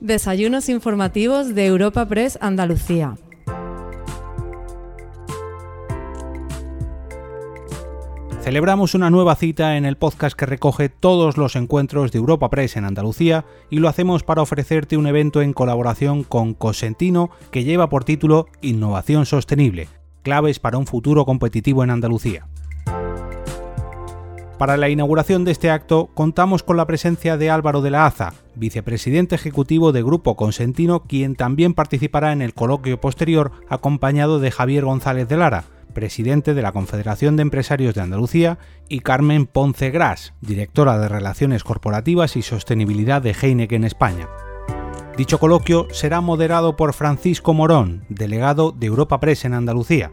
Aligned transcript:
Desayunos 0.00 0.68
informativos 0.68 1.56
de 1.56 1.66
Europa 1.66 2.06
Press 2.06 2.38
Andalucía. 2.40 3.16
Celebramos 8.42 8.94
una 8.94 9.10
nueva 9.10 9.34
cita 9.34 9.76
en 9.76 9.84
el 9.84 9.96
podcast 9.96 10.38
que 10.38 10.46
recoge 10.46 10.88
todos 10.88 11.36
los 11.36 11.56
encuentros 11.56 12.12
de 12.12 12.18
Europa 12.18 12.48
Press 12.48 12.76
en 12.76 12.84
Andalucía 12.84 13.44
y 13.70 13.80
lo 13.80 13.88
hacemos 13.88 14.22
para 14.22 14.40
ofrecerte 14.40 14.96
un 14.96 15.08
evento 15.08 15.42
en 15.42 15.52
colaboración 15.52 16.22
con 16.22 16.54
Cosentino 16.54 17.30
que 17.50 17.64
lleva 17.64 17.88
por 17.88 18.04
título 18.04 18.46
Innovación 18.62 19.26
Sostenible, 19.26 19.88
claves 20.22 20.60
para 20.60 20.78
un 20.78 20.86
futuro 20.86 21.24
competitivo 21.24 21.82
en 21.82 21.90
Andalucía. 21.90 22.46
Para 24.58 24.76
la 24.76 24.88
inauguración 24.88 25.44
de 25.44 25.52
este 25.52 25.70
acto 25.70 26.10
contamos 26.14 26.64
con 26.64 26.76
la 26.76 26.86
presencia 26.86 27.36
de 27.36 27.48
Álvaro 27.48 27.80
de 27.80 27.90
la 27.90 28.06
Aza, 28.06 28.32
vicepresidente 28.56 29.36
ejecutivo 29.36 29.92
de 29.92 30.02
Grupo 30.02 30.34
Consentino, 30.34 31.04
quien 31.04 31.36
también 31.36 31.74
participará 31.74 32.32
en 32.32 32.42
el 32.42 32.54
coloquio 32.54 33.00
posterior 33.00 33.52
acompañado 33.68 34.40
de 34.40 34.50
Javier 34.50 34.84
González 34.84 35.28
de 35.28 35.36
Lara, 35.36 35.64
presidente 35.94 36.54
de 36.54 36.62
la 36.62 36.72
Confederación 36.72 37.36
de 37.36 37.42
Empresarios 37.42 37.94
de 37.94 38.00
Andalucía, 38.00 38.58
y 38.88 38.98
Carmen 38.98 39.46
Ponce 39.46 39.90
Gras, 39.90 40.34
directora 40.40 40.98
de 40.98 41.08
Relaciones 41.08 41.62
Corporativas 41.62 42.34
y 42.34 42.42
Sostenibilidad 42.42 43.22
de 43.22 43.36
Heineken 43.40 43.84
España. 43.84 44.28
Dicho 45.16 45.38
coloquio 45.38 45.86
será 45.92 46.20
moderado 46.20 46.74
por 46.76 46.94
Francisco 46.94 47.54
Morón, 47.54 48.04
delegado 48.08 48.72
de 48.72 48.86
Europa 48.86 49.20
Press 49.20 49.44
en 49.44 49.54
Andalucía. 49.54 50.10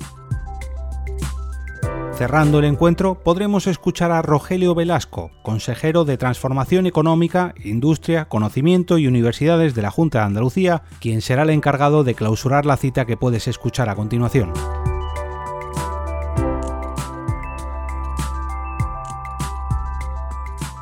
Cerrando 2.18 2.60
el 2.60 2.66
encuentro, 2.66 3.16
podremos 3.16 3.68
escuchar 3.68 4.14
a 4.14 4.22
Rogelio 4.22 4.74
Velasco, 4.74 5.32
consejero 5.44 6.05
de 6.05 6.18
Transformación 6.18 6.86
Económica, 6.86 7.54
Industria, 7.62 8.30
Conocimiento 8.30 8.98
y 8.98 9.05
Universidades 9.05 9.76
de 9.76 9.82
la 9.82 9.91
Junta 9.91 10.20
de 10.20 10.26
Andalucía, 10.26 10.84
quien 11.02 11.21
será 11.21 11.43
el 11.43 11.49
encargado 11.49 12.05
de 12.05 12.16
clausurar 12.16 12.66
la 12.66 12.77
cita 12.77 13.04
que 13.04 13.18
puedes 13.18 13.49
escuchar 13.49 13.90
a 13.90 13.96
continuación. 13.96 14.54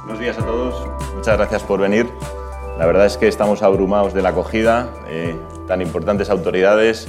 Buenos 0.04 0.20
días 0.20 0.38
a 0.38 0.46
todos, 0.46 0.88
muchas 1.16 1.36
gracias 1.36 1.64
por 1.64 1.80
venir. 1.80 2.08
La 2.78 2.86
verdad 2.86 3.08
es 3.08 3.18
que 3.18 3.28
estamos 3.28 3.64
abrumados 3.64 4.14
de 4.14 4.22
la 4.22 4.30
acogida, 4.30 4.94
eh, 5.08 5.36
tan 5.68 5.82
importantes 5.82 6.30
autoridades, 6.30 7.08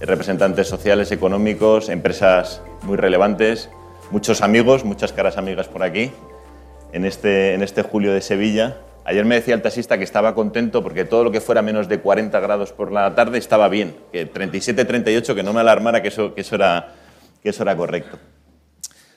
representantes 0.00 0.68
sociales, 0.68 1.12
económicos, 1.12 1.88
empresas 1.88 2.62
muy 2.82 2.96
relevantes, 2.96 3.70
muchos 4.10 4.42
amigos, 4.42 4.84
muchas 4.84 5.12
caras 5.12 5.36
amigas 5.36 5.68
por 5.68 5.82
aquí, 5.82 6.10
en 6.92 7.04
este, 7.04 7.54
en 7.54 7.62
este 7.62 7.82
julio 7.82 8.12
de 8.12 8.20
Sevilla. 8.20 8.78
Ayer 9.04 9.24
me 9.24 9.34
decía 9.34 9.54
el 9.54 9.62
taxista 9.62 9.98
que 9.98 10.04
estaba 10.04 10.34
contento 10.34 10.82
porque 10.82 11.04
todo 11.04 11.24
lo 11.24 11.30
que 11.30 11.40
fuera 11.40 11.62
menos 11.62 11.88
de 11.88 12.00
40 12.00 12.38
grados 12.40 12.72
por 12.72 12.90
la 12.90 13.14
tarde 13.14 13.38
estaba 13.38 13.68
bien, 13.68 13.94
que 14.12 14.26
37, 14.26 14.84
38, 14.84 15.34
que 15.34 15.42
no 15.42 15.52
me 15.52 15.60
alarmara 15.60 16.00
que 16.02 16.08
eso, 16.08 16.34
que 16.34 16.40
eso, 16.40 16.54
era, 16.54 16.94
que 17.42 17.50
eso 17.50 17.62
era 17.62 17.76
correcto. 17.76 18.18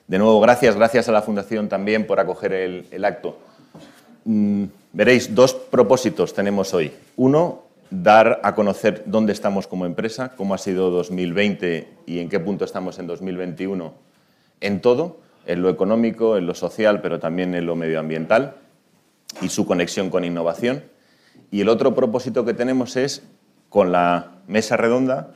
De 0.07 0.17
nuevo, 0.17 0.39
gracias, 0.39 0.75
gracias 0.75 1.09
a 1.09 1.11
la 1.11 1.21
Fundación 1.21 1.69
también 1.69 2.05
por 2.07 2.19
acoger 2.19 2.53
el, 2.53 2.87
el 2.91 3.05
acto. 3.05 3.39
Mm, 4.25 4.65
veréis, 4.93 5.33
dos 5.33 5.53
propósitos 5.53 6.33
tenemos 6.33 6.73
hoy. 6.73 6.91
Uno, 7.15 7.66
dar 7.89 8.41
a 8.43 8.55
conocer 8.55 9.03
dónde 9.05 9.33
estamos 9.33 9.67
como 9.67 9.85
empresa, 9.85 10.33
cómo 10.35 10.53
ha 10.53 10.57
sido 10.57 10.89
2020 10.91 11.87
y 12.05 12.19
en 12.19 12.29
qué 12.29 12.39
punto 12.39 12.65
estamos 12.65 12.99
en 12.99 13.07
2021 13.07 13.93
en 14.61 14.81
todo, 14.81 15.19
en 15.45 15.61
lo 15.61 15.69
económico, 15.69 16.37
en 16.37 16.45
lo 16.45 16.53
social, 16.53 17.01
pero 17.01 17.19
también 17.19 17.55
en 17.55 17.65
lo 17.65 17.75
medioambiental 17.75 18.55
y 19.41 19.49
su 19.49 19.65
conexión 19.65 20.09
con 20.09 20.23
innovación. 20.23 20.83
Y 21.51 21.61
el 21.61 21.69
otro 21.69 21.95
propósito 21.95 22.43
que 22.43 22.53
tenemos 22.53 22.95
es, 22.95 23.23
con 23.69 23.91
la 23.91 24.31
mesa 24.47 24.77
redonda, 24.77 25.31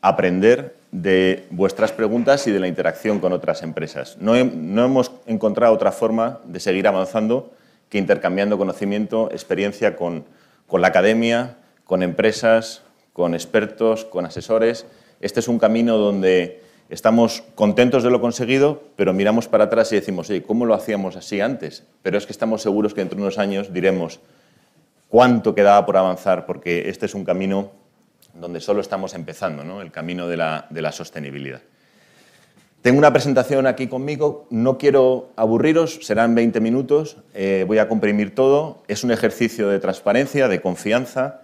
aprender 0.00 0.76
de 0.92 1.46
vuestras 1.50 1.90
preguntas 1.90 2.46
y 2.46 2.52
de 2.52 2.60
la 2.60 2.68
interacción 2.68 3.18
con 3.18 3.32
otras 3.32 3.62
empresas. 3.62 4.16
No, 4.20 4.32
no 4.44 4.84
hemos 4.84 5.10
encontrado 5.26 5.72
otra 5.72 5.90
forma 5.90 6.40
de 6.44 6.60
seguir 6.60 6.86
avanzando 6.86 7.52
que 7.88 7.98
intercambiando 7.98 8.58
conocimiento, 8.58 9.28
experiencia 9.32 9.96
con, 9.96 10.24
con 10.66 10.82
la 10.82 10.88
academia, 10.88 11.56
con 11.84 12.02
empresas, 12.02 12.82
con 13.12 13.34
expertos, 13.34 14.04
con 14.04 14.26
asesores. 14.26 14.86
Este 15.20 15.40
es 15.40 15.48
un 15.48 15.58
camino 15.58 15.96
donde 15.96 16.62
estamos 16.88 17.42
contentos 17.54 18.02
de 18.02 18.10
lo 18.10 18.20
conseguido, 18.20 18.82
pero 18.96 19.12
miramos 19.12 19.48
para 19.48 19.64
atrás 19.64 19.92
y 19.92 19.96
decimos, 19.96 20.30
¿cómo 20.46 20.66
lo 20.66 20.74
hacíamos 20.74 21.16
así 21.16 21.40
antes? 21.40 21.84
Pero 22.02 22.18
es 22.18 22.26
que 22.26 22.32
estamos 22.32 22.62
seguros 22.62 22.94
que 22.94 23.00
dentro 23.00 23.16
de 23.16 23.22
unos 23.22 23.38
años 23.38 23.72
diremos 23.72 24.20
cuánto 25.08 25.54
quedaba 25.54 25.86
por 25.86 25.96
avanzar, 25.96 26.46
porque 26.46 26.88
este 26.88 27.06
es 27.06 27.14
un 27.14 27.24
camino 27.24 27.70
donde 28.34 28.60
solo 28.60 28.80
estamos 28.80 29.14
empezando, 29.14 29.64
¿no? 29.64 29.80
el 29.80 29.92
camino 29.92 30.26
de 30.26 30.36
la, 30.36 30.66
de 30.70 30.82
la 30.82 30.92
sostenibilidad. 30.92 31.60
Tengo 32.82 32.98
una 32.98 33.12
presentación 33.12 33.66
aquí 33.66 33.86
conmigo, 33.86 34.46
no 34.50 34.76
quiero 34.76 35.30
aburriros, 35.36 36.00
serán 36.02 36.34
20 36.34 36.60
minutos, 36.60 37.16
eh, 37.32 37.64
voy 37.66 37.78
a 37.78 37.88
comprimir 37.88 38.34
todo, 38.34 38.82
es 38.88 39.04
un 39.04 39.10
ejercicio 39.10 39.68
de 39.68 39.78
transparencia, 39.78 40.48
de 40.48 40.60
confianza, 40.60 41.43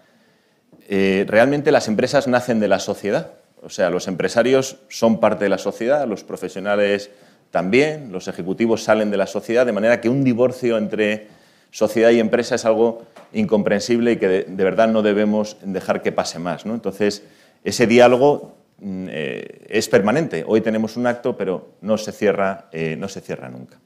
eh, 0.93 1.25
realmente 1.29 1.71
las 1.71 1.87
empresas 1.87 2.27
nacen 2.27 2.59
de 2.59 2.67
la 2.67 2.81
sociedad. 2.81 3.35
O 3.63 3.69
sea, 3.69 3.91
los 3.91 4.09
empresarios 4.09 4.79
son 4.89 5.21
parte 5.21 5.45
de 5.45 5.49
la 5.49 5.59
sociedad, 5.59 6.05
los 6.09 6.25
profesionales 6.25 7.11
también, 7.53 8.11
los 8.11 8.27
ejecutivos 8.27 8.83
salen 8.83 9.09
de 9.09 9.17
la 9.17 9.29
sociedad, 9.29 9.65
de 9.65 9.71
manera 9.71 10.01
que 10.01 10.09
un 10.09 10.25
divorcio 10.25 10.79
entre 10.79 11.29
sociedad 11.71 12.11
y 12.11 12.19
empresa 12.19 12.57
es 12.57 12.65
algo 12.65 13.03
incomprensible 13.33 14.13
y 14.13 14.17
que 14.17 14.29
de, 14.29 14.65
verdad 14.65 14.89
no 14.89 15.03
debemos 15.03 15.59
dejar 15.63 16.03
que 16.03 16.11
pase 16.11 16.41
más. 16.41 16.67
Entonces, 16.67 17.23
ese 17.63 17.87
diálogo 17.87 18.57
mm, 18.81 19.07
eh, 19.11 19.67
es 19.69 19.89
permanente. 19.89 20.43
Hoy 20.45 20.61
tenemos 20.61 20.97
un 20.97 21.07
acto, 21.07 21.37
pero 21.37 21.69
no 21.83 21.99
se, 21.99 22.11
cierra, 22.11 22.69
eh, 22.73 22.97
no 22.99 23.09
se 23.09 23.21
cierra 23.21 23.49
nunca. 23.49 23.79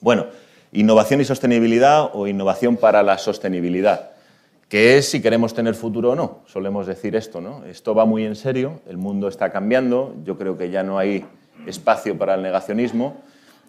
Bueno, 0.00 0.26
innovación 0.70 1.20
y 1.20 1.24
sostenibilidad 1.24 2.10
o 2.12 2.28
innovación 2.28 2.76
para 2.76 3.02
la 3.02 3.18
sostenibilidad 3.18 4.10
que 4.70 4.96
es 4.96 5.10
si 5.10 5.20
queremos 5.20 5.52
tener 5.52 5.74
futuro 5.74 6.12
o 6.12 6.14
no. 6.14 6.38
Solemos 6.46 6.86
decir 6.86 7.16
esto, 7.16 7.40
¿no? 7.40 7.64
Esto 7.66 7.92
va 7.92 8.06
muy 8.06 8.24
en 8.24 8.36
serio, 8.36 8.80
el 8.88 8.96
mundo 8.96 9.26
está 9.26 9.50
cambiando, 9.50 10.14
yo 10.24 10.38
creo 10.38 10.56
que 10.56 10.70
ya 10.70 10.84
no 10.84 10.96
hay 10.96 11.26
espacio 11.66 12.16
para 12.16 12.36
el 12.36 12.42
negacionismo 12.42 13.20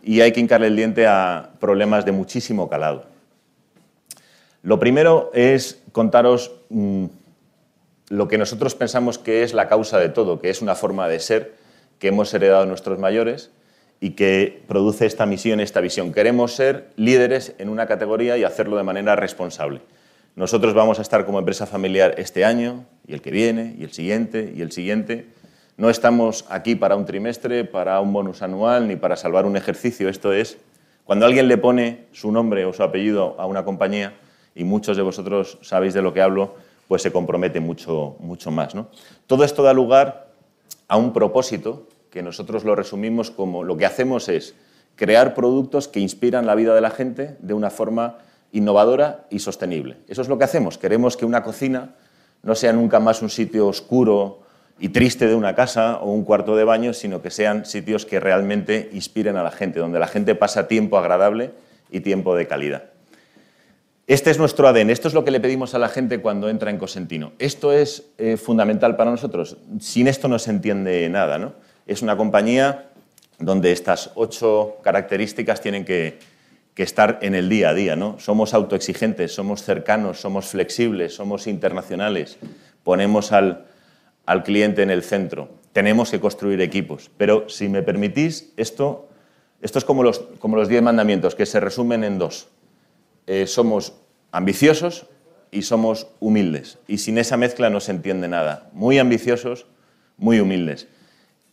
y 0.03 0.21
hay 0.21 0.31
que 0.31 0.39
hincarle 0.39 0.67
el 0.67 0.75
diente 0.75 1.07
a 1.07 1.49
problemas 1.59 2.05
de 2.05 2.11
muchísimo 2.11 2.69
calado. 2.69 3.05
Lo 4.61 4.79
primero 4.79 5.31
es 5.33 5.81
contaros 5.91 6.51
mm, 6.69 7.05
lo 8.09 8.27
que 8.27 8.37
nosotros 8.37 8.75
pensamos 8.75 9.17
que 9.17 9.41
es 9.41 9.55
la 9.55 9.67
causa 9.67 9.97
de 9.97 10.09
todo, 10.09 10.39
que 10.39 10.51
es 10.51 10.61
una 10.61 10.75
forma 10.75 11.07
de 11.07 11.19
ser 11.19 11.55
que 11.97 12.09
hemos 12.09 12.31
heredado 12.31 12.67
nuestros 12.67 12.99
mayores 12.99 13.49
y 13.99 14.11
que 14.11 14.61
produce 14.67 15.07
esta 15.07 15.25
misión, 15.25 15.61
esta 15.61 15.81
visión. 15.81 16.13
Queremos 16.13 16.53
ser 16.53 16.91
líderes 16.95 17.55
en 17.57 17.69
una 17.69 17.87
categoría 17.87 18.37
y 18.37 18.43
hacerlo 18.43 18.77
de 18.77 18.83
manera 18.83 19.15
responsable. 19.15 19.81
Nosotros 20.35 20.73
vamos 20.73 20.97
a 20.99 21.01
estar 21.01 21.25
como 21.25 21.39
empresa 21.39 21.65
familiar 21.65 22.15
este 22.17 22.45
año 22.45 22.85
y 23.05 23.13
el 23.13 23.21
que 23.21 23.31
viene 23.31 23.75
y 23.77 23.83
el 23.83 23.91
siguiente 23.91 24.53
y 24.55 24.61
el 24.61 24.71
siguiente. 24.71 25.27
No 25.75 25.89
estamos 25.89 26.45
aquí 26.49 26.75
para 26.75 26.95
un 26.95 27.05
trimestre, 27.05 27.65
para 27.65 27.99
un 27.99 28.13
bonus 28.13 28.41
anual 28.41 28.87
ni 28.87 28.95
para 28.95 29.17
salvar 29.17 29.45
un 29.45 29.57
ejercicio. 29.57 30.07
Esto 30.07 30.31
es 30.31 30.57
cuando 31.03 31.25
alguien 31.25 31.49
le 31.49 31.57
pone 31.57 32.05
su 32.13 32.31
nombre 32.31 32.63
o 32.63 32.71
su 32.71 32.81
apellido 32.81 33.35
a 33.39 33.45
una 33.45 33.65
compañía 33.65 34.13
y 34.55 34.63
muchos 34.63 34.95
de 34.95 35.03
vosotros 35.03 35.57
sabéis 35.61 35.93
de 35.93 36.01
lo 36.01 36.13
que 36.13 36.21
hablo, 36.21 36.55
pues 36.87 37.01
se 37.01 37.11
compromete 37.11 37.59
mucho, 37.59 38.15
mucho 38.19 38.51
más. 38.51 38.73
¿no? 38.73 38.87
Todo 39.27 39.43
esto 39.43 39.63
da 39.63 39.73
lugar 39.73 40.31
a 40.87 40.95
un 40.95 41.11
propósito 41.11 41.87
que 42.09 42.21
nosotros 42.21 42.63
lo 42.63 42.75
resumimos 42.75 43.31
como 43.31 43.63
lo 43.63 43.75
que 43.75 43.85
hacemos 43.85 44.29
es 44.29 44.55
crear 44.95 45.33
productos 45.33 45.87
que 45.87 45.99
inspiran 45.99 46.45
la 46.45 46.55
vida 46.55 46.73
de 46.75 46.81
la 46.81 46.89
gente 46.91 47.37
de 47.39 47.53
una 47.53 47.69
forma 47.69 48.17
innovadora 48.51 49.25
y 49.29 49.39
sostenible. 49.39 49.97
Eso 50.07 50.21
es 50.21 50.27
lo 50.27 50.37
que 50.37 50.43
hacemos. 50.43 50.77
Queremos 50.77 51.17
que 51.17 51.25
una 51.25 51.43
cocina 51.43 51.95
no 52.43 52.55
sea 52.55 52.73
nunca 52.73 52.99
más 52.99 53.21
un 53.21 53.29
sitio 53.29 53.67
oscuro 53.67 54.41
y 54.79 54.89
triste 54.89 55.27
de 55.27 55.35
una 55.35 55.55
casa 55.55 55.99
o 56.01 56.11
un 56.11 56.23
cuarto 56.23 56.55
de 56.55 56.63
baño, 56.63 56.93
sino 56.93 57.21
que 57.21 57.29
sean 57.29 57.65
sitios 57.65 58.05
que 58.05 58.19
realmente 58.19 58.89
inspiren 58.93 59.37
a 59.37 59.43
la 59.43 59.51
gente, 59.51 59.79
donde 59.79 59.99
la 59.99 60.07
gente 60.07 60.33
pasa 60.35 60.67
tiempo 60.67 60.97
agradable 60.97 61.51
y 61.91 61.99
tiempo 61.99 62.35
de 62.35 62.47
calidad. 62.47 62.85
Este 64.07 64.31
es 64.31 64.39
nuestro 64.39 64.67
ADN, 64.67 64.89
esto 64.89 65.07
es 65.07 65.13
lo 65.13 65.23
que 65.23 65.31
le 65.31 65.39
pedimos 65.39 65.75
a 65.75 65.79
la 65.79 65.87
gente 65.87 66.19
cuando 66.19 66.49
entra 66.49 66.71
en 66.71 66.77
Cosentino. 66.77 67.33
Esto 67.37 67.71
es 67.71 68.09
eh, 68.17 68.35
fundamental 68.35 68.97
para 68.97 69.11
nosotros. 69.11 69.57
Sin 69.79 70.07
esto 70.07 70.27
no 70.27 70.39
se 70.39 70.49
entiende 70.49 71.07
nada. 71.09 71.37
¿no? 71.37 71.53
Es 71.85 72.01
una 72.01 72.17
compañía 72.17 72.89
donde 73.39 73.71
estas 73.71 74.11
ocho 74.15 74.77
características 74.83 75.61
tienen 75.61 75.85
que, 75.85 76.19
que 76.73 76.83
estar 76.83 77.19
en 77.21 77.35
el 77.35 77.49
día 77.49 77.69
a 77.69 77.73
día. 77.73 77.95
¿no? 77.95 78.19
Somos 78.19 78.53
autoexigentes, 78.53 79.33
somos 79.33 79.63
cercanos, 79.63 80.19
somos 80.19 80.47
flexibles, 80.47 81.15
somos 81.15 81.47
internacionales, 81.47 82.37
ponemos 82.83 83.31
al, 83.31 83.65
al 84.25 84.43
cliente 84.43 84.81
en 84.81 84.89
el 84.89 85.03
centro, 85.03 85.49
tenemos 85.73 86.11
que 86.11 86.19
construir 86.19 86.61
equipos. 86.61 87.11
Pero 87.17 87.49
si 87.49 87.69
me 87.69 87.83
permitís, 87.83 88.53
esto, 88.57 89.09
esto 89.61 89.79
es 89.79 89.85
como 89.85 90.03
los, 90.03 90.19
como 90.39 90.55
los 90.55 90.67
diez 90.67 90.81
mandamientos, 90.81 91.35
que 91.35 91.45
se 91.45 91.59
resumen 91.59 92.03
en 92.03 92.17
dos. 92.17 92.47
Eh, 93.27 93.47
somos 93.47 93.93
ambiciosos 94.31 95.07
y 95.51 95.63
somos 95.63 96.07
humildes. 96.19 96.79
Y 96.87 96.97
sin 96.99 97.17
esa 97.17 97.37
mezcla 97.37 97.69
no 97.69 97.79
se 97.79 97.91
entiende 97.91 98.27
nada. 98.27 98.69
Muy 98.73 98.99
ambiciosos, 98.99 99.67
muy 100.17 100.39
humildes. 100.39 100.87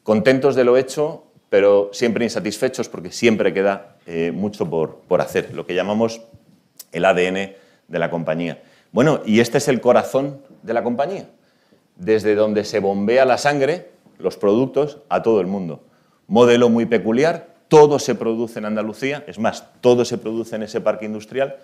Contentos 0.03 0.55
de 0.55 0.65
lo 0.65 0.77
hecho, 0.77 1.25
pero 1.51 1.91
siempre 1.93 2.25
insatisfechos 2.25 2.89
porque 2.89 3.11
siempre 3.11 3.55
queda 3.55 3.97
eh, 4.07 4.33
mucho 4.33 4.69
por, 4.69 5.01
por 5.09 5.21
hacer, 5.21 5.55
lo 5.55 5.67
que 5.67 5.75
llamamos 5.75 6.21
el 6.93 7.05
ADN 7.05 7.55
de 7.89 7.99
la 7.99 8.11
compañía. 8.11 8.63
Bueno, 8.93 9.21
y 9.25 9.41
este 9.41 9.59
es 9.59 9.69
el 9.69 9.81
corazón 9.81 10.43
de 10.63 10.75
la 10.75 10.83
compañía, 10.83 11.29
desde 11.97 12.35
donde 12.35 12.65
se 12.65 12.81
bombea 12.81 13.25
la 13.25 13.39
sangre, 13.39 13.91
los 14.19 14.37
productos, 14.37 14.99
a 15.09 15.23
todo 15.23 15.41
el 15.41 15.47
mundo. 15.47 15.85
Modelo 16.27 16.69
muy 16.69 16.87
peculiar, 16.87 17.49
todo 17.69 17.99
se 17.99 18.15
produce 18.15 18.59
en 18.59 18.65
Andalucía, 18.65 19.25
es 19.27 19.39
más, 19.39 19.65
todo 19.81 20.05
se 20.05 20.19
produce 20.19 20.57
en 20.57 20.63
ese 20.63 20.81
parque 20.81 21.07
industrial, 21.07 21.57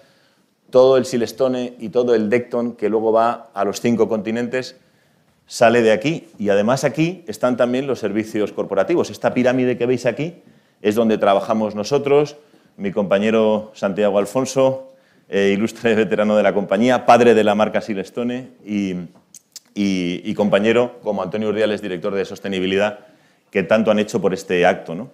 todo 0.70 0.96
el 0.96 1.04
Silestone 1.04 1.74
y 1.78 1.90
todo 1.90 2.14
el 2.14 2.28
Decton 2.28 2.72
que 2.72 2.88
luego 2.88 3.12
va 3.12 3.50
a 3.54 3.64
los 3.64 3.80
cinco 3.80 4.08
continentes 4.08 4.76
sale 5.46 5.82
de 5.82 5.92
aquí 5.92 6.28
y 6.38 6.48
además 6.48 6.84
aquí 6.84 7.24
están 7.26 7.56
también 7.56 7.86
los 7.86 7.98
servicios 7.98 8.52
corporativos. 8.52 9.10
Esta 9.10 9.34
pirámide 9.34 9.76
que 9.76 9.86
veis 9.86 10.06
aquí 10.06 10.42
es 10.82 10.94
donde 10.94 11.18
trabajamos 11.18 11.74
nosotros, 11.74 12.36
mi 12.76 12.92
compañero 12.92 13.72
Santiago 13.74 14.18
Alfonso, 14.18 14.92
eh, 15.28 15.52
ilustre 15.54 15.94
veterano 15.94 16.36
de 16.36 16.42
la 16.42 16.52
compañía, 16.52 17.06
padre 17.06 17.34
de 17.34 17.44
la 17.44 17.54
marca 17.54 17.80
Silestone 17.80 18.50
y, 18.64 20.34
compañero 20.34 21.00
como 21.02 21.22
Antonio 21.22 21.48
Urdiales, 21.48 21.80
director 21.80 22.14
de 22.14 22.24
sostenibilidad, 22.24 23.00
que 23.50 23.62
tanto 23.62 23.90
han 23.90 23.98
hecho 23.98 24.20
por 24.20 24.34
este 24.34 24.66
acto. 24.66 25.10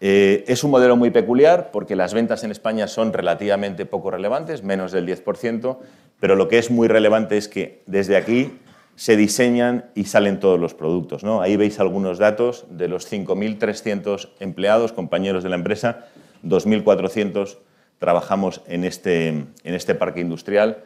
Eh, 0.00 0.44
es 0.46 0.64
un 0.64 0.70
modelo 0.70 0.96
muy 0.96 1.10
peculiar 1.10 1.70
porque 1.70 1.96
las 1.96 2.12
ventas 2.12 2.44
en 2.44 2.50
España 2.50 2.86
son 2.88 3.12
relativamente 3.12 3.86
poco 3.86 4.10
relevantes, 4.10 4.62
menos 4.62 4.92
del 4.92 5.06
10%, 5.06 5.78
pero 6.20 6.36
lo 6.36 6.48
que 6.48 6.58
es 6.58 6.70
muy 6.70 6.88
relevante 6.88 7.36
es 7.36 7.48
que 7.48 7.82
desde 7.86 8.16
aquí 8.16 8.52
se 8.96 9.16
diseñan 9.16 9.90
y 9.94 10.04
salen 10.04 10.40
todos 10.40 10.58
los 10.58 10.74
productos. 10.74 11.24
¿no? 11.24 11.42
Ahí 11.42 11.56
veis 11.56 11.80
algunos 11.80 12.18
datos 12.18 12.66
de 12.70 12.88
los 12.88 13.10
5.300 13.10 14.30
empleados, 14.40 14.92
compañeros 14.92 15.42
de 15.42 15.50
la 15.50 15.56
empresa, 15.56 16.06
2.400 16.44 17.58
trabajamos 17.98 18.60
en 18.66 18.84
este, 18.84 19.28
en 19.28 19.48
este 19.64 19.94
parque 19.94 20.20
industrial. 20.20 20.84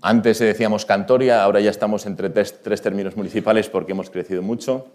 Antes 0.00 0.38
decíamos 0.38 0.84
Cantoria, 0.84 1.42
ahora 1.42 1.60
ya 1.60 1.70
estamos 1.70 2.06
entre 2.06 2.30
tres, 2.30 2.62
tres 2.62 2.82
términos 2.82 3.16
municipales 3.16 3.68
porque 3.68 3.92
hemos 3.92 4.10
crecido 4.10 4.42
mucho. 4.42 4.86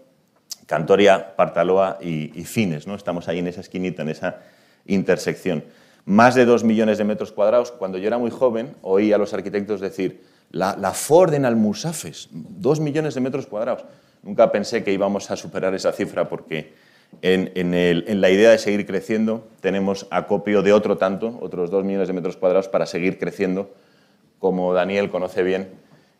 Cantoria, 0.66 1.36
Partaloa 1.36 1.98
y, 2.00 2.28
Fines. 2.44 2.86
¿no? 2.86 2.94
Estamos 2.94 3.28
ahí 3.28 3.38
en 3.38 3.48
esa 3.48 3.60
esquinita, 3.60 4.02
en 4.02 4.08
esa 4.08 4.40
intersección. 4.86 5.64
Más 6.06 6.34
de 6.34 6.44
dos 6.44 6.64
millones 6.64 6.98
de 6.98 7.04
metros 7.04 7.32
cuadrados. 7.32 7.70
Cuando 7.70 7.98
yo 7.98 8.06
era 8.06 8.18
muy 8.18 8.30
joven, 8.30 8.74
oí 8.82 9.12
a 9.12 9.18
los 9.18 9.34
arquitectos 9.34 9.80
decir, 9.80 10.22
la, 10.54 10.92
Ford 10.92 11.34
en 11.34 11.44
Almusafes, 11.44 12.28
dos 12.30 12.80
millones 12.80 13.14
de 13.14 13.20
metros 13.20 13.46
cuadrados. 13.46 13.84
Nunca 14.22 14.50
pensé 14.52 14.84
que 14.84 14.92
íbamos 14.92 15.30
a 15.30 15.36
superar 15.36 15.74
esa 15.74 15.92
cifra 15.92 16.28
porque 16.28 16.72
en, 17.22 18.20
la 18.20 18.30
idea 18.30 18.50
de 18.50 18.58
seguir 18.58 18.86
creciendo 18.86 19.48
tenemos 19.60 20.06
acopio 20.10 20.62
de 20.62 20.72
otro 20.72 20.96
tanto, 20.96 21.38
otros 21.40 21.70
dos 21.70 21.84
millones 21.84 22.08
de 22.08 22.14
metros 22.14 22.36
cuadrados 22.36 22.68
para 22.68 22.86
seguir 22.86 23.18
creciendo, 23.18 23.74
como 24.38 24.72
Daniel 24.72 25.10
conoce 25.10 25.42
bien, 25.42 25.70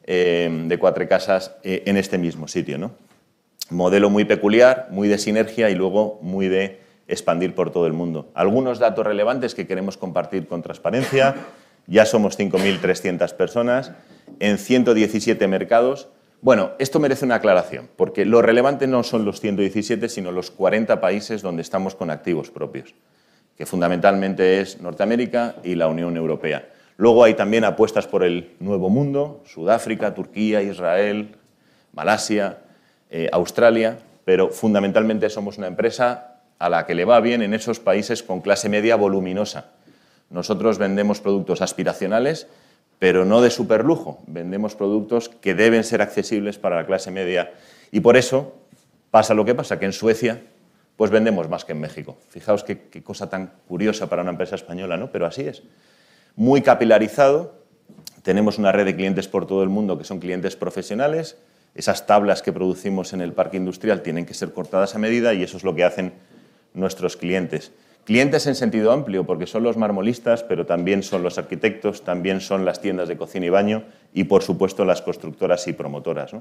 eh, 0.07 0.65
de 0.67 0.79
cuatro 0.79 1.09
casas 1.09 1.53
eh, 1.63 1.83
en 1.87 1.97
este 1.97 2.19
mismo 2.19 2.49
sitio. 2.49 2.77
¿no? 2.77 2.93
modelo 3.71 4.11
muy 4.11 4.25
peculiar, 4.25 4.89
muy 4.91 5.09
de 5.09 5.19
sinergia 5.19 5.71
y 5.71 5.75
luego 5.75 6.19
muy 6.23 6.49
de 6.49 6.81
expandir 7.09 7.55
por 7.55 7.71
todo 7.71 7.87
el 7.87 7.93
mundo. 7.93 8.31
Algunos 8.35 8.79
datos 8.79 9.07
relevantes 9.07 9.55
que 9.55 9.67
queremos 9.67 9.97
compartir 9.97 10.47
con 10.47 10.63
transparencia. 10.63 11.35
Ya 11.87 12.07
somos 12.07 12.39
5.300 12.39 13.35
personas 13.35 13.93
en 14.41 14.59
117 14.59 15.47
mercados. 15.49 16.09
Bueno, 16.41 16.73
esto 16.79 17.01
merece 17.01 17.25
una 17.25 17.37
aclaración, 17.37 17.89
porque 17.97 18.25
lo 18.25 18.43
relevante 18.43 18.87
no 18.87 19.03
son 19.03 19.25
los 19.25 19.41
117, 19.41 20.09
sino 20.09 20.33
los 20.33 20.51
40 20.51 21.01
países 21.01 21.43
donde 21.43 21.63
estamos 21.63 21.95
con 21.95 22.11
activos 22.11 22.51
propios, 22.51 22.95
que 23.57 23.67
fundamentalmente 23.67 24.61
es 24.61 24.81
Norteamérica 24.81 25.57
y 25.63 25.75
la 25.75 25.89
Unión 25.89 26.17
Europea. 26.17 26.69
Luego 26.97 27.25
hay 27.25 27.35
también 27.35 27.65
apuestas 27.65 28.07
por 28.07 28.23
el 28.23 28.53
Nuevo 28.61 28.89
Mundo, 28.89 29.43
Sudáfrica, 29.47 30.15
Turquía, 30.15 30.63
Israel, 30.63 31.35
Malasia, 31.93 32.59
eh, 33.11 33.29
Australia, 33.33 33.99
pero 34.25 34.51
fundamentalmente 34.51 35.29
somos 35.29 35.59
una 35.59 35.67
empresa 35.67 36.41
a 36.59 36.69
la 36.69 36.87
que 36.87 36.95
le 36.95 37.05
va 37.05 37.21
bien 37.21 37.43
en 37.43 37.53
esos 37.53 37.81
países 37.81 38.23
con 38.23 38.41
clase 38.41 38.69
media 38.69 38.97
voluminosa. 38.97 39.73
Nosotros 40.31 40.79
vendemos 40.79 41.21
productos 41.21 41.63
aspiracionales, 41.63 42.47
pero 42.99 43.25
no 43.25 43.41
de 43.41 43.51
superlujo. 43.51 44.23
Vendemos 44.27 44.75
productos 44.75 45.29
que 45.29 45.55
deben 45.55 45.85
ser 45.85 46.03
accesibles 46.03 46.59
para 46.59 46.77
la 46.77 46.87
clase 46.87 47.11
media. 47.11 47.53
Y 47.91 48.01
por 48.01 48.17
eso 48.17 48.55
pasa 49.11 49.35
lo 49.35 49.45
que 49.45 49.55
pasa, 49.55 49.79
que 49.79 49.87
en 49.87 49.93
Suecia 49.93 50.43
pues 50.97 51.11
vendemos 51.11 51.49
más 51.49 51.65
que 51.65 51.73
en 51.73 51.81
México. 51.81 52.17
Fijaos 52.29 52.63
qué, 52.63 52.83
qué 52.83 53.03
cosa 53.03 53.29
tan 53.29 53.53
curiosa 53.67 54.09
para 54.09 54.23
una 54.23 54.31
empresa 54.31 54.55
española, 54.55 54.97
¿no? 54.97 55.11
Pero 55.11 55.27
así 55.27 55.43
es. 55.43 55.63
Muy 56.37 56.63
capilarizado, 56.63 57.55
tenemos 58.23 58.59
una 58.59 58.71
red 58.71 58.85
de 58.85 58.95
clientes 58.95 59.27
por 59.27 59.47
todo 59.47 59.63
el 59.63 59.69
mundo 59.69 59.99
que 59.99 60.05
son 60.05 60.21
clientes 60.21 60.55
profesionales, 60.55 61.37
esas 61.75 62.07
tablas 62.07 62.43
que 62.43 62.53
producimos 62.53 63.13
en 63.13 63.21
el 63.21 63.33
parque 63.33 63.57
industrial 63.57 64.03
tienen 64.03 64.27
que 64.27 64.35
ser 64.35 64.53
cortadas 64.53 64.95
a 64.95 64.99
medida 64.99 65.35
y 65.35 65.43
eso 65.43 65.57
es 65.57 65.65
lo 65.65 65.75
que 65.75 65.85
hacen 65.85 66.13
nuestros 66.73 67.17
clientes. 67.17 67.73
Clientes 68.05 68.47
en 68.47 68.55
sentido 68.55 68.93
amplio, 68.93 69.25
porque 69.25 69.47
son 69.47 69.63
los 69.63 69.77
marmolistas, 69.77 70.43
pero 70.43 70.67
también 70.67 71.03
son 71.03 71.23
los 71.23 71.39
arquitectos, 71.39 72.03
también 72.03 72.41
son 72.41 72.65
las 72.65 72.81
tiendas 72.81 73.09
de 73.09 73.17
cocina 73.17 73.47
y 73.47 73.51
baño 73.51 73.85
y, 74.13 74.25
por 74.25 74.43
supuesto, 74.43 74.85
las 74.85 75.01
constructoras 75.01 75.67
y 75.69 75.73
promotoras. 75.73 76.33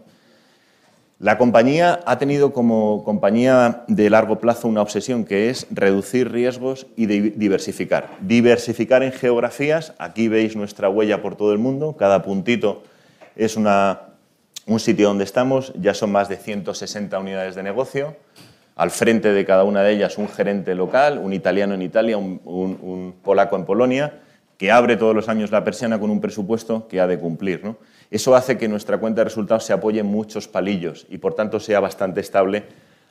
La 1.19 1.37
compañía 1.37 2.01
ha 2.05 2.17
tenido 2.17 2.51
como 2.51 3.03
compañía 3.05 3.85
de 3.87 4.09
largo 4.09 4.39
plazo 4.39 4.67
una 4.67 4.81
obsesión 4.81 5.23
que 5.23 5.49
es 5.49 5.67
reducir 5.71 6.31
riesgos 6.31 6.87
y 6.97 7.05
diversificar. 7.05 8.09
Diversificar 8.19 9.03
en 9.03 9.13
geografías, 9.13 9.93
aquí 9.99 10.27
veis 10.27 10.57
nuestra 10.57 10.89
huella 10.89 11.21
por 11.21 11.37
todo 11.37 11.53
el 11.53 11.59
mundo, 11.59 11.95
cada 11.97 12.23
puntito 12.23 12.83
es 13.37 13.55
una 13.55 14.13
un 14.65 14.79
sitio 14.79 15.07
donde 15.07 15.25
estamos, 15.25 15.73
ya 15.75 15.93
son 15.93 16.11
más 16.11 16.29
de 16.29 16.37
160 16.37 17.19
unidades 17.19 17.55
de 17.55 17.63
negocio, 17.63 18.15
al 18.75 18.91
frente 18.91 19.31
de 19.31 19.45
cada 19.45 19.63
una 19.63 19.83
de 19.83 19.91
ellas 19.91 20.17
un 20.17 20.27
gerente 20.27 20.75
local, 20.75 21.19
un 21.19 21.33
italiano 21.33 21.73
en 21.73 21.81
Italia, 21.81 22.17
un, 22.17 23.15
polaco 23.23 23.55
en 23.55 23.65
Polonia, 23.65 24.21
que 24.57 24.71
abre 24.71 24.97
todos 24.97 25.15
los 25.15 25.29
años 25.29 25.51
la 25.51 25.63
persiana 25.63 25.99
con 25.99 26.09
un 26.09 26.21
presupuesto 26.21 26.87
que 26.87 26.99
ha 26.99 27.07
de 27.07 27.19
cumplir. 27.19 27.61
Eso 28.09 28.35
hace 28.35 28.57
que 28.57 28.67
nuestra 28.67 28.97
cuenta 28.97 29.21
de 29.21 29.25
resultados 29.25 29.65
se 29.65 29.73
apoye 29.73 29.99
en 29.99 30.05
muchos 30.05 30.47
palillos 30.47 31.05
y 31.09 31.17
por 31.17 31.35
tanto 31.35 31.59
sea 31.59 31.79
bastante 31.79 32.21
estable 32.21 32.63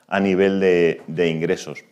a 0.07 0.19
nivel 0.19 0.59
de, 0.59 1.27
ingresos. 1.29 1.83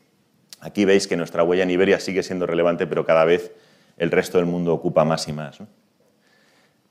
Aquí 0.59 0.85
veis 0.85 1.07
que 1.07 1.17
nuestra 1.17 1.43
huella 1.43 1.63
en 1.63 1.71
Iberia 1.71 1.99
sigue 1.99 2.23
siendo 2.23 2.45
relevante, 2.45 2.87
pero 2.87 3.05
cada 3.05 3.25
vez 3.25 3.51
el 3.97 4.11
resto 4.11 4.37
del 4.37 4.47
mundo 4.47 4.73
ocupa 4.73 5.05
más 5.05 5.27
y 5.27 5.33
más. 5.33 5.59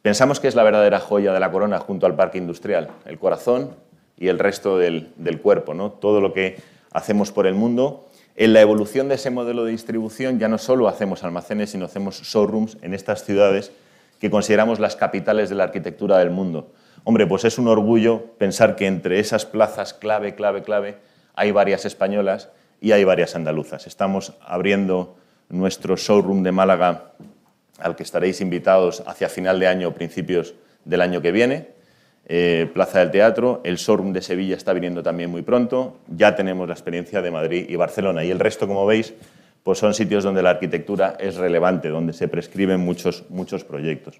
Pensamos 0.02 0.40
que 0.40 0.48
es 0.48 0.54
la 0.54 0.62
verdadera 0.62 0.98
joya 0.98 1.32
de 1.32 1.40
la 1.40 1.50
corona 1.50 1.78
junto 1.78 2.06
al 2.06 2.16
parque 2.16 2.38
industrial, 2.38 2.88
el 3.04 3.18
corazón 3.18 3.76
y 4.20 4.28
el 4.28 4.38
resto 4.38 4.78
del, 4.78 5.40
cuerpo, 5.42 5.74
¿no? 5.74 5.90
todo 5.90 6.20
lo 6.20 6.32
que 6.32 6.58
hacemos 6.92 7.32
por 7.32 7.46
el 7.46 7.54
mundo. 7.54 8.06
En 8.36 8.52
la 8.52 8.60
evolución 8.60 9.08
de 9.08 9.16
ese 9.16 9.30
modelo 9.30 9.64
de 9.64 9.72
distribución 9.72 10.38
ya 10.38 10.46
no 10.46 10.58
solo 10.58 10.86
hacemos 10.86 11.24
almacenes, 11.24 11.70
sino 11.70 11.86
hacemos 11.86 12.22
showrooms 12.22 12.76
en 12.82 12.94
estas 12.94 13.24
ciudades 13.24 13.72
que 14.20 14.30
consideramos 14.30 14.78
las 14.78 14.94
capitales 14.94 15.48
de 15.48 15.56
la 15.56 15.64
arquitectura 15.64 16.18
del 16.18 16.30
mundo. 16.30 16.70
Hombre, 17.04 17.26
pues 17.26 17.44
es 17.44 17.58
un 17.58 17.66
orgullo 17.66 18.26
pensar 18.36 18.76
que 18.76 18.86
entre 18.86 19.18
esas 19.18 19.46
plazas 19.46 19.94
clave, 19.94 20.34
clave, 20.34 20.62
clave, 20.62 20.98
hay 21.34 21.50
varias 21.50 21.86
españolas 21.86 22.50
y 22.82 22.92
hay 22.92 23.04
varias 23.04 23.34
andaluzas. 23.34 23.86
Estamos 23.86 24.34
abriendo 24.42 25.16
nuestro 25.48 25.96
showroom 25.96 26.42
de 26.42 26.52
Málaga 26.52 27.12
al 27.78 27.96
que 27.96 28.02
estaréis 28.02 28.42
invitados 28.42 29.02
hacia 29.06 29.30
final 29.30 29.58
de 29.58 29.66
año 29.66 29.88
o 29.88 29.94
principios 29.94 30.54
del 30.84 31.00
año 31.00 31.22
que 31.22 31.32
viene. 31.32 31.79
Eh, 32.32 32.70
Plaza 32.72 33.00
del 33.00 33.10
Teatro, 33.10 33.60
el 33.64 33.74
showroom 33.74 34.12
de 34.12 34.22
Sevilla 34.22 34.54
está 34.54 34.72
viniendo 34.72 35.02
también 35.02 35.28
muy 35.30 35.42
pronto, 35.42 35.96
ya 36.06 36.36
tenemos 36.36 36.68
la 36.68 36.74
experiencia 36.74 37.20
de 37.20 37.32
Madrid 37.32 37.66
y 37.68 37.74
Barcelona 37.74 38.22
y 38.22 38.30
el 38.30 38.38
resto, 38.38 38.68
como 38.68 38.86
veis, 38.86 39.12
pues 39.64 39.80
son 39.80 39.94
sitios 39.94 40.22
donde 40.22 40.40
la 40.40 40.50
arquitectura 40.50 41.16
es 41.18 41.34
relevante, 41.34 41.88
donde 41.88 42.12
se 42.12 42.28
prescriben 42.28 42.78
muchos, 42.78 43.24
muchos 43.30 43.64
proyectos. 43.64 44.18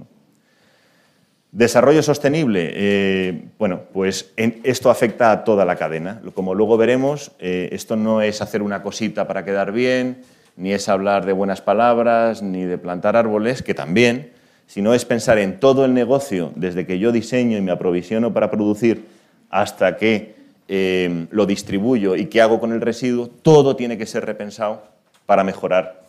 Desarrollo 1.52 2.02
sostenible, 2.02 2.72
eh, 2.74 3.44
bueno, 3.60 3.82
pues 3.92 4.32
esto 4.36 4.90
afecta 4.90 5.30
a 5.30 5.44
toda 5.44 5.64
la 5.64 5.76
cadena. 5.76 6.20
Como 6.34 6.56
luego 6.56 6.76
veremos, 6.76 7.30
eh, 7.38 7.68
esto 7.70 7.94
no 7.94 8.22
es 8.22 8.42
hacer 8.42 8.62
una 8.62 8.82
cosita 8.82 9.28
para 9.28 9.44
quedar 9.44 9.70
bien, 9.70 10.22
ni 10.56 10.72
es 10.72 10.88
hablar 10.88 11.26
de 11.26 11.32
buenas 11.32 11.60
palabras, 11.60 12.42
ni 12.42 12.64
de 12.64 12.76
plantar 12.76 13.14
árboles, 13.14 13.62
que 13.62 13.72
también, 13.72 14.32
sino 14.70 14.94
es 14.94 15.04
pensar 15.04 15.38
en 15.38 15.58
todo 15.58 15.84
el 15.84 15.94
negocio, 15.94 16.52
desde 16.54 16.86
que 16.86 17.00
yo 17.00 17.10
diseño 17.10 17.58
y 17.58 17.60
me 17.60 17.72
aprovisiono 17.72 18.32
para 18.32 18.52
producir 18.52 19.04
hasta 19.50 19.96
que 19.96 20.36
eh, 20.68 21.26
lo 21.32 21.44
distribuyo 21.44 22.14
y 22.14 22.26
qué 22.26 22.40
hago 22.40 22.60
con 22.60 22.72
el 22.72 22.80
residuo, 22.80 23.26
todo 23.26 23.74
tiene 23.74 23.98
que 23.98 24.06
ser 24.06 24.24
repensado 24.24 24.84
para 25.26 25.42
mejorar 25.42 26.04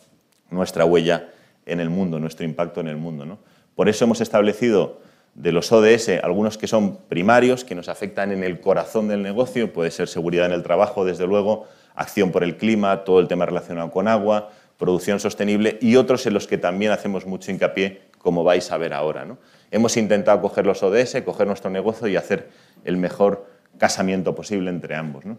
nuestra 0.48 0.84
huella 0.84 1.28
en 1.66 1.80
el 1.80 1.90
mundo, 1.90 2.20
nuestro 2.20 2.44
impacto 2.46 2.78
en 2.78 2.86
el 2.86 2.96
mundo. 2.96 3.36
Por 3.74 3.88
eso 3.88 4.04
hemos 4.04 4.20
establecido 4.20 5.00
de 5.34 5.50
los 5.50 5.72
ODS, 5.72 6.10
algunos 6.22 6.56
que 6.56 6.68
son 6.68 6.98
primarios, 7.08 7.64
que 7.64 7.74
nos 7.74 7.88
afectan 7.88 8.30
en 8.30 8.44
el 8.44 8.60
corazón 8.60 9.08
del 9.08 9.24
negocio, 9.24 9.72
puede 9.72 9.90
ser 9.90 10.06
seguridad 10.06 10.46
en 10.46 10.52
el 10.52 10.62
trabajo, 10.62 11.04
desde 11.04 11.26
luego, 11.26 11.66
acción 11.96 12.30
por 12.30 12.44
el 12.44 12.56
clima, 12.58 13.02
todo 13.02 13.18
el 13.18 13.26
tema 13.26 13.44
relacionado 13.44 13.90
con 13.90 14.06
agua, 14.06 14.50
producción 14.78 15.20
sostenible, 15.20 15.78
y 15.80 15.96
otros 15.96 16.26
en 16.26 16.34
los 16.34 16.46
que 16.46 16.58
también 16.58 16.92
hacemos 16.92 17.26
mucho 17.26 17.50
hincapié, 17.50 18.02
como 18.18 18.44
vais 18.44 18.70
a 18.70 18.78
ver 18.78 18.92
ahora. 18.92 19.26
Hemos 19.70 19.96
intentado 19.96 20.40
coger 20.40 20.66
los 20.66 20.82
ODS, 20.82 21.22
coger 21.24 21.46
nuestro 21.46 21.70
negocio 21.70 22.08
y 22.08 22.16
hacer 22.16 22.50
el 22.84 22.96
mejor 22.96 23.46
casamiento 23.78 24.34
posible 24.34 24.70
entre 24.70 24.94
ambos. 24.94 25.24
¿no? 25.24 25.38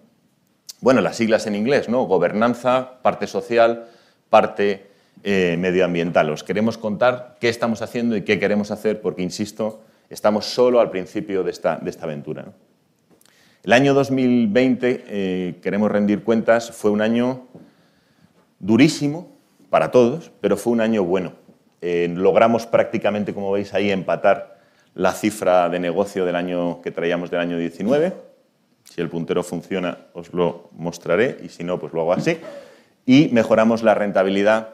Bueno, 0.82 1.02
las 1.02 1.16
siglas 1.16 1.48
en 1.48 1.56
inglés, 1.56 1.88
¿no? 1.88 2.04
Gobernanza, 2.04 3.02
parte 3.02 3.26
social, 3.26 3.86
parte 4.30 4.88
eh, 5.24 5.56
medioambiental. 5.58 6.30
Os 6.30 6.44
queremos 6.44 6.78
contar 6.78 7.38
qué 7.40 7.48
estamos 7.48 7.82
haciendo 7.82 8.18
y 8.18 8.24
qué 8.24 8.40
queremos 8.40 8.72
hacer, 8.72 9.00
porque, 9.00 9.22
insisto, 9.22 9.82
estamos 10.10 10.46
solo 10.46 10.82
al 10.82 10.90
principio 10.90 11.44
de 11.44 11.52
esta, 11.52 11.78
de 11.78 11.90
esta 11.90 12.04
aventura. 12.04 12.52
El 13.64 13.72
año 13.72 13.94
2020, 13.94 15.06
eh, 15.08 15.56
queremos 15.62 15.90
rendir 15.90 16.24
cuentas, 16.24 16.72
fue 16.72 16.92
un 16.92 17.00
año 17.00 17.48
durísimo 18.64 19.30
para 19.70 19.92
todos, 19.92 20.32
pero 20.40 20.56
fue 20.58 20.74
un 20.74 20.82
año 20.82 21.04
bueno. 21.04 21.34
Eh, 21.82 22.10
logramos 22.16 22.66
prácticamente, 22.66 23.34
como 23.34 23.52
veis 23.52 23.74
ahí, 23.74 23.92
empatar 23.92 24.62
la 24.96 25.12
cifra 25.12 25.68
de 25.70 25.80
negocio 25.80 26.26
del 26.26 26.36
año 26.36 26.82
que 26.82 26.92
traíamos 26.92 27.30
del 27.30 27.42
año 27.42 27.58
19. 27.58 28.14
Si 28.86 29.02
el 29.02 29.10
puntero 29.10 29.44
funciona, 29.44 29.98
os 30.14 30.34
lo 30.34 30.70
mostraré, 30.72 31.40
y 31.44 31.50
si 31.50 31.64
no, 31.64 31.78
pues 31.78 31.92
lo 31.94 32.02
hago 32.02 32.14
así. 32.14 32.38
Y 33.06 33.28
mejoramos 33.34 33.84
la 33.84 33.96
rentabilidad, 33.96 34.70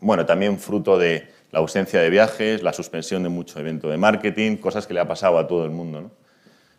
bueno, 0.00 0.24
también 0.24 0.58
fruto 0.58 0.98
de 0.98 1.28
la 1.50 1.58
ausencia 1.58 2.00
de 2.00 2.08
viajes, 2.08 2.62
la 2.62 2.72
suspensión 2.72 3.22
de 3.22 3.28
mucho 3.28 3.60
evento 3.60 3.90
de 3.90 3.98
marketing, 3.98 4.56
cosas 4.56 4.86
que 4.86 4.94
le 4.94 5.00
ha 5.00 5.08
pasado 5.08 5.38
a 5.38 5.46
todo 5.46 5.66
el 5.66 5.70
mundo. 5.70 6.10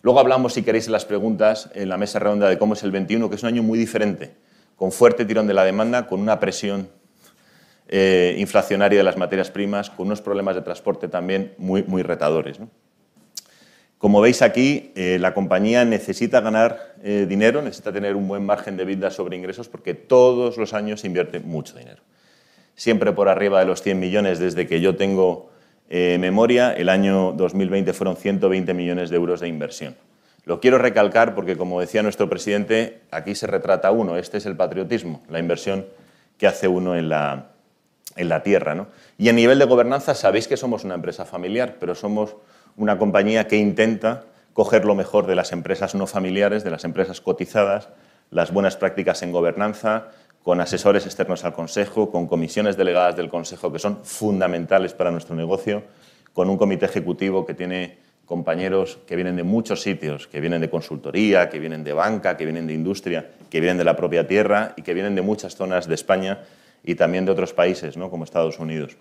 Luego 0.02 0.20
hablamos, 0.20 0.54
si 0.54 0.64
queréis, 0.64 0.88
las 0.88 1.06
preguntas, 1.06 1.70
en 1.76 1.90
la 1.90 1.98
mesa 1.98 2.18
redonda 2.18 2.50
de 2.50 2.58
cómo 2.58 2.74
es 2.74 2.84
el 2.84 2.92
21, 2.92 3.30
que 3.30 3.36
es 3.36 3.44
un 3.44 3.50
año 3.50 3.62
muy 3.62 3.78
diferente, 3.78 4.34
con 4.80 4.94
fuerte 4.94 5.26
tirón 5.26 5.46
de 5.46 5.54
la 5.54 5.66
demanda, 5.66 6.08
con 6.08 6.22
una 6.22 6.40
presión 6.40 6.88
eh, 7.90 8.36
inflacionaria 8.38 9.00
de 9.00 9.04
las 9.04 9.18
materias 9.18 9.52
primas, 9.52 9.90
con 9.90 10.08
unos 10.08 10.22
problemas 10.22 10.56
de 10.56 10.62
transporte 10.62 11.10
también 11.10 11.54
muy, 11.58 12.02
retadores. 12.02 12.62
Como 13.98 14.22
veis 14.22 14.42
aquí, 14.42 14.94
eh, 14.96 15.18
la 15.20 15.34
compañía 15.34 15.84
necesita 15.84 16.40
ganar 16.40 16.96
eh, 17.04 17.26
dinero, 17.28 17.62
necesita 17.62 17.92
tener 17.92 18.16
un 18.16 18.26
buen 18.30 18.46
margen 18.46 18.78
de 18.78 18.86
vida 18.86 19.12
sobre 19.12 19.36
ingresos, 19.36 19.68
porque 19.68 19.96
todos 19.96 20.56
los 20.56 20.74
años 20.74 21.04
invierte 21.04 21.42
mucho 21.42 21.78
dinero. 21.78 22.02
Siempre 22.74 23.12
por 23.12 23.28
arriba 23.28 23.60
de 23.60 23.66
los 23.66 23.82
100 23.82 24.00
millones 24.00 24.40
desde 24.40 24.66
que 24.66 24.80
yo 24.80 24.96
tengo 24.96 25.50
memoria, 25.90 26.72
el 26.72 26.88
año 26.88 27.34
2020 27.34 27.92
fueron 27.94 28.16
120 28.16 28.74
millones 28.76 29.10
de 29.10 29.16
euros 29.16 29.42
de 29.42 29.48
inversión. 29.50 29.96
Lo 30.50 30.60
quiero 30.60 30.80
recalcar 30.80 31.36
porque, 31.36 31.56
como 31.56 31.80
decía 31.80 32.02
nuestro 32.02 32.28
presidente, 32.28 33.02
aquí 33.12 33.36
se 33.36 33.46
retrata 33.46 33.92
uno, 33.92 34.18
este 34.18 34.40
es 34.40 34.48
el 34.48 34.56
patriotismo, 34.56 35.22
la 35.30 35.38
inversión 35.38 35.86
que 36.40 36.48
hace 36.48 36.68
uno 36.68 36.96
en 36.96 37.08
la, 37.08 37.50
en 38.16 38.30
la 38.30 38.42
tierra. 38.42 38.74
¿no? 38.74 38.88
Y 39.20 39.30
a 39.30 39.34
nivel 39.34 39.60
de 39.60 39.66
gobernanza, 39.66 40.16
sabéis 40.16 40.48
que 40.48 40.58
somos 40.58 40.84
una 40.84 40.96
empresa 40.96 41.24
familiar, 41.24 41.76
pero 41.80 41.94
somos 41.94 42.36
una 42.78 42.98
compañía 42.98 43.48
que 43.48 43.58
intenta 43.58 44.24
coger 44.54 44.86
lo 44.86 44.96
mejor 44.96 45.28
de 45.28 45.36
las 45.36 45.52
empresas 45.52 45.94
no 45.94 46.08
familiares, 46.08 46.64
de 46.64 46.72
las 46.72 46.84
empresas 46.84 47.22
cotizadas, 47.22 47.90
las 48.32 48.52
buenas 48.52 48.76
prácticas 48.76 49.22
en 49.22 49.32
gobernanza, 49.32 50.08
con 50.42 50.62
asesores 50.62 51.06
externos 51.06 51.46
al 51.46 51.54
Consejo, 51.54 52.10
con 52.10 52.26
comisiones 52.26 52.76
delegadas 52.76 53.16
del 53.16 53.30
Consejo 53.30 53.72
que 53.72 53.78
son 53.78 54.04
fundamentales 54.04 54.96
para 54.96 55.12
nuestro 55.12 55.36
negocio, 55.36 55.84
con 56.34 56.50
un 56.50 56.58
comité 56.58 56.88
ejecutivo 56.88 57.46
que 57.46 57.54
tiene 57.54 58.09
compañeros 58.30 59.00
que 59.08 59.16
vienen 59.16 59.36
de 59.38 59.42
muchos 59.42 59.82
sitios, 59.82 60.28
que 60.28 60.40
vienen 60.40 60.62
de 60.62 60.70
consultoría, 60.70 61.50
que 61.50 61.58
vienen 61.58 61.84
de 61.84 61.94
banca, 61.94 62.38
que 62.38 62.46
vienen 62.46 62.68
de 62.68 62.76
industria, 62.76 63.32
que 63.50 63.60
vienen 63.60 63.80
de 63.80 63.84
la 63.84 63.96
propia 63.96 64.28
tierra 64.28 64.74
y 64.78 64.84
que 64.84 64.94
vienen 64.94 65.16
de 65.16 65.24
muchas 65.24 65.56
zonas 65.56 65.88
de 65.88 65.96
España 65.96 66.44
y 66.84 66.94
también 66.94 67.26
de 67.26 67.32
otros 67.32 67.54
países, 67.54 67.98
¿no? 67.98 68.12
como 68.12 68.26
Estados 68.26 68.60
Unidos. 68.60 68.98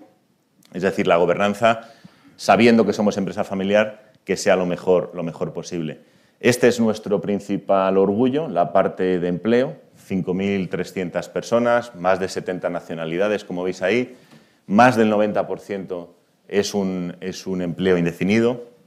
Es 0.72 0.80
decir, 0.80 1.06
la 1.06 1.18
gobernanza, 1.18 1.90
sabiendo 2.36 2.86
que 2.86 2.94
somos 2.94 3.18
empresa 3.18 3.44
familiar, 3.44 4.12
que 4.24 4.38
sea 4.38 4.56
lo 4.56 4.64
mejor, 4.64 5.10
lo 5.12 5.22
mejor 5.22 5.52
posible. 5.52 6.00
Este 6.40 6.66
es 6.66 6.80
nuestro 6.80 7.20
principal 7.20 7.98
orgullo, 7.98 8.48
la 8.48 8.72
parte 8.72 9.18
de 9.18 9.28
empleo, 9.28 9.76
5.300 10.08 11.28
personas, 11.28 11.94
más 11.94 12.18
de 12.18 12.30
70 12.30 12.70
nacionalidades, 12.70 13.44
como 13.44 13.62
veis 13.62 13.82
ahí, 13.82 14.16
más 14.66 14.96
del 14.96 15.12
90% 15.12 16.08
es 16.48 16.72
un, 16.72 17.14
es 17.20 17.46
un 17.46 17.60
empleo 17.60 17.98
indefinido 17.98 18.77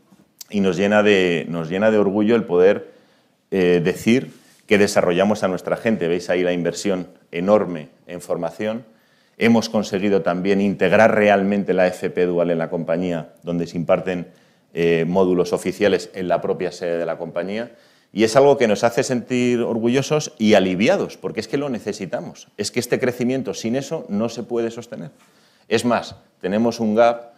y 0.51 0.59
nos 0.59 0.77
llena 0.77 1.03
de, 1.03 1.45
nos 1.49 1.69
llena 1.69 1.91
de 1.91 1.97
orgullo 1.97 2.35
el 2.35 2.43
poder 2.43 2.91
eh, 3.51 3.81
decir 3.83 4.31
que 4.67 4.77
desarrollamos 4.77 5.43
a 5.43 5.47
nuestra 5.47 5.77
gente. 5.77 6.07
Veis 6.07 6.29
ahí 6.29 6.43
la 6.43 6.53
inversión 6.53 7.07
enorme 7.31 7.89
en 8.07 8.21
formación. 8.21 8.85
Hemos 9.37 9.69
conseguido 9.69 10.21
también 10.21 10.61
integrar 10.61 11.15
realmente 11.15 11.73
la 11.73 11.87
FP 11.87 12.25
Dual 12.25 12.51
en 12.51 12.57
la 12.57 12.69
compañía, 12.69 13.33
donde 13.43 13.67
se 13.67 13.77
imparten 13.77 14.27
eh, 14.73 15.05
módulos 15.07 15.53
oficiales 15.53 16.09
en 16.13 16.27
la 16.27 16.41
propia 16.41 16.71
sede 16.71 16.97
de 16.97 17.05
la 17.05 17.17
compañía 17.17 17.71
y 18.13 18.23
es 18.25 18.35
algo 18.35 18.57
que 18.57 18.67
nos 18.67 18.83
hace 18.83 19.03
sentir 19.03 19.61
orgullosos 19.61 20.33
y 20.37 20.53
aliviados, 20.55 21.17
porque 21.17 21.39
es 21.39 21.47
que 21.47 21.57
lo 21.57 21.69
necesitamos. 21.69 22.49
Es 22.57 22.71
que 22.71 22.81
este 22.81 22.99
crecimiento 22.99 23.53
sin 23.53 23.75
eso 23.75 24.05
no 24.09 24.27
se 24.27 24.43
puede 24.43 24.69
sostener. 24.69 25.11
Es 25.69 25.85
más, 25.85 26.15
tenemos 26.41 26.81
un 26.81 26.95
gap, 26.95 27.30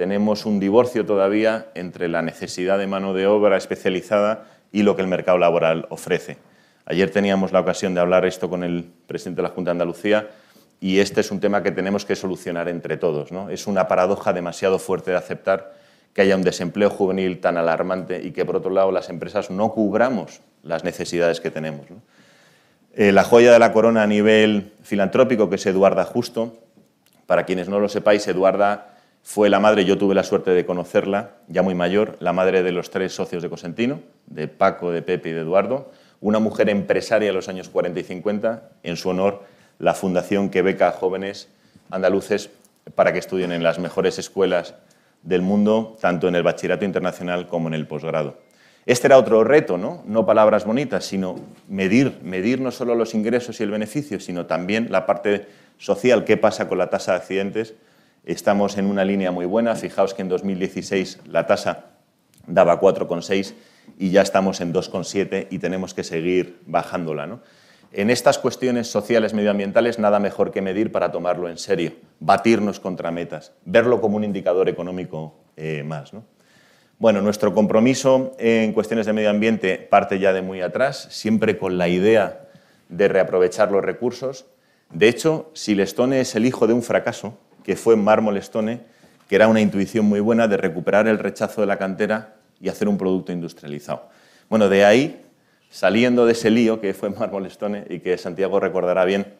tenemos 0.00 0.46
un 0.46 0.60
divorcio 0.60 1.04
todavía 1.04 1.66
entre 1.74 2.08
la 2.08 2.22
necesidad 2.22 2.78
de 2.78 2.86
mano 2.86 3.12
de 3.12 3.26
obra 3.26 3.58
especializada 3.58 4.46
y 4.72 4.82
lo 4.82 4.96
que 4.96 5.02
el 5.02 5.08
mercado 5.08 5.36
laboral 5.36 5.84
ofrece. 5.90 6.38
Ayer 6.86 7.10
teníamos 7.10 7.52
la 7.52 7.60
ocasión 7.60 7.92
de 7.92 8.00
hablar 8.00 8.24
esto 8.24 8.48
con 8.48 8.64
el 8.64 8.90
presidente 9.06 9.42
de 9.42 9.48
la 9.48 9.54
Junta 9.54 9.68
de 9.68 9.72
Andalucía 9.72 10.30
y 10.80 11.00
este 11.00 11.20
es 11.20 11.30
un 11.30 11.38
tema 11.38 11.62
que 11.62 11.70
tenemos 11.70 12.06
que 12.06 12.16
solucionar 12.16 12.70
entre 12.70 12.96
todos. 12.96 13.30
¿no? 13.30 13.50
Es 13.50 13.66
una 13.66 13.88
paradoja 13.88 14.32
demasiado 14.32 14.78
fuerte 14.78 15.10
de 15.10 15.18
aceptar 15.18 15.74
que 16.14 16.22
haya 16.22 16.34
un 16.34 16.44
desempleo 16.44 16.88
juvenil 16.88 17.38
tan 17.38 17.58
alarmante 17.58 18.22
y 18.22 18.30
que, 18.30 18.46
por 18.46 18.56
otro 18.56 18.70
lado, 18.70 18.90
las 18.92 19.10
empresas 19.10 19.50
no 19.50 19.70
cubramos 19.70 20.40
las 20.62 20.82
necesidades 20.82 21.42
que 21.42 21.50
tenemos. 21.50 21.84
Eh, 22.94 23.12
la 23.12 23.24
joya 23.24 23.52
de 23.52 23.58
la 23.58 23.74
corona 23.74 24.04
a 24.04 24.06
nivel 24.06 24.72
filantrópico, 24.82 25.50
que 25.50 25.56
es 25.56 25.66
Eduarda 25.66 26.06
Justo, 26.06 26.56
para 27.26 27.44
quienes 27.44 27.68
no 27.68 27.80
lo 27.80 27.90
sepáis, 27.90 28.26
Eduarda 28.26 28.96
fue 29.22 29.48
la 29.48 29.60
madre, 29.60 29.84
yo 29.84 29.98
tuve 29.98 30.14
la 30.14 30.22
suerte 30.22 30.50
de 30.50 30.64
conocerla, 30.66 31.36
ya 31.48 31.62
muy 31.62 31.74
mayor, 31.74 32.16
la 32.20 32.32
madre 32.32 32.62
de 32.62 32.72
los 32.72 32.90
tres 32.90 33.14
socios 33.14 33.42
de 33.42 33.50
Cosentino, 33.50 34.00
de 34.26 34.48
Paco, 34.48 34.90
de 34.90 35.02
Pepe 35.02 35.30
y 35.30 35.32
de 35.32 35.40
Eduardo, 35.40 35.90
una 36.20 36.38
mujer 36.38 36.68
empresaria 36.68 37.28
en 37.28 37.34
los 37.34 37.48
años 37.48 37.68
40 37.68 38.00
y 38.00 38.02
50, 38.02 38.70
en 38.82 38.96
su 38.96 39.08
honor 39.08 39.42
la 39.78 39.94
fundación 39.94 40.50
que 40.50 40.62
beca 40.62 40.88
a 40.88 40.92
jóvenes 40.92 41.48
andaluces 41.90 42.50
para 42.94 43.12
que 43.12 43.18
estudien 43.18 43.52
en 43.52 43.62
las 43.62 43.78
mejores 43.78 44.18
escuelas 44.18 44.74
del 45.22 45.42
mundo, 45.42 45.96
tanto 46.00 46.28
en 46.28 46.34
el 46.34 46.42
bachillerato 46.42 46.84
internacional 46.84 47.46
como 47.46 47.68
en 47.68 47.74
el 47.74 47.86
posgrado. 47.86 48.38
Este 48.86 49.06
era 49.06 49.18
otro 49.18 49.44
reto, 49.44 49.76
¿no? 49.76 50.02
No 50.06 50.24
palabras 50.24 50.64
bonitas, 50.64 51.04
sino 51.04 51.36
medir, 51.68 52.18
medir 52.22 52.60
no 52.60 52.70
solo 52.70 52.94
los 52.94 53.14
ingresos 53.14 53.60
y 53.60 53.62
el 53.62 53.70
beneficio, 53.70 54.18
sino 54.20 54.46
también 54.46 54.88
la 54.90 55.06
parte 55.06 55.46
social, 55.78 56.24
qué 56.24 56.36
pasa 56.36 56.68
con 56.68 56.78
la 56.78 56.88
tasa 56.88 57.12
de 57.12 57.18
accidentes. 57.18 57.74
Estamos 58.24 58.76
en 58.76 58.86
una 58.86 59.04
línea 59.04 59.30
muy 59.30 59.46
buena, 59.46 59.74
fijaos 59.74 60.14
que 60.14 60.22
en 60.22 60.28
2016 60.28 61.20
la 61.26 61.46
tasa 61.46 61.86
daba 62.46 62.80
4,6 62.80 63.54
y 63.98 64.10
ya 64.10 64.22
estamos 64.22 64.60
en 64.60 64.72
2,7 64.72 65.46
y 65.50 65.58
tenemos 65.58 65.94
que 65.94 66.04
seguir 66.04 66.60
bajándola, 66.66 67.26
¿no? 67.26 67.40
En 67.92 68.08
estas 68.08 68.38
cuestiones 68.38 68.88
sociales 68.88 69.34
medioambientales, 69.34 69.98
nada 69.98 70.20
mejor 70.20 70.52
que 70.52 70.62
medir 70.62 70.92
para 70.92 71.10
tomarlo 71.10 71.48
en 71.48 71.58
serio, 71.58 71.94
batirnos 72.20 72.78
contra 72.78 73.10
metas, 73.10 73.52
verlo 73.64 74.00
como 74.00 74.16
un 74.16 74.22
indicador 74.22 74.68
económico 74.68 75.34
eh, 75.56 75.82
más. 75.82 76.12
Bueno, 77.00 77.20
nuestro 77.20 77.52
compromiso 77.52 78.36
en 78.38 78.72
cuestiones 78.74 79.06
de 79.06 79.12
medio 79.12 79.30
ambiente 79.30 79.76
parte 79.76 80.20
ya 80.20 80.32
de 80.32 80.40
muy 80.40 80.60
atrás, 80.60 81.08
siempre 81.10 81.58
con 81.58 81.78
la 81.78 81.88
idea 81.88 82.48
de 82.88 83.08
reaprovechar 83.08 83.72
los 83.72 83.82
recursos. 83.82 84.46
De 84.92 85.08
hecho, 85.08 85.50
Silestone 85.54 86.20
es 86.20 86.36
el 86.36 86.46
hijo 86.46 86.68
de 86.68 86.74
un 86.74 86.82
fracaso, 86.84 87.38
que 87.64 87.76
fue 87.76 87.96
Mármol 87.96 88.36
Stone, 88.38 88.80
que 89.28 89.36
era 89.36 89.48
una 89.48 89.60
intuición 89.60 90.06
muy 90.06 90.20
buena 90.20 90.48
de 90.48 90.56
recuperar 90.56 91.06
el 91.08 91.18
rechazo 91.18 91.60
de 91.60 91.66
la 91.66 91.78
cantera 91.78 92.36
y 92.60 92.68
hacer 92.68 92.88
un 92.88 92.98
producto 92.98 93.32
industrializado. 93.32 94.08
Bueno, 94.48 94.68
de 94.68 94.84
ahí 94.84 95.24
saliendo 95.70 96.26
de 96.26 96.32
ese 96.32 96.50
lío 96.50 96.80
que 96.80 96.92
fue 96.92 97.10
Marmolestone 97.10 97.84
y 97.88 98.00
que 98.00 98.18
Santiago 98.18 98.60
recordará 98.60 99.04
bien, 99.04 99.34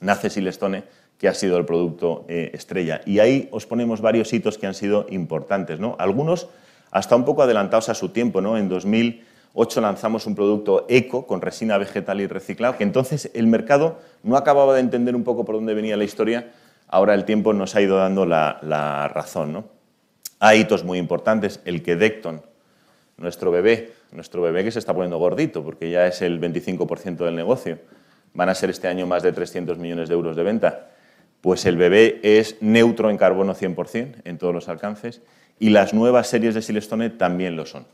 nace 0.00 0.30
Silestone, 0.30 0.84
que 1.18 1.28
ha 1.28 1.34
sido 1.34 1.56
el 1.56 1.64
producto 1.64 2.24
eh, 2.28 2.50
estrella. 2.52 3.00
Y 3.06 3.18
ahí 3.20 3.48
os 3.52 3.66
ponemos 3.66 4.00
varios 4.00 4.32
hitos 4.32 4.58
que 4.58 4.66
han 4.66 4.74
sido 4.74 5.06
importantes, 5.08 5.80
¿no? 5.80 5.96
Algunos 5.98 6.48
hasta 6.90 7.16
un 7.16 7.24
poco 7.24 7.42
adelantados 7.42 7.88
a 7.88 7.94
su 7.94 8.10
tiempo, 8.10 8.40
¿no? 8.40 8.58
En 8.58 8.68
2008 8.68 9.80
lanzamos 9.80 10.26
un 10.26 10.34
producto 10.34 10.84
eco 10.88 11.26
con 11.26 11.40
resina 11.40 11.78
vegetal 11.78 12.20
y 12.20 12.26
reciclado, 12.26 12.76
que 12.76 12.84
entonces 12.84 13.30
el 13.34 13.46
mercado 13.46 13.98
no 14.22 14.36
acababa 14.36 14.74
de 14.74 14.80
entender 14.80 15.16
un 15.16 15.24
poco 15.24 15.44
por 15.44 15.54
dónde 15.54 15.74
venía 15.74 15.96
la 15.96 16.04
historia, 16.04 16.50
ahora 16.92 17.14
el 17.14 17.24
tiempo 17.24 17.54
nos 17.54 17.74
ha 17.74 17.80
ido 17.80 17.96
dando 17.96 18.26
la, 18.26 19.10
razón, 19.12 19.52
¿no? 19.52 19.64
Hay 20.38 20.60
hitos 20.60 20.84
muy 20.84 20.98
importantes, 20.98 21.60
el 21.64 21.82
que 21.82 21.96
Decton, 21.96 22.42
nuestro 23.16 23.50
bebé, 23.50 23.92
nuestro 24.12 24.42
bebé 24.42 24.62
que 24.62 24.70
se 24.70 24.78
está 24.78 24.92
poniendo 24.92 25.18
gordito, 25.18 25.64
porque 25.64 25.90
ya 25.90 26.06
es 26.06 26.20
el 26.20 26.40
25% 26.40 27.24
del 27.24 27.34
negocio, 27.34 27.78
van 28.34 28.50
a 28.50 28.54
ser 28.54 28.70
este 28.70 28.88
año 28.88 29.06
más 29.06 29.22
de 29.22 29.32
300 29.32 29.78
millones 29.78 30.08
de 30.08 30.14
euros 30.14 30.36
de 30.36 30.42
venta, 30.42 30.90
pues 31.40 31.64
el 31.64 31.76
bebé 31.76 32.20
es 32.22 32.60
neutro 32.60 33.08
en 33.08 33.16
carbono 33.16 33.54
100% 33.54 34.16
en 34.24 34.38
todos 34.38 34.54
los 34.54 34.68
alcances 34.68 35.22
y 35.58 35.70
las 35.70 35.94
nuevas 35.94 36.28
series 36.28 36.54
de 36.54 36.62
Silestone 36.62 37.08
también 37.08 37.56
lo 37.56 37.64
son. 37.64 37.86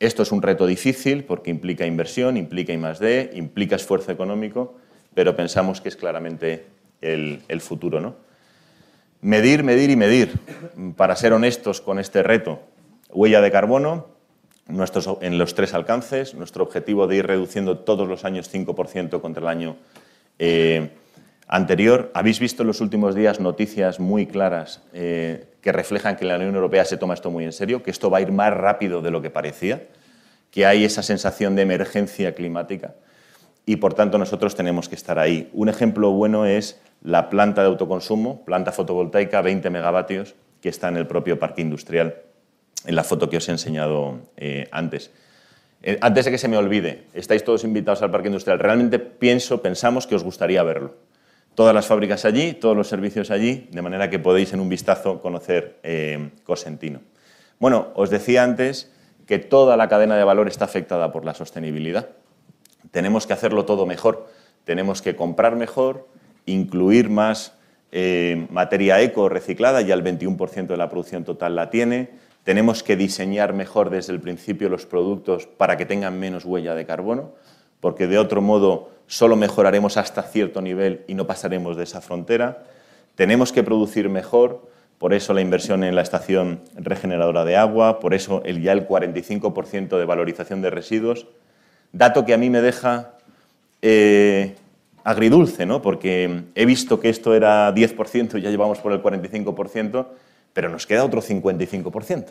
Esto 0.00 0.24
es 0.24 0.32
un 0.32 0.42
reto 0.42 0.66
difícil 0.66 1.24
porque 1.24 1.50
implica 1.50 1.86
inversión, 1.86 2.36
implica 2.36 2.72
I+D, 2.72 3.30
implica 3.34 3.76
esfuerzo 3.76 4.10
económico, 4.10 4.74
pero 5.14 5.36
pensamos 5.36 5.80
que 5.80 5.88
es 5.88 5.96
claramente 5.96 6.75
el, 7.00 7.60
futuro. 7.60 8.00
¿no? 8.00 8.16
Medir, 9.20 9.62
medir 9.62 9.90
y 9.90 9.96
medir. 9.96 10.32
Para 10.96 11.16
ser 11.16 11.32
honestos 11.32 11.80
con 11.80 11.98
este 11.98 12.22
reto, 12.22 12.60
huella 13.10 13.40
de 13.40 13.50
carbono 13.50 14.16
en 14.68 15.38
los 15.38 15.54
tres 15.54 15.74
alcances, 15.74 16.34
nuestro 16.34 16.64
objetivo 16.64 17.06
de 17.06 17.16
ir 17.16 17.26
reduciendo 17.26 17.78
todos 17.78 18.08
los 18.08 18.24
años 18.24 18.52
5% 18.52 19.20
contra 19.20 19.42
el 19.42 19.48
año 19.48 19.76
eh, 20.38 20.90
anterior. 21.46 22.10
Habéis 22.14 22.40
visto 22.40 22.62
en 22.62 22.66
los 22.66 22.80
últimos 22.80 23.14
días 23.14 23.38
noticias 23.38 24.00
muy 24.00 24.26
claras 24.26 24.82
eh, 24.92 25.46
que 25.60 25.70
reflejan 25.70 26.16
que 26.16 26.24
la 26.24 26.36
Unión 26.36 26.56
Europea 26.56 26.84
se 26.84 26.96
toma 26.96 27.14
esto 27.14 27.30
muy 27.30 27.44
en 27.44 27.52
serio, 27.52 27.82
que 27.82 27.92
esto 27.92 28.10
va 28.10 28.18
a 28.18 28.22
ir 28.22 28.32
más 28.32 28.52
rápido 28.52 29.02
de 29.02 29.12
lo 29.12 29.22
que 29.22 29.30
parecía, 29.30 29.84
que 30.50 30.66
hay 30.66 30.84
esa 30.84 31.02
sensación 31.02 31.54
de 31.54 31.62
emergencia 31.62 32.34
climática 32.34 32.94
y 33.66 33.76
por 33.76 33.94
tanto 33.94 34.16
nosotros 34.16 34.54
tenemos 34.54 34.88
que 34.88 34.94
estar 34.94 35.18
ahí. 35.18 35.50
Un 35.52 35.68
ejemplo 35.68 36.12
bueno 36.12 36.46
es 36.46 36.80
la 37.02 37.28
planta 37.28 37.60
de 37.60 37.68
autoconsumo, 37.68 38.44
planta 38.44 38.72
fotovoltaica, 38.72 39.42
20 39.42 39.68
megavatios, 39.68 40.36
que 40.62 40.70
está 40.70 40.88
en 40.88 40.96
el 40.96 41.06
propio 41.06 41.38
parque 41.38 41.60
industrial, 41.60 42.22
en 42.86 42.96
la 42.96 43.04
foto 43.04 43.28
que 43.28 43.36
os 43.36 43.48
he 43.48 43.52
enseñado 43.52 44.20
eh, 44.36 44.68
antes. 44.70 45.10
Eh, 45.82 45.98
antes 46.00 46.24
de 46.24 46.30
que 46.30 46.38
se 46.38 46.48
me 46.48 46.56
olvide, 46.56 47.04
estáis 47.12 47.44
todos 47.44 47.64
invitados 47.64 48.00
al 48.02 48.10
parque 48.10 48.28
industrial. 48.28 48.58
Realmente 48.58 48.98
pienso, 48.98 49.60
pensamos 49.60 50.06
que 50.06 50.14
os 50.14 50.24
gustaría 50.24 50.62
verlo 50.62 50.94
todas 51.56 51.74
las 51.74 51.86
fábricas 51.86 52.24
allí, 52.24 52.52
todos 52.52 52.76
los 52.76 52.86
servicios 52.86 53.32
allí, 53.32 53.66
de 53.72 53.82
manera 53.82 54.08
que 54.10 54.20
podéis 54.20 54.52
en 54.52 54.60
un 54.60 54.68
vistazo 54.68 55.20
conocer 55.20 55.80
eh, 55.82 56.30
Cosentino. 56.44 57.00
Bueno, 57.58 57.88
os 57.94 58.10
decía 58.10 58.44
antes 58.44 58.92
que 59.26 59.38
toda 59.38 59.76
la 59.76 59.88
cadena 59.88 60.16
de 60.16 60.22
valor 60.22 60.46
está 60.46 60.66
afectada 60.66 61.10
por 61.10 61.24
la 61.24 61.34
sostenibilidad. 61.34 62.10
Tenemos 62.90 63.26
que 63.26 63.32
hacerlo 63.32 63.64
todo 63.64 63.86
mejor, 63.86 64.26
tenemos 64.64 65.02
que 65.02 65.16
comprar 65.16 65.56
mejor, 65.56 66.06
incluir 66.44 67.10
más 67.10 67.54
eh, 67.92 68.46
materia 68.50 69.00
eco 69.00 69.28
reciclada, 69.28 69.80
ya 69.80 69.94
el 69.94 70.04
21% 70.04 70.66
de 70.66 70.76
la 70.76 70.90
producción 70.90 71.24
total 71.24 71.56
la 71.56 71.70
tiene, 71.70 72.10
tenemos 72.46 72.84
que 72.84 72.96
diseñar 72.96 73.54
mejor 73.54 73.90
desde 73.90 74.12
el 74.12 74.20
principio 74.20 74.68
los 74.68 74.86
productos 74.86 75.46
para 75.46 75.76
que 75.76 75.84
tengan 75.84 76.20
menos 76.20 76.44
huella 76.44 76.76
de 76.76 76.86
carbono, 76.86 77.32
porque 77.80 78.06
de 78.06 78.18
otro 78.18 78.40
modo 78.40 78.90
solo 79.08 79.34
mejoraremos 79.34 79.96
hasta 79.96 80.22
cierto 80.22 80.62
nivel 80.62 81.04
y 81.08 81.14
no 81.14 81.26
pasaremos 81.26 81.76
de 81.76 81.82
esa 81.82 82.00
frontera. 82.00 82.64
Tenemos 83.16 83.52
que 83.52 83.64
producir 83.64 84.08
mejor, 84.08 84.68
por 84.98 85.12
eso 85.12 85.34
la 85.34 85.40
inversión 85.40 85.82
en 85.82 85.94
la 85.94 86.02
estación 86.02 86.60
regeneradora 86.76 87.44
de 87.44 87.56
agua, 87.56 87.98
por 87.98 88.14
eso 88.14 88.42
el, 88.44 88.62
ya 88.62 88.72
el 88.72 88.86
45% 88.86 89.98
de 89.98 90.04
valorización 90.04 90.62
de 90.62 90.70
residuos. 90.70 91.26
Dato 91.96 92.26
que 92.26 92.34
a 92.34 92.36
mí 92.36 92.50
me 92.50 92.60
deja 92.60 93.12
eh, 93.80 94.54
agridulce, 95.02 95.64
¿no? 95.64 95.80
porque 95.80 96.42
he 96.54 96.66
visto 96.66 97.00
que 97.00 97.08
esto 97.08 97.34
era 97.34 97.74
10%, 97.74 98.38
ya 98.38 98.50
llevamos 98.50 98.80
por 98.80 98.92
el 98.92 99.02
45%, 99.02 100.06
pero 100.52 100.68
nos 100.68 100.86
queda 100.86 101.06
otro 101.06 101.22
55%. 101.22 102.26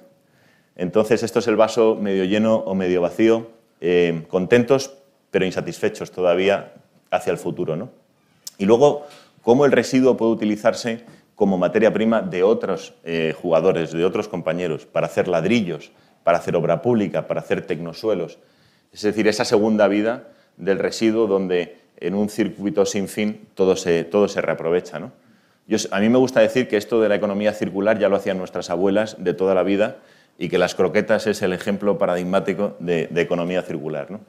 Entonces, 0.76 1.24
esto 1.24 1.40
es 1.40 1.48
el 1.48 1.56
vaso 1.56 1.98
medio 2.00 2.26
lleno 2.26 2.58
o 2.58 2.76
medio 2.76 3.02
vacío. 3.02 3.48
Eh, 3.82 4.26
contentos, 4.28 4.94
pero 5.32 5.46
insatisfechos 5.46 6.12
todavía 6.12 6.74
hacia 7.10 7.32
el 7.32 7.40
futuro. 7.40 7.76
¿no? 7.76 7.90
Y 8.60 8.66
luego, 8.66 9.08
cómo 9.42 9.66
el 9.66 9.72
residuo 9.72 10.16
puede 10.16 10.34
utilizarse 10.34 11.06
como 11.34 11.58
materia 11.58 11.92
prima 11.92 12.22
de 12.22 12.44
otros 12.44 12.94
eh, 13.04 13.34
jugadores, 13.42 13.92
de 13.92 14.06
otros 14.06 14.28
compañeros, 14.28 14.86
para 14.86 15.08
hacer 15.08 15.28
ladrillos, 15.28 15.92
para 16.24 16.38
hacer 16.38 16.56
obra 16.56 16.84
pública, 16.84 17.26
para 17.26 17.40
hacer 17.40 17.66
tecnosuelos. 17.66 18.38
Es 18.96 19.02
decir, 19.02 19.28
esa 19.28 19.44
segunda 19.44 19.90
vida 19.90 20.30
del 20.56 20.80
residuo 20.80 21.28
donde 21.28 21.80
en 21.98 22.16
un 22.16 22.30
circuito 22.30 22.86
sin 22.86 23.10
fin 23.10 23.46
todo 23.54 23.76
se, 23.76 24.06
todo 24.06 24.30
se 24.30 24.40
reaprovecha. 24.40 25.00
¿no? 25.00 25.12
a 25.92 26.00
mí 26.00 26.08
me 26.08 26.18
gusta 26.18 26.40
decir 26.40 26.70
que 26.70 26.78
esto 26.78 27.02
de 27.02 27.10
la 27.10 27.16
economía 27.16 27.52
circular 27.52 28.00
ya 28.00 28.08
lo 28.08 28.16
hacían 28.16 28.38
nuestras 28.38 28.70
abuelas 28.70 29.18
de 29.22 29.34
toda 29.34 29.54
la 29.54 29.64
vida 29.64 29.98
y 30.40 30.48
que 30.48 30.58
las 30.58 30.76
croquetas 30.76 31.28
es 31.28 31.42
el 31.42 31.52
ejemplo 31.52 31.98
paradigmático 31.98 32.78
de, 32.80 33.08
de 33.08 33.22
economía 33.22 33.64
circular. 33.64 34.12
¿no? 34.12 34.22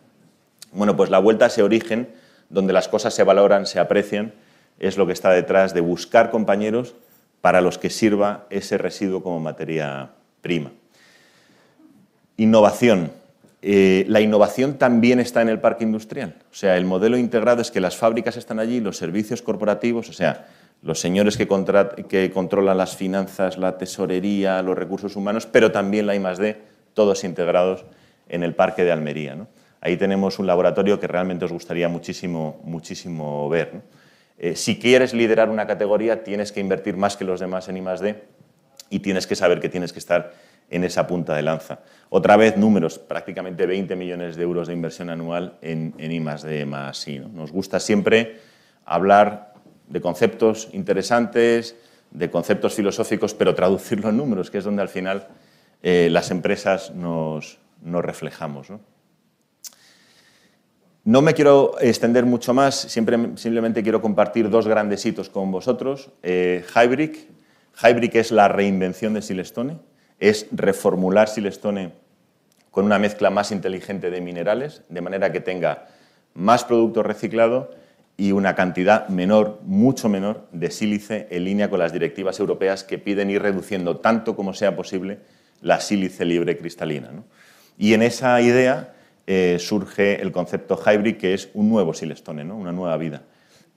Bueno, 0.72 0.96
pues 0.96 1.10
la 1.10 1.20
vuelta 1.20 1.44
a 1.44 1.48
ese 1.48 1.62
origen, 1.62 2.08
donde 2.50 2.72
las 2.72 2.88
cosas 2.88 3.14
se 3.14 3.22
valoran, 3.22 3.66
se 3.66 3.78
aprecian, 3.78 4.32
es 4.80 4.96
lo 4.96 5.06
que 5.06 5.12
está 5.12 5.30
detrás 5.30 5.74
de 5.74 5.80
buscar 5.80 6.32
compañeros 6.32 6.96
para 7.40 7.60
los 7.60 7.78
que 7.78 7.88
sirva 7.88 8.46
ese 8.50 8.78
residuo 8.78 9.22
como 9.22 9.38
materia 9.38 10.10
prima. 10.40 10.72
Innovación. 12.36 13.12
Eh, 13.68 14.04
la 14.06 14.20
innovación 14.20 14.78
también 14.78 15.18
está 15.18 15.42
en 15.42 15.48
el 15.48 15.58
parque 15.58 15.82
industrial. 15.82 16.36
O 16.52 16.54
sea, 16.54 16.76
el 16.76 16.84
modelo 16.84 17.18
integrado 17.18 17.60
es 17.60 17.72
que 17.72 17.80
las 17.80 17.96
fábricas 17.96 18.36
están 18.36 18.60
allí, 18.60 18.78
los 18.78 18.96
servicios 18.96 19.42
corporativos, 19.42 20.08
o 20.08 20.12
sea, 20.12 20.46
los 20.82 21.00
señores 21.00 21.36
que, 21.36 21.48
controlan 21.48 22.78
las 22.78 22.94
finanzas, 22.94 23.58
la 23.58 23.76
tesorería, 23.76 24.62
los 24.62 24.78
recursos 24.78 25.16
humanos, 25.16 25.48
pero 25.50 25.72
también 25.72 26.06
la 26.06 26.14
I+D, 26.14 26.58
todos 26.94 27.24
integrados 27.24 27.84
en 28.28 28.44
el 28.44 28.54
parque 28.54 28.84
de 28.84 28.92
Almería. 28.92 29.36
Ahí 29.80 29.96
tenemos 29.96 30.38
un 30.38 30.46
laboratorio 30.46 31.00
que 31.00 31.08
realmente 31.08 31.44
os 31.44 31.50
gustaría 31.50 31.88
muchísimo, 31.88 32.60
muchísimo 32.62 33.48
ver. 33.48 33.80
Eh, 34.38 34.54
si 34.54 34.78
quieres 34.78 35.12
liderar 35.12 35.50
una 35.50 35.66
categoría, 35.66 36.22
tienes 36.22 36.52
que 36.52 36.60
invertir 36.60 36.96
más 36.96 37.16
que 37.16 37.24
los 37.24 37.40
demás 37.40 37.68
en 37.68 37.78
I+.D. 37.78 38.14
y 38.90 39.00
tienes 39.00 39.26
que 39.26 39.34
saber 39.34 39.58
que 39.58 39.68
tienes 39.68 39.92
que 39.92 39.98
estar 39.98 40.34
en 40.70 40.84
esa 40.84 41.06
punta 41.06 41.34
de 41.34 41.42
lanza. 41.42 41.80
Otra 42.08 42.36
vez, 42.36 42.56
números, 42.56 42.98
prácticamente 42.98 43.66
20 43.66 43.96
millones 43.96 44.36
de 44.36 44.42
euros 44.42 44.68
de 44.68 44.74
inversión 44.74 45.10
anual 45.10 45.58
en, 45.62 45.94
en 45.98 46.12
I+.D. 46.12 46.66
más 46.66 47.06
I. 47.08 47.20
Nos 47.20 47.52
gusta 47.52 47.80
siempre 47.80 48.40
hablar 48.84 49.54
de 49.88 50.00
conceptos 50.00 50.68
interesantes, 50.72 51.76
de 52.10 52.30
conceptos 52.30 52.74
filosóficos, 52.74 53.34
pero 53.34 53.54
traducirlo 53.54 54.08
en 54.08 54.16
números, 54.16 54.50
que 54.50 54.58
es 54.58 54.64
donde 54.64 54.82
al 54.82 54.88
final 54.88 55.28
eh, 55.82 56.08
las 56.10 56.30
empresas 56.30 56.90
nos, 56.94 57.58
reflejamos. 57.82 58.68
¿no? 61.04 61.22
Me 61.22 61.34
quiero 61.34 61.76
extender 61.80 62.24
mucho 62.24 62.54
más, 62.54 62.74
simplemente 62.74 63.82
quiero 63.82 64.00
compartir 64.00 64.48
dos 64.50 64.66
grandes 64.66 65.04
hitos 65.04 65.28
con 65.28 65.50
vosotros. 65.50 66.10
Eh, 66.22 66.64
Hybrid. 66.74 67.16
Hybrid 67.82 68.16
es 68.16 68.32
la 68.32 68.48
reinvención 68.48 69.12
de 69.12 69.20
Silestone, 69.20 69.78
es 70.18 70.46
reformular 70.50 71.28
Silestone 71.28 71.92
con 72.70 72.84
una 72.84 72.98
mezcla 72.98 73.30
más 73.30 73.52
inteligente 73.52 74.10
de 74.10 74.20
minerales, 74.20 74.82
de 74.88 75.00
manera 75.00 75.32
que 75.32 75.40
tenga 75.40 75.88
más 76.34 76.64
producto 76.64 77.02
reciclado 77.02 77.70
y 78.16 78.32
una 78.32 78.54
cantidad 78.54 79.08
menor, 79.08 79.60
mucho 79.64 80.08
menor, 80.08 80.46
de 80.52 80.70
sílice 80.70 81.26
en 81.30 81.44
línea 81.44 81.70
con 81.70 81.78
las 81.78 81.92
directivas 81.92 82.38
europeas 82.40 82.84
que 82.84 82.98
piden 82.98 83.30
ir 83.30 83.42
reduciendo 83.42 83.98
tanto 83.98 84.36
como 84.36 84.54
sea 84.54 84.76
posible 84.76 85.18
la 85.60 85.80
sílice 85.80 86.24
libre 86.24 86.56
cristalina. 86.56 87.10
Y 87.78 87.94
en 87.94 88.02
esa 88.02 88.40
idea 88.40 88.94
eh, 89.26 89.56
surge 89.58 90.20
el 90.22 90.32
concepto 90.32 90.78
hybrid, 90.78 91.16
que 91.16 91.34
es 91.34 91.50
un 91.54 91.68
nuevo 91.68 91.92
Silestone, 91.92 92.44
una 92.44 92.72
nueva 92.72 92.96
vida. 92.96 93.22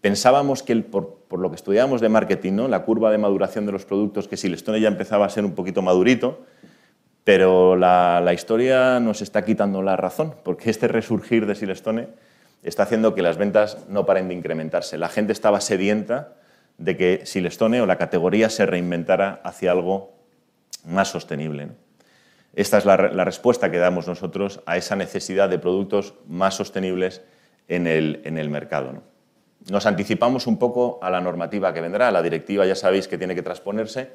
Pensábamos 0.01 0.63
que, 0.63 0.75
por, 0.77 1.39
lo 1.39 1.49
que 1.49 1.55
estudiábamos 1.55 2.01
de 2.01 2.09
marketing, 2.09 2.53
¿no? 2.53 2.67
la 2.67 2.83
curva 2.83 3.11
de 3.11 3.17
maduración 3.17 3.65
de 3.65 3.71
los 3.71 3.85
productos, 3.85 4.27
que 4.27 4.37
Silestone 4.37 4.79
ya 4.79 4.87
empezaba 4.87 5.25
a 5.25 5.29
ser 5.29 5.43
un 5.45 5.55
poquito 5.55 5.81
madurito, 5.81 6.45
pero 7.23 7.75
la, 7.75 8.31
historia 8.33 8.99
nos 8.99 9.21
está 9.21 9.43
quitando 9.43 9.83
la 9.83 9.95
razón, 9.95 10.35
porque 10.43 10.69
este 10.69 10.87
resurgir 10.87 11.45
de 11.45 11.55
Silestone 11.55 12.07
está 12.63 12.83
haciendo 12.83 13.13
que 13.13 13.21
las 13.21 13.37
ventas 13.37 13.85
no 13.89 14.05
paren 14.05 14.29
de 14.29 14.35
incrementarse. 14.35 14.97
La 14.97 15.09
gente 15.09 15.33
estaba 15.33 15.61
sedienta 15.61 16.35
de 16.77 16.97
que 16.97 17.21
Silestone 17.25 17.81
o 17.81 17.85
la 17.85 17.97
categoría 17.97 18.49
se 18.49 18.65
reinventara 18.65 19.41
hacia 19.43 19.71
algo 19.71 20.13
más 20.85 21.09
sostenible. 21.09 21.69
Esta 22.55 22.77
es 22.77 22.85
la, 22.85 22.97
respuesta 22.97 23.69
que 23.69 23.77
damos 23.77 24.07
nosotros 24.07 24.61
a 24.65 24.77
esa 24.77 24.95
necesidad 24.95 25.49
de 25.49 25.59
productos 25.59 26.15
más 26.27 26.55
sostenibles 26.55 27.21
en 27.67 27.85
el, 27.85 28.49
mercado. 28.49 29.03
Nos 29.71 29.85
anticipamos 29.85 30.47
un 30.47 30.57
poco 30.57 30.99
a 31.01 31.09
la 31.09 31.21
normativa 31.21 31.73
que 31.73 31.81
vendrá. 31.81 32.11
La 32.11 32.21
directiva 32.21 32.65
ya 32.65 32.75
sabéis 32.75 33.07
que 33.07 33.17
tiene 33.17 33.35
que 33.35 33.41
transponerse. 33.41 34.11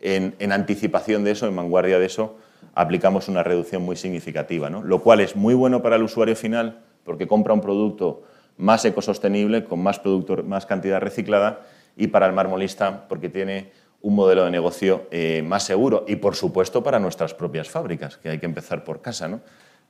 En, 0.00 0.52
anticipación 0.52 1.24
de 1.24 1.30
eso, 1.30 1.46
en 1.46 1.56
vanguardia 1.56 1.98
de 1.98 2.06
eso, 2.06 2.36
aplicamos 2.74 3.28
una 3.28 3.42
reducción 3.42 3.82
muy 3.82 3.96
significativa, 3.96 4.68
lo 4.68 5.00
cual 5.02 5.20
es 5.20 5.36
muy 5.36 5.54
bueno 5.54 5.82
para 5.82 5.96
el 5.96 6.02
usuario 6.02 6.36
final 6.36 6.80
porque 7.04 7.26
compra 7.26 7.54
un 7.54 7.60
producto 7.60 8.22
más 8.56 8.84
ecosostenible, 8.84 9.64
con 9.64 9.82
más, 9.82 9.98
producto, 9.98 10.42
más 10.42 10.66
cantidad 10.66 11.00
reciclada, 11.00 11.60
y 11.96 12.08
para 12.08 12.26
el 12.26 12.32
marmolista 12.32 13.06
porque 13.08 13.28
tiene 13.28 13.72
un 14.00 14.14
modelo 14.14 14.44
de 14.44 14.50
negocio 14.50 15.06
eh, 15.10 15.42
más 15.42 15.62
seguro 15.62 16.04
y, 16.06 16.16
por 16.16 16.34
supuesto, 16.34 16.82
para 16.82 16.98
nuestras 16.98 17.32
propias 17.32 17.70
fábricas, 17.70 18.16
que 18.18 18.28
hay 18.28 18.38
que 18.38 18.46
empezar 18.46 18.84
por 18.84 19.00
casa. 19.00 19.28
¿no? 19.28 19.40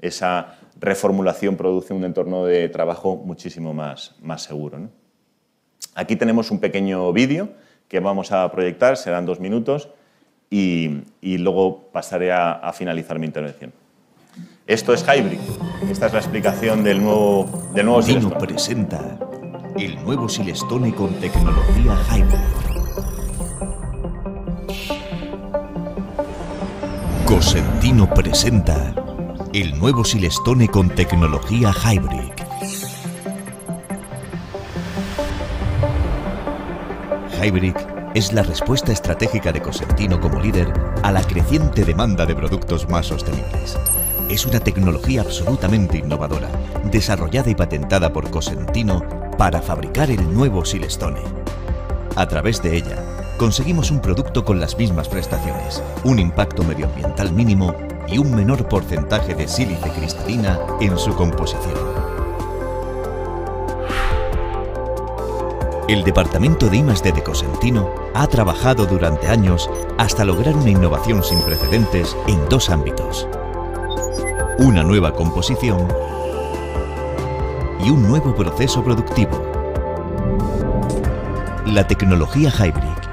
Esa 0.00 0.58
reformulación 0.78 1.56
produce 1.56 1.94
un 1.94 2.04
entorno 2.04 2.44
de 2.44 2.68
trabajo 2.68 3.16
muchísimo 3.16 3.74
más, 3.74 4.14
más 4.20 4.42
seguro. 4.42 4.88
Aquí 5.94 6.16
tenemos 6.16 6.50
un 6.50 6.58
pequeño 6.58 7.12
vídeo 7.12 7.50
que 7.88 8.00
vamos 8.00 8.32
a 8.32 8.50
proyectar, 8.50 8.96
serán 8.96 9.26
dos 9.26 9.40
minutos, 9.40 9.88
y, 10.50 11.02
luego 11.38 11.88
pasaré 11.92 12.32
a, 12.32 12.72
finalizar 12.72 13.18
mi 13.18 13.26
intervención. 13.26 13.72
Esto 14.66 14.94
es 14.94 15.02
Hybrid. 15.02 15.40
Esta 15.90 16.06
es 16.06 16.12
la 16.12 16.20
explicación 16.20 16.84
del 16.84 17.02
nuevo, 17.02 17.70
del 17.74 17.86
nuevo 17.86 18.02
Silestone. 18.02 18.36
presenta 18.36 19.18
el 19.76 20.02
nuevo 20.04 20.28
Silestone 20.28 20.94
con 20.94 21.12
tecnología 21.20 21.96
Hybrid. 22.10 22.74
Cosentino 27.26 28.08
presenta 28.14 28.94
el 29.52 29.78
nuevo 29.78 30.04
Silestone 30.04 30.68
con 30.68 30.88
tecnología 30.90 31.72
Hybrid. 31.72 32.33
Hybrid 37.44 37.74
es 38.14 38.32
la 38.32 38.42
respuesta 38.42 38.90
estratégica 38.90 39.52
de 39.52 39.60
Cosentino 39.60 40.18
como 40.18 40.40
líder 40.40 40.72
a 41.02 41.12
la 41.12 41.22
creciente 41.22 41.84
demanda 41.84 42.24
de 42.24 42.34
productos 42.34 42.88
más 42.88 43.06
sostenibles. 43.06 43.76
Es 44.30 44.46
una 44.46 44.60
tecnología 44.60 45.20
absolutamente 45.20 45.98
innovadora, 45.98 46.48
desarrollada 46.90 47.50
y 47.50 47.54
patentada 47.54 48.10
por 48.14 48.30
Cosentino 48.30 49.02
para 49.36 49.60
fabricar 49.60 50.10
el 50.10 50.32
nuevo 50.32 50.64
Silestone. 50.64 51.20
A 52.16 52.26
través 52.26 52.62
de 52.62 52.76
ella, 52.76 52.96
conseguimos 53.36 53.90
un 53.90 54.00
producto 54.00 54.42
con 54.42 54.58
las 54.58 54.78
mismas 54.78 55.08
prestaciones, 55.08 55.82
un 56.04 56.18
impacto 56.18 56.62
medioambiental 56.62 57.30
mínimo 57.30 57.74
y 58.08 58.16
un 58.16 58.34
menor 58.34 58.66
porcentaje 58.68 59.34
de 59.34 59.48
sílice 59.48 59.90
cristalina 59.90 60.58
en 60.80 60.96
su 60.96 61.14
composición. 61.14 62.03
El 65.88 66.02
departamento 66.04 66.68
de 66.68 66.78
I+D 66.78 67.12
de 67.12 67.22
Cosentino 67.22 67.90
ha 68.14 68.26
trabajado 68.26 68.86
durante 68.86 69.28
años 69.28 69.70
hasta 69.98 70.24
lograr 70.24 70.56
una 70.56 70.70
innovación 70.70 71.22
sin 71.22 71.40
precedentes 71.42 72.16
en 72.26 72.48
dos 72.48 72.70
ámbitos. 72.70 73.28
Una 74.58 74.82
nueva 74.82 75.12
composición 75.12 75.88
y 77.84 77.90
un 77.90 78.08
nuevo 78.08 78.34
proceso 78.34 78.82
productivo. 78.82 79.42
La 81.66 81.86
tecnología 81.86 82.50
Hybrid 82.50 83.04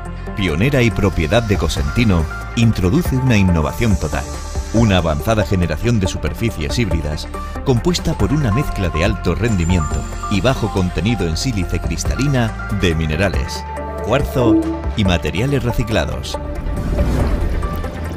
pionera 0.42 0.82
y 0.82 0.90
propiedad 0.90 1.44
de 1.44 1.56
Cosentino, 1.56 2.26
introduce 2.56 3.16
una 3.16 3.38
innovación 3.38 3.96
total. 4.00 4.26
Una 4.74 4.98
avanzada 4.98 5.46
generación 5.46 6.00
de 6.00 6.08
superficies 6.08 6.80
híbridas 6.80 7.28
compuesta 7.66 8.18
por 8.18 8.32
una 8.32 8.54
mezcla 8.54 8.88
de 8.88 9.04
alto 9.04 9.36
rendimiento 9.36 10.02
y 10.32 10.40
bajo 10.40 10.72
contenido 10.72 11.28
en 11.28 11.36
sílice 11.36 11.80
cristalina 11.82 12.70
de 12.80 12.96
minerales, 12.96 13.66
cuarzo 14.06 14.56
y 14.96 15.04
materiales 15.04 15.64
reciclados. 15.64 16.38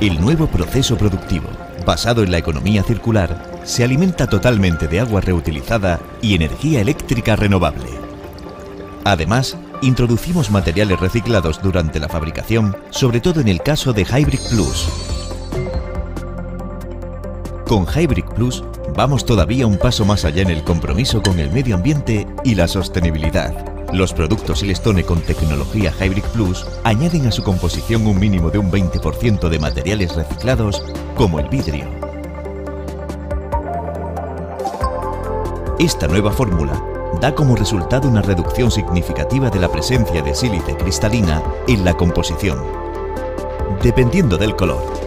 El 0.01 0.21
nuevo 0.21 0.47
proceso 0.47 0.97
productivo, 0.97 1.49
basado 1.85 2.23
en 2.23 2.31
la 2.31 2.39
economía 2.39 2.85
circular, 2.85 3.61
se 3.65 3.83
alimenta 3.83 4.29
totalmente 4.29 4.87
de 4.87 5.01
agua 5.01 5.21
reutilizada 5.21 5.99
y 6.23 6.37
energía 6.37 6.81
eléctrica 6.81 7.35
renovable. 7.35 7.91
Además, 9.03 9.57
introducimos 9.83 10.53
materiales 10.53 11.01
reciclados 11.01 11.61
durante 11.61 11.99
la 11.99 12.09
fabricación, 12.09 12.77
sobre 12.91 13.21
todo 13.21 13.41
en 13.41 13.49
el 13.49 13.61
caso 13.61 13.93
de 13.93 14.03
Hybrid 14.05 14.41
Plus. 14.51 15.04
Con 17.67 17.87
Hybrid 17.87 18.27
Plus 18.35 18.63
vamos 18.95 19.25
todavía 19.25 19.67
un 19.67 19.79
paso 19.79 20.05
más 20.05 20.27
allá 20.27 20.43
en 20.43 20.51
el 20.51 20.63
compromiso 20.63 21.23
con 21.23 21.41
el 21.41 21.51
medio 21.51 21.77
ambiente 21.77 22.27
y 22.45 22.55
la 22.55 22.69
sostenibilidad. 22.69 23.55
Los 23.91 24.13
productos 24.13 24.59
Silestone 24.59 25.05
con 25.05 25.21
tecnología 25.23 25.91
Hybrid 25.99 26.25
Plus 26.35 26.67
añaden 26.85 27.27
a 27.27 27.33
su 27.33 27.43
composición 27.43 28.07
un 28.07 28.19
mínimo 28.19 28.51
de 28.51 28.59
un 28.59 28.71
20% 28.71 29.49
de 29.49 29.59
materiales 29.59 30.15
reciclados 30.15 30.85
como 31.17 31.41
el 31.41 31.49
vidrio. 31.49 31.87
Esta 35.79 36.07
nueva 36.07 36.33
fórmula 36.33 36.81
da 37.23 37.35
como 37.35 37.57
resultado 37.57 38.09
una 38.09 38.21
reducción 38.21 38.71
significativa 38.71 39.49
de 39.49 39.61
la 39.61 39.73
presencia 39.73 40.21
de 40.21 40.35
sílice 40.35 40.77
cristalina 40.77 41.43
en 41.67 41.83
la 41.83 41.95
composición. 41.95 42.63
Dependiendo 43.83 44.37
del 44.37 44.55
color, 44.55 45.04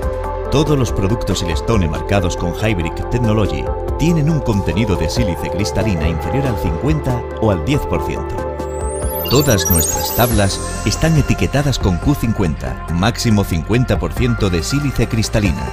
todos 0.51 0.77
los 0.77 0.91
productos 0.91 1.39
Silestone 1.39 1.87
marcados 1.87 2.37
con 2.37 2.53
Hybrid 2.53 2.93
Technology 3.11 3.63
tienen 3.99 4.29
un 4.29 4.39
contenido 4.39 4.95
de 4.95 5.09
sílice 5.09 5.49
cristalina 5.49 6.07
inferior 6.07 6.45
al 6.47 6.57
50 6.57 7.23
o 7.41 7.51
al 7.51 7.65
10%. 7.65 9.29
Todas 9.29 9.69
nuestras 9.69 10.15
tablas 10.15 10.59
están 10.85 11.17
etiquetadas 11.17 11.79
con 11.79 11.99
Q50, 11.99 12.91
máximo 12.91 13.43
50% 13.43 14.49
de 14.49 14.63
sílice 14.63 15.07
cristalina, 15.07 15.67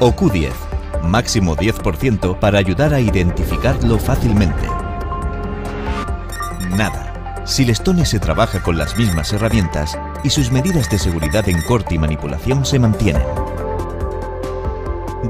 o 0.00 0.12
Q10, 0.12 0.52
máximo 1.02 1.56
10% 1.56 2.38
para 2.38 2.58
ayudar 2.58 2.94
a 2.94 3.00
identificarlo 3.00 3.98
fácilmente 3.98 4.68
nada. 6.74 7.42
Silestone 7.46 8.04
se 8.06 8.18
trabaja 8.18 8.62
con 8.62 8.78
las 8.78 8.96
mismas 8.96 9.32
herramientas 9.32 9.98
y 10.22 10.30
sus 10.30 10.50
medidas 10.50 10.90
de 10.90 10.98
seguridad 10.98 11.48
en 11.48 11.60
corte 11.62 11.94
y 11.94 11.98
manipulación 11.98 12.64
se 12.64 12.78
mantienen. 12.78 13.22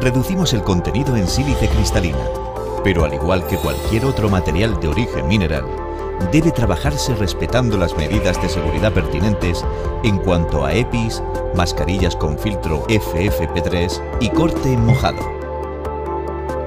Reducimos 0.01 0.53
el 0.53 0.63
contenido 0.63 1.17
en 1.17 1.29
sílice 1.29 1.69
cristalina, 1.69 2.29
pero 2.83 3.05
al 3.05 3.15
igual 3.15 3.47
que 3.47 3.57
cualquier 3.57 4.05
otro 4.05 4.29
material 4.29 4.79
de 4.81 4.89
origen 4.89 5.29
mineral, 5.29 5.65
debe 6.33 6.51
trabajarse 6.51 7.15
respetando 7.15 7.77
las 7.77 7.97
medidas 7.97 8.41
de 8.43 8.49
seguridad 8.49 8.93
pertinentes 8.93 9.65
en 10.03 10.19
cuanto 10.19 10.65
a 10.65 10.73
EPIs, 10.73 11.23
mascarillas 11.55 12.17
con 12.17 12.39
filtro 12.39 12.85
FFP3 12.89 14.03
y 14.21 14.31
corte 14.31 14.73
en 14.73 14.85
mojado. 14.85 15.35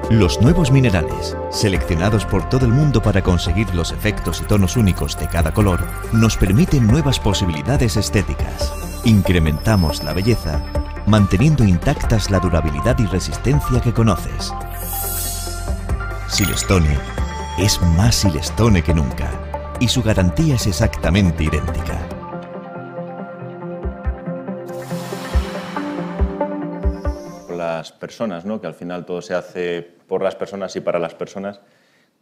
Los 0.09 0.39
nuevos 0.39 0.71
minerales, 0.71 1.35
seleccionados 1.51 2.25
por 2.25 2.47
todo 2.47 2.65
el 2.65 2.71
mundo 2.71 3.01
para 3.01 3.21
conseguir 3.21 3.75
los 3.75 3.91
efectos 3.91 4.41
y 4.41 4.45
tonos 4.45 4.77
únicos 4.77 5.19
de 5.19 5.27
cada 5.27 5.53
color, 5.53 5.85
nos 6.13 6.37
permiten 6.37 6.87
nuevas 6.87 7.19
posibilidades 7.19 7.97
estéticas. 7.97 8.73
Incrementamos 9.03 10.03
la 10.03 10.13
belleza, 10.13 10.61
manteniendo 11.07 11.63
intactas 11.63 12.29
la 12.29 12.39
durabilidad 12.39 12.97
y 12.99 13.05
resistencia 13.05 13.81
que 13.81 13.93
conoces. 13.93 14.53
Silestone 16.27 16.97
es 17.57 17.81
más 17.81 18.15
Silestone 18.15 18.83
que 18.83 18.93
nunca, 18.93 19.31
y 19.79 19.87
su 19.87 20.03
garantía 20.03 20.55
es 20.55 20.67
exactamente 20.67 21.45
idéntica. 21.45 22.07
personas, 27.91 28.45
¿no? 28.45 28.61
que 28.61 28.67
al 28.67 28.73
final 28.73 29.05
todo 29.05 29.21
se 29.21 29.33
hace 29.33 29.81
por 30.07 30.23
las 30.23 30.35
personas 30.35 30.75
y 30.75 30.81
para 30.81 30.99
las 30.99 31.13
personas, 31.13 31.59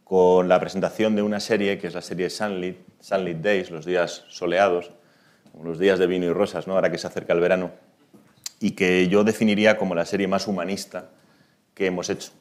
con 0.04 0.48
la 0.48 0.60
presentación 0.60 1.16
de 1.16 1.22
una 1.22 1.40
serie 1.40 1.78
que 1.78 1.88
es 1.88 1.94
la 1.94 2.02
serie 2.02 2.30
Sunlit, 2.30 2.78
Sunlit 3.00 3.38
Days, 3.38 3.70
los 3.70 3.84
días 3.84 4.24
soleados, 4.28 4.92
los 5.62 5.78
días 5.78 5.98
de 5.98 6.06
vino 6.06 6.26
y 6.26 6.32
rosas, 6.32 6.66
¿no? 6.66 6.74
ahora 6.74 6.90
que 6.90 6.98
se 6.98 7.06
acerca 7.06 7.32
el 7.32 7.40
verano, 7.40 7.70
y 8.60 8.72
que 8.72 9.08
yo 9.08 9.24
definiría 9.24 9.76
como 9.76 9.94
la 9.94 10.04
serie 10.04 10.28
más 10.28 10.46
humanista 10.46 11.10
que 11.74 11.86
hemos 11.86 12.08
hecho, 12.08 12.32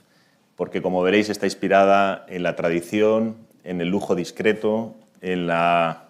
porque 0.56 0.82
como 0.82 1.02
veréis 1.02 1.30
está 1.30 1.46
inspirada 1.46 2.26
en 2.30 2.44
la 2.44 2.56
tradición, 2.56 3.36
en 3.64 3.82
el 3.82 3.90
lujo 3.90 4.16
discreto, 4.16 4.96
en, 5.22 5.48
la, 5.48 6.06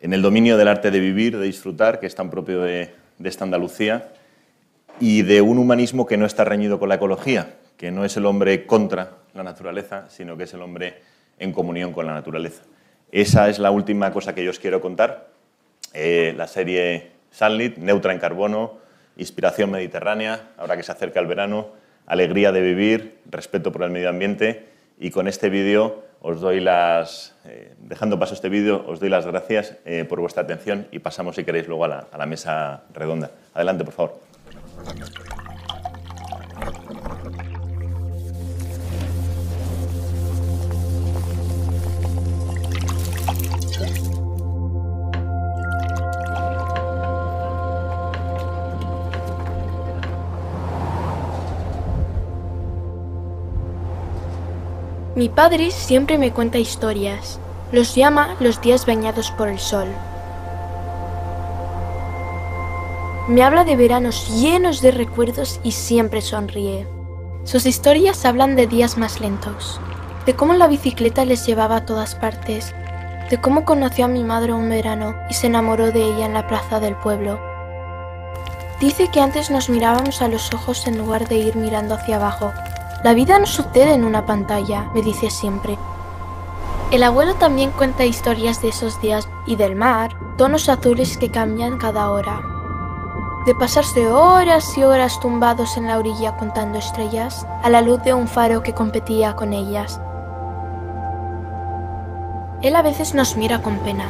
en 0.00 0.12
el 0.12 0.22
dominio 0.22 0.56
del 0.56 0.68
arte 0.68 0.90
de 0.90 1.00
vivir, 1.00 1.38
de 1.38 1.46
disfrutar, 1.46 1.98
que 1.98 2.06
es 2.06 2.14
tan 2.14 2.30
propio 2.30 2.60
de, 2.62 2.94
de 3.18 3.28
esta 3.28 3.44
Andalucía, 3.44 4.12
y 5.00 5.22
de 5.22 5.40
un 5.40 5.58
humanismo 5.58 6.06
que 6.06 6.16
no 6.16 6.26
está 6.26 6.44
reñido 6.44 6.78
con 6.78 6.88
la 6.88 6.96
ecología, 6.96 7.54
que 7.76 7.90
no 7.90 8.04
es 8.04 8.16
el 8.16 8.26
hombre 8.26 8.66
contra 8.66 9.16
la 9.34 9.42
naturaleza, 9.42 10.08
sino 10.08 10.36
que 10.36 10.44
es 10.44 10.54
el 10.54 10.62
hombre 10.62 11.00
en 11.38 11.52
comunión 11.52 11.92
con 11.92 12.06
la 12.06 12.12
naturaleza. 12.12 12.62
Esa 13.10 13.48
es 13.48 13.58
la 13.58 13.70
última 13.70 14.12
cosa 14.12 14.34
que 14.34 14.44
yo 14.44 14.50
os 14.50 14.58
quiero 14.58 14.80
contar. 14.80 15.28
Eh, 15.92 16.34
la 16.36 16.46
serie 16.46 17.10
Sunlit, 17.30 17.76
neutra 17.78 18.12
en 18.12 18.18
carbono, 18.18 18.78
inspiración 19.16 19.70
mediterránea, 19.70 20.50
ahora 20.56 20.76
que 20.76 20.82
se 20.82 20.92
acerca 20.92 21.20
el 21.20 21.26
verano, 21.26 21.68
alegría 22.06 22.52
de 22.52 22.60
vivir, 22.60 23.18
respeto 23.30 23.72
por 23.72 23.82
el 23.82 23.90
medio 23.90 24.08
ambiente 24.08 24.68
y 24.98 25.10
con 25.10 25.28
este 25.28 25.50
vídeo 25.50 26.04
os 26.20 26.40
doy 26.40 26.60
las, 26.60 27.34
eh, 27.44 27.74
dejando 27.78 28.18
paso 28.18 28.34
este 28.34 28.48
vídeo, 28.48 28.84
os 28.86 29.00
doy 29.00 29.08
las 29.08 29.26
gracias 29.26 29.76
eh, 29.84 30.04
por 30.08 30.20
vuestra 30.20 30.44
atención 30.44 30.86
y 30.92 31.00
pasamos, 31.00 31.36
si 31.36 31.44
queréis, 31.44 31.66
luego 31.66 31.84
a 31.84 32.06
la 32.16 32.26
mesa 32.26 32.82
redonda. 32.92 33.32
Adelante, 33.54 33.84
por 33.84 33.94
favor. 33.94 34.20
Mi 55.22 55.28
padre 55.28 55.70
siempre 55.70 56.18
me 56.18 56.32
cuenta 56.32 56.58
historias. 56.58 57.38
Los 57.70 57.94
llama 57.94 58.34
los 58.40 58.60
días 58.60 58.86
bañados 58.86 59.30
por 59.30 59.46
el 59.46 59.60
sol. 59.60 59.86
Me 63.28 63.44
habla 63.44 63.62
de 63.62 63.76
veranos 63.76 64.28
llenos 64.40 64.82
de 64.82 64.90
recuerdos 64.90 65.60
y 65.62 65.70
siempre 65.70 66.22
sonríe. 66.22 66.88
Sus 67.44 67.66
historias 67.66 68.24
hablan 68.24 68.56
de 68.56 68.66
días 68.66 68.98
más 68.98 69.20
lentos, 69.20 69.80
de 70.26 70.34
cómo 70.34 70.54
la 70.54 70.66
bicicleta 70.66 71.24
les 71.24 71.46
llevaba 71.46 71.76
a 71.76 71.86
todas 71.86 72.16
partes, 72.16 72.74
de 73.30 73.40
cómo 73.40 73.64
conoció 73.64 74.06
a 74.06 74.08
mi 74.08 74.24
madre 74.24 74.52
un 74.52 74.68
verano 74.68 75.14
y 75.30 75.34
se 75.34 75.46
enamoró 75.46 75.92
de 75.92 76.02
ella 76.02 76.26
en 76.26 76.34
la 76.34 76.48
plaza 76.48 76.80
del 76.80 76.96
pueblo. 76.96 77.38
Dice 78.80 79.06
que 79.06 79.20
antes 79.20 79.52
nos 79.52 79.68
mirábamos 79.68 80.20
a 80.20 80.26
los 80.26 80.52
ojos 80.52 80.84
en 80.88 80.98
lugar 80.98 81.28
de 81.28 81.36
ir 81.36 81.54
mirando 81.54 81.94
hacia 81.94 82.16
abajo. 82.16 82.52
La 83.02 83.14
vida 83.14 83.36
no 83.40 83.46
sucede 83.46 83.94
en 83.94 84.04
una 84.04 84.26
pantalla, 84.26 84.88
me 84.94 85.02
dice 85.02 85.28
siempre. 85.28 85.76
El 86.92 87.02
abuelo 87.02 87.34
también 87.34 87.72
cuenta 87.72 88.04
historias 88.04 88.62
de 88.62 88.68
esos 88.68 89.00
días 89.00 89.28
y 89.44 89.56
del 89.56 89.74
mar, 89.74 90.16
tonos 90.36 90.68
azules 90.68 91.18
que 91.18 91.28
cambian 91.28 91.78
cada 91.78 92.12
hora, 92.12 92.40
de 93.44 93.56
pasarse 93.56 94.06
horas 94.06 94.78
y 94.78 94.84
horas 94.84 95.18
tumbados 95.18 95.76
en 95.76 95.88
la 95.88 95.98
orilla 95.98 96.36
contando 96.36 96.78
estrellas 96.78 97.44
a 97.64 97.70
la 97.70 97.82
luz 97.82 98.00
de 98.04 98.14
un 98.14 98.28
faro 98.28 98.62
que 98.62 98.72
competía 98.72 99.34
con 99.34 99.52
ellas. 99.52 100.00
Él 102.62 102.76
a 102.76 102.82
veces 102.82 103.14
nos 103.14 103.36
mira 103.36 103.62
con 103.62 103.78
pena. 103.78 104.06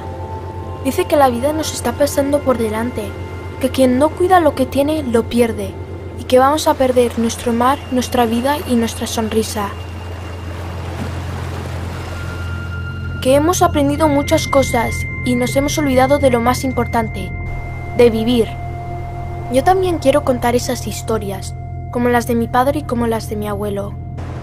Dice 0.84 1.06
que 1.06 1.16
la 1.16 1.30
vida 1.30 1.54
nos 1.54 1.72
está 1.72 1.92
pasando 1.92 2.40
por 2.40 2.58
delante, 2.58 3.10
que 3.58 3.70
quien 3.70 3.98
no 3.98 4.10
cuida 4.10 4.38
lo 4.40 4.54
que 4.54 4.66
tiene 4.66 5.02
lo 5.02 5.22
pierde 5.22 5.81
y 6.22 6.24
que 6.24 6.38
vamos 6.38 6.68
a 6.68 6.74
perder 6.74 7.18
nuestro 7.18 7.52
mar, 7.52 7.80
nuestra 7.90 8.26
vida 8.26 8.56
y 8.68 8.76
nuestra 8.76 9.08
sonrisa. 9.08 9.70
Que 13.20 13.34
hemos 13.34 13.60
aprendido 13.60 14.06
muchas 14.06 14.46
cosas 14.46 14.94
y 15.24 15.34
nos 15.34 15.56
hemos 15.56 15.76
olvidado 15.78 16.18
de 16.18 16.30
lo 16.30 16.40
más 16.40 16.62
importante, 16.62 17.32
de 17.96 18.08
vivir. 18.10 18.46
Yo 19.52 19.64
también 19.64 19.98
quiero 19.98 20.22
contar 20.22 20.54
esas 20.54 20.86
historias, 20.86 21.56
como 21.90 22.08
las 22.08 22.28
de 22.28 22.36
mi 22.36 22.46
padre 22.46 22.78
y 22.78 22.82
como 22.84 23.08
las 23.08 23.28
de 23.28 23.34
mi 23.34 23.48
abuelo. 23.48 23.92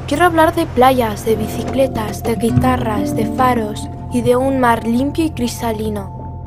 Quiero 0.05 0.25
hablar 0.25 0.53
de 0.55 0.65
playas, 0.65 1.23
de 1.23 1.37
bicicletas, 1.37 2.23
de 2.23 2.35
guitarras, 2.35 3.15
de 3.15 3.25
faros 3.25 3.87
y 4.11 4.19
de 4.19 4.35
un 4.35 4.59
mar 4.59 4.85
limpio 4.85 5.23
y 5.23 5.29
cristalino. 5.29 6.43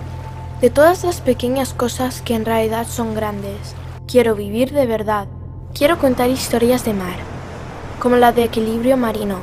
De 0.61 0.69
todas 0.69 1.05
las 1.05 1.23
pequeñas 1.23 1.73
cosas 1.73 2.21
que 2.21 2.35
en 2.35 2.45
realidad 2.45 2.87
son 2.87 3.15
grandes. 3.15 3.75
Quiero 4.13 4.35
vivir 4.35 4.75
de 4.75 4.85
verdad. 4.85 5.27
Quiero 5.73 5.99
contar 5.99 6.29
historias 6.29 6.85
de 6.85 6.93
mar, 6.93 7.17
como 7.99 8.17
la 8.17 8.31
de 8.31 8.45
equilibrio 8.45 8.99
marino, 8.99 9.37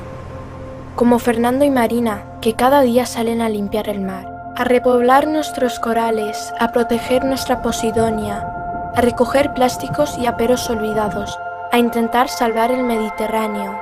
como 0.95 1.17
Fernando 1.17 1.65
y 1.65 1.71
Marina, 1.71 2.37
que 2.39 2.53
cada 2.53 2.81
día 2.81 3.07
salen 3.07 3.41
a 3.41 3.49
limpiar 3.49 3.89
el 3.89 3.99
mar, 3.99 4.53
a 4.55 4.63
repoblar 4.65 5.27
nuestros 5.27 5.79
corales, 5.79 6.53
a 6.59 6.71
proteger 6.71 7.25
nuestra 7.25 7.63
Posidonia, 7.63 8.47
a 8.95 9.01
recoger 9.01 9.55
plásticos 9.55 10.15
y 10.19 10.27
aperos 10.27 10.69
olvidados, 10.69 11.35
a 11.71 11.79
intentar 11.79 12.29
salvar 12.29 12.71
el 12.71 12.83
Mediterráneo. 12.83 13.75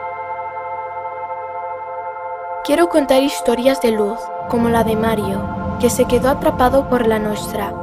Quiero 2.63 2.88
contar 2.88 3.21
historias 3.23 3.82
de 3.82 3.91
luz, 3.91 4.19
como 4.47 4.69
la 4.69 4.86
de 4.86 4.95
Mario, 4.95 5.41
que 5.82 5.89
se 5.89 6.06
quedó 6.06 6.30
atrapado 6.30 6.88
por 6.88 7.08
la 7.08 7.19
nuestra, 7.19 7.73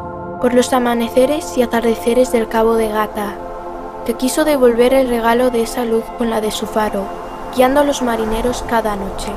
por 0.45 0.53
los 0.53 0.75
amaneceres 0.75 1.57
y 1.57 1.63
atardeceres 1.63 2.31
del 2.31 2.49
Cabo 2.49 2.75
de 2.75 2.91
Gata, 2.91 3.35
que 4.05 4.13
quiso 4.13 4.45
devolver 4.45 4.93
el 4.93 5.09
regalo 5.09 5.49
de 5.49 5.63
esa 5.63 5.87
luz 5.87 6.05
con 6.19 6.29
la 6.29 6.43
de 6.43 6.51
su 6.51 6.67
faro, 6.67 7.07
guiando 7.57 7.81
a 7.81 7.83
los 7.83 8.03
marineros 8.03 8.63
cada 8.69 8.95
noche. 8.95 9.33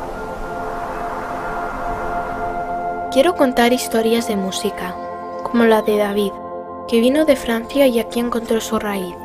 Quiero 3.14 3.38
contar 3.38 3.72
historias 3.72 4.28
de 4.28 4.36
música, 4.36 4.98
como 5.44 5.64
la 5.64 5.82
de 5.82 5.96
David, 5.96 6.34
que 6.90 7.00
vino 7.00 7.24
de 7.24 7.38
Francia 7.38 7.88
y 7.88 8.00
aquí 8.00 8.20
encontró 8.20 8.60
su 8.60 8.78
raíz. 8.78 9.16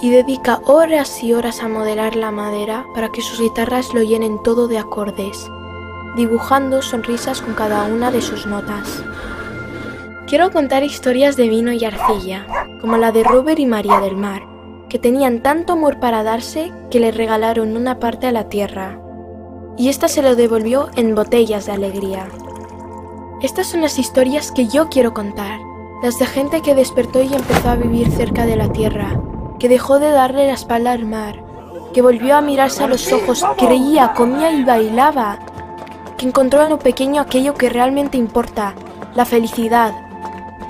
Y 0.00 0.08
dedica 0.08 0.60
horas 0.64 1.22
y 1.22 1.34
horas 1.34 1.62
a 1.62 1.68
modelar 1.68 2.16
la 2.16 2.30
madera 2.30 2.86
para 2.94 3.10
que 3.10 3.20
sus 3.20 3.38
guitarras 3.38 3.92
lo 3.92 4.02
llenen 4.02 4.42
todo 4.42 4.66
de 4.66 4.78
acordes, 4.78 5.46
dibujando 6.16 6.80
sonrisas 6.80 7.42
con 7.42 7.52
cada 7.52 7.84
una 7.84 8.10
de 8.10 8.22
sus 8.22 8.46
notas. 8.46 9.02
Quiero 10.28 10.50
contar 10.50 10.84
historias 10.84 11.36
de 11.36 11.48
vino 11.48 11.72
y 11.72 11.82
arcilla, 11.86 12.46
como 12.82 12.98
la 12.98 13.12
de 13.12 13.24
Robert 13.24 13.58
y 13.58 13.64
María 13.64 13.98
del 14.00 14.14
Mar, 14.14 14.42
que 14.90 14.98
tenían 14.98 15.42
tanto 15.42 15.72
amor 15.72 16.00
para 16.00 16.22
darse 16.22 16.70
que 16.90 17.00
le 17.00 17.12
regalaron 17.12 17.74
una 17.74 17.98
parte 17.98 18.26
a 18.26 18.32
la 18.32 18.50
tierra, 18.50 19.00
y 19.78 19.88
ésta 19.88 20.06
se 20.06 20.20
lo 20.20 20.36
devolvió 20.36 20.90
en 20.96 21.14
botellas 21.14 21.64
de 21.64 21.72
alegría. 21.72 22.28
Estas 23.40 23.68
son 23.68 23.80
las 23.80 23.98
historias 23.98 24.52
que 24.52 24.66
yo 24.66 24.90
quiero 24.90 25.14
contar, 25.14 25.60
las 26.02 26.18
de 26.18 26.26
gente 26.26 26.60
que 26.60 26.74
despertó 26.74 27.22
y 27.22 27.32
empezó 27.32 27.70
a 27.70 27.76
vivir 27.76 28.10
cerca 28.10 28.44
de 28.44 28.56
la 28.56 28.70
tierra, 28.70 29.18
que 29.58 29.70
dejó 29.70 29.98
de 29.98 30.10
darle 30.10 30.46
la 30.46 30.52
espalda 30.52 30.92
al 30.92 31.06
mar, 31.06 31.42
que 31.94 32.02
volvió 32.02 32.36
a 32.36 32.42
mirarse 32.42 32.84
a 32.84 32.88
los 32.88 33.10
ojos, 33.14 33.46
que 33.56 33.66
reía, 33.66 34.12
comía 34.12 34.52
y 34.52 34.62
bailaba, 34.62 35.38
que 36.18 36.26
encontró 36.26 36.64
en 36.64 36.68
lo 36.68 36.78
pequeño 36.78 37.22
aquello 37.22 37.54
que 37.54 37.70
realmente 37.70 38.18
importa, 38.18 38.74
la 39.14 39.24
felicidad, 39.24 40.07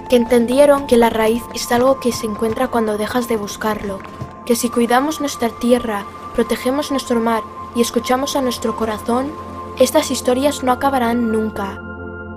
que 0.08 0.16
entendieron 0.16 0.86
que 0.86 0.96
la 0.96 1.10
raíz 1.10 1.42
es 1.54 1.70
algo 1.70 2.00
que 2.00 2.12
se 2.12 2.26
encuentra 2.26 2.68
cuando 2.68 2.96
dejas 2.96 3.28
de 3.28 3.36
buscarlo, 3.36 3.98
que 4.46 4.56
si 4.56 4.70
cuidamos 4.70 5.20
nuestra 5.20 5.50
tierra, 5.50 6.06
protegemos 6.34 6.90
nuestro 6.90 7.20
mar 7.20 7.42
y 7.74 7.82
escuchamos 7.82 8.34
a 8.34 8.40
nuestro 8.40 8.74
corazón, 8.76 9.30
estas 9.78 10.10
historias 10.10 10.62
no 10.62 10.72
acabarán 10.72 11.30
nunca. 11.30 11.78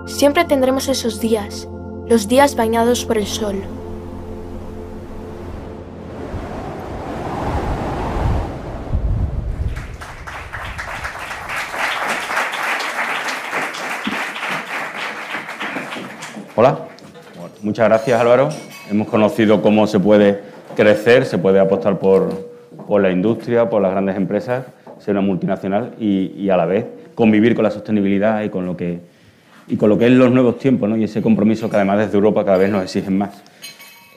Siempre 0.05 0.43
tendremos 0.45 0.89
esos 0.89 1.21
días, 1.21 1.67
los 2.07 2.27
días 2.27 2.55
bañados 2.55 3.05
por 3.05 3.17
el 3.17 3.27
sol. 3.27 3.63
Hola, 16.57 16.90
muchas 17.63 17.87
gracias 17.87 18.19
Álvaro. 18.19 18.49
Hemos 18.89 19.07
conocido 19.07 19.61
cómo 19.61 19.87
se 19.87 19.99
puede 19.99 20.39
crecer, 20.75 21.25
se 21.25 21.37
puede 21.37 21.59
apostar 21.59 21.99
por, 21.99 22.51
la 22.89 23.11
industria, 23.11 23.69
por 23.69 23.81
las 23.81 23.91
grandes 23.91 24.15
empresas, 24.17 24.65
ser 24.99 25.11
una 25.11 25.21
multinacional 25.21 25.93
y, 25.99 26.49
a 26.49 26.57
la 26.57 26.65
vez 26.65 26.85
convivir 27.15 27.55
con 27.55 27.63
la 27.63 27.71
sostenibilidad 27.71 28.41
y 28.43 28.49
con 28.49 28.65
lo 28.65 28.75
que 28.75 28.99
y 29.67 29.77
con 29.77 29.89
lo 29.89 29.97
que 29.97 30.07
es 30.07 30.11
los 30.11 30.31
nuevos 30.31 30.57
tiempos 30.57 30.89
¿no? 30.89 30.97
y 30.97 31.03
ese 31.03 31.21
compromiso 31.21 31.69
que 31.69 31.75
además 31.75 31.99
desde 31.99 32.15
Europa 32.15 32.43
cada 32.43 32.57
vez 32.57 32.69
nos 32.69 32.83
exigen 32.83 33.17
más. 33.17 33.41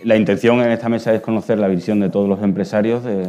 La 0.02 0.16
intención 0.16 0.60
en 0.60 0.70
esta 0.70 0.88
mesa 0.88 1.14
es 1.14 1.20
conocer 1.20 1.58
la 1.58 1.68
visión 1.68 2.00
de 2.00 2.08
todos 2.08 2.28
los 2.28 2.42
empresarios, 2.42 3.04
de, 3.04 3.28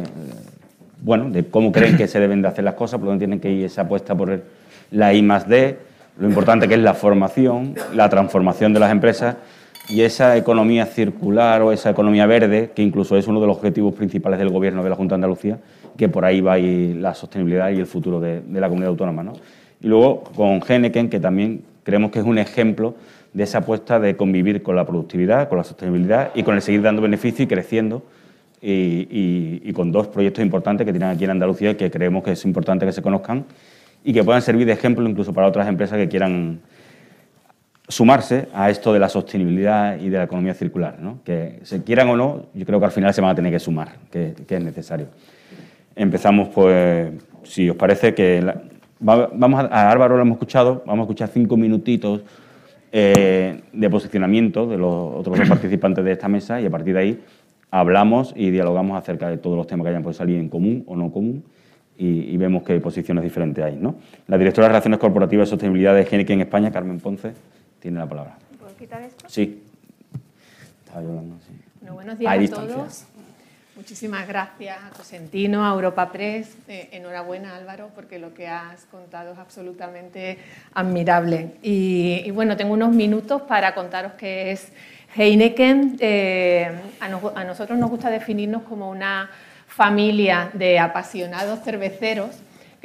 bueno, 1.02 1.30
de 1.30 1.44
cómo 1.44 1.72
creen 1.72 1.96
que 1.96 2.08
se 2.08 2.18
deben 2.18 2.42
de 2.42 2.48
hacer 2.48 2.64
las 2.64 2.74
cosas, 2.74 2.98
por 2.98 3.08
dónde 3.08 3.20
tienen 3.20 3.40
que 3.40 3.50
ir 3.50 3.64
esa 3.64 3.82
apuesta 3.82 4.14
por 4.14 4.42
la 4.90 5.14
I 5.14 5.22
más 5.22 5.48
D, 5.48 5.78
lo 6.18 6.28
importante 6.28 6.66
que 6.66 6.74
es 6.74 6.80
la 6.80 6.94
formación, 6.94 7.74
la 7.94 8.08
transformación 8.08 8.72
de 8.72 8.80
las 8.80 8.90
empresas 8.90 9.36
y 9.88 10.02
esa 10.02 10.36
economía 10.36 10.86
circular 10.86 11.62
o 11.62 11.72
esa 11.72 11.90
economía 11.90 12.26
verde, 12.26 12.70
que 12.74 12.82
incluso 12.82 13.16
es 13.16 13.26
uno 13.26 13.40
de 13.40 13.46
los 13.46 13.56
objetivos 13.56 13.94
principales 13.94 14.38
del 14.38 14.50
Gobierno 14.50 14.82
de 14.82 14.90
la 14.90 14.96
Junta 14.96 15.14
de 15.14 15.16
Andalucía, 15.16 15.58
que 15.96 16.08
por 16.08 16.24
ahí 16.24 16.40
va 16.40 16.58
ir 16.58 16.96
la 16.96 17.14
sostenibilidad 17.14 17.70
y 17.70 17.78
el 17.78 17.86
futuro 17.86 18.20
de, 18.20 18.40
de 18.40 18.60
la 18.60 18.68
comunidad 18.68 18.90
autónoma. 18.90 19.22
¿no? 19.22 19.32
Y 19.80 19.88
luego 19.88 20.24
con 20.34 20.60
Geneken, 20.60 21.08
que 21.08 21.20
también 21.20 21.62
creemos 21.82 22.10
que 22.10 22.18
es 22.18 22.24
un 22.24 22.38
ejemplo 22.38 22.94
de 23.32 23.44
esa 23.44 23.58
apuesta 23.58 24.00
de 24.00 24.16
convivir 24.16 24.62
con 24.62 24.76
la 24.76 24.86
productividad, 24.86 25.48
con 25.48 25.58
la 25.58 25.64
sostenibilidad 25.64 26.30
y 26.34 26.42
con 26.42 26.54
el 26.54 26.62
seguir 26.62 26.82
dando 26.82 27.02
beneficio 27.02 27.44
y 27.44 27.46
creciendo 27.46 28.02
y, 28.62 29.72
con 29.72 29.92
dos 29.92 30.08
proyectos 30.08 30.42
importantes 30.42 30.86
que 30.86 30.92
tienen 30.92 31.10
aquí 31.10 31.24
en 31.24 31.30
Andalucía 31.30 31.72
y 31.72 31.74
que 31.74 31.90
creemos 31.90 32.24
que 32.24 32.32
es 32.32 32.44
importante 32.44 32.86
que 32.86 32.92
se 32.92 33.02
conozcan 33.02 33.44
y 34.02 34.12
que 34.12 34.24
puedan 34.24 34.42
servir 34.42 34.66
de 34.66 34.72
ejemplo 34.72 35.06
incluso 35.08 35.32
para 35.32 35.46
otras 35.46 35.68
empresas 35.68 35.98
que 35.98 36.08
quieran 36.08 36.60
sumarse 37.88 38.48
a 38.52 38.70
esto 38.70 38.92
de 38.92 38.98
la 38.98 39.08
sostenibilidad 39.08 39.98
y 39.98 40.08
de 40.08 40.18
la 40.18 40.24
economía 40.24 40.54
circular. 40.54 40.96
Que 41.24 41.60
se 41.62 41.82
quieran 41.82 42.08
o 42.08 42.16
no, 42.16 42.46
yo 42.54 42.66
creo 42.66 42.78
que 42.78 42.86
al 42.86 42.92
final 42.92 43.12
se 43.14 43.20
van 43.20 43.30
a 43.30 43.34
tener 43.34 43.52
que 43.52 43.58
sumar, 43.58 43.96
que, 44.10 44.34
es 44.48 44.64
necesario. 44.64 45.06
Empezamos, 45.94 46.48
pues, 46.48 47.10
si 47.44 47.70
os 47.70 47.76
parece, 47.76 48.14
que 48.14 48.44
vamos 49.00 49.60
a, 49.70 49.90
Álvaro 49.90 50.16
lo 50.16 50.22
hemos 50.22 50.36
escuchado, 50.36 50.82
vamos 50.86 51.04
a 51.04 51.04
escuchar 51.04 51.28
cinco 51.28 51.56
minutitos 51.56 52.22
eh, 52.92 53.60
de 53.72 53.90
posicionamiento 53.90 54.66
de 54.66 54.78
los 54.78 55.14
otros 55.16 55.38
dos 55.38 55.48
participantes 55.48 56.04
de 56.04 56.12
esta 56.12 56.28
mesa 56.28 56.60
y 56.60 56.66
a 56.66 56.70
partir 56.70 56.94
de 56.94 57.00
ahí 57.00 57.24
hablamos 57.70 58.32
y 58.36 58.50
dialogamos 58.50 58.96
acerca 58.96 59.28
de 59.28 59.38
todos 59.38 59.56
los 59.56 59.66
temas 59.66 59.84
que 59.84 59.90
hayan 59.90 60.02
podido 60.02 60.16
salir 60.18 60.38
en 60.38 60.48
común 60.48 60.84
o 60.86 60.96
no 60.96 61.10
común 61.10 61.44
y, 61.98 62.36
vemos 62.36 62.62
qué 62.62 62.78
posiciones 62.80 63.24
diferentes 63.24 63.64
hay. 63.64 63.76
¿no? 63.76 63.96
La 64.26 64.36
directora 64.38 64.66
de 64.66 64.68
Relaciones 64.70 64.98
Corporativas 64.98 65.48
y 65.48 65.50
Sostenibilidad 65.50 65.94
de 65.94 66.04
Génica 66.04 66.32
en 66.32 66.42
España, 66.42 66.70
Carmen 66.70 67.00
Ponce, 67.00 67.32
tiene 67.80 67.98
la 67.98 68.08
palabra. 68.08 68.38
¿Puedo 68.58 68.76
quitar 68.76 69.02
esto? 69.02 69.26
Sí. 69.28 69.62
Bueno, 70.92 71.94
buenos 71.94 72.18
días 72.18 72.52
a 72.52 72.54
todos. 72.54 73.06
Muchísimas 73.76 74.26
gracias 74.26 74.78
a 74.82 74.88
Cosentino, 74.96 75.66
a 75.66 75.74
Europa 75.74 76.10
Press. 76.10 76.56
Eh, 76.66 76.88
enhorabuena 76.92 77.54
Álvaro, 77.54 77.90
porque 77.94 78.18
lo 78.18 78.32
que 78.32 78.48
has 78.48 78.86
contado 78.86 79.34
es 79.34 79.38
absolutamente 79.38 80.38
admirable. 80.72 81.56
Y, 81.62 82.30
bueno, 82.30 82.56
tengo 82.56 82.72
unos 82.72 82.94
minutos 82.94 83.42
para 83.42 83.74
contaros 83.74 84.12
qué 84.12 84.52
es 84.52 84.72
Heineken. 85.14 85.98
Eh, 86.00 86.70
a, 87.00 87.44
nosotros 87.44 87.78
nos 87.78 87.90
gusta 87.90 88.08
definirnos 88.08 88.62
como 88.62 88.88
una 88.88 89.28
familia 89.66 90.48
de 90.54 90.78
apasionados 90.78 91.62
cerveceros 91.62 92.30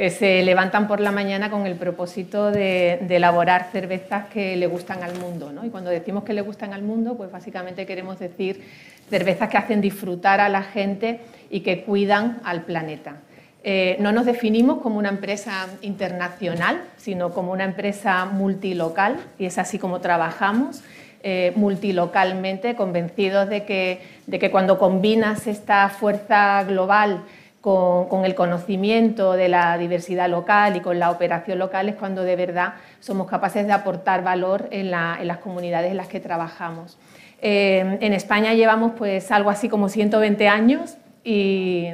que 0.01 0.09
se 0.09 0.41
levantan 0.41 0.87
por 0.87 0.99
la 0.99 1.11
mañana 1.11 1.51
con 1.51 1.67
el 1.67 1.75
propósito 1.75 2.49
de, 2.49 2.93
elaborar 3.07 3.67
cervezas 3.71 4.25
que 4.29 4.55
le 4.55 4.65
gustan 4.65 5.03
al 5.03 5.13
mundo. 5.19 5.53
Y 5.63 5.69
cuando 5.69 5.91
decimos 5.91 6.23
que 6.23 6.33
le 6.33 6.41
gustan 6.41 6.73
al 6.73 6.81
mundo, 6.81 7.15
pues 7.15 7.31
básicamente 7.31 7.85
queremos 7.85 8.17
decir 8.17 8.63
cervezas 9.11 9.47
que 9.49 9.57
hacen 9.57 9.79
disfrutar 9.79 10.39
a 10.39 10.49
la 10.49 10.63
gente 10.63 11.19
y 11.51 11.59
que 11.59 11.83
cuidan 11.83 12.39
al 12.43 12.63
planeta. 12.63 13.17
Eh, 13.63 13.97
no 13.99 14.11
nos 14.11 14.25
definimos 14.25 14.81
como 14.81 14.97
una 14.97 15.09
empresa 15.09 15.67
internacional, 15.83 16.81
sino 16.97 17.29
como 17.29 17.51
una 17.51 17.65
empresa 17.65 18.25
multilocal, 18.25 19.17
y 19.37 19.45
es 19.45 19.59
así 19.59 19.77
como 19.77 20.01
trabajamos. 20.01 20.81
Eh, 21.23 21.53
multilocalmente, 21.55 22.73
convencidos 22.73 23.47
de 23.47 23.63
que, 23.65 24.01
de 24.25 24.39
que 24.39 24.49
cuando 24.49 24.79
combinas 24.79 25.45
esta 25.45 25.87
fuerza 25.89 26.63
global 26.63 27.21
con, 27.61 28.25
el 28.25 28.33
conocimiento 28.33 29.33
de 29.33 29.47
la 29.47 29.77
diversidad 29.77 30.27
local 30.27 30.75
y 30.75 30.79
con 30.81 30.97
la 30.97 31.11
operación 31.11 31.59
local 31.59 31.89
es 31.89 31.95
cuando 31.95 32.23
de 32.23 32.35
verdad 32.35 32.73
somos 32.99 33.27
capaces 33.27 33.67
de 33.67 33.73
aportar 33.73 34.23
valor 34.23 34.67
en, 34.71 34.89
las 34.89 35.37
comunidades 35.37 35.91
en 35.91 35.97
las 35.97 36.07
que 36.07 36.19
trabajamos. 36.19 36.97
Eh, 37.39 37.99
en 38.01 38.13
España 38.13 38.53
llevamos 38.53 38.93
pues 38.97 39.31
algo 39.31 39.49
así 39.51 39.69
como 39.69 39.89
120 39.89 40.47
años 40.47 40.97
y 41.23 41.87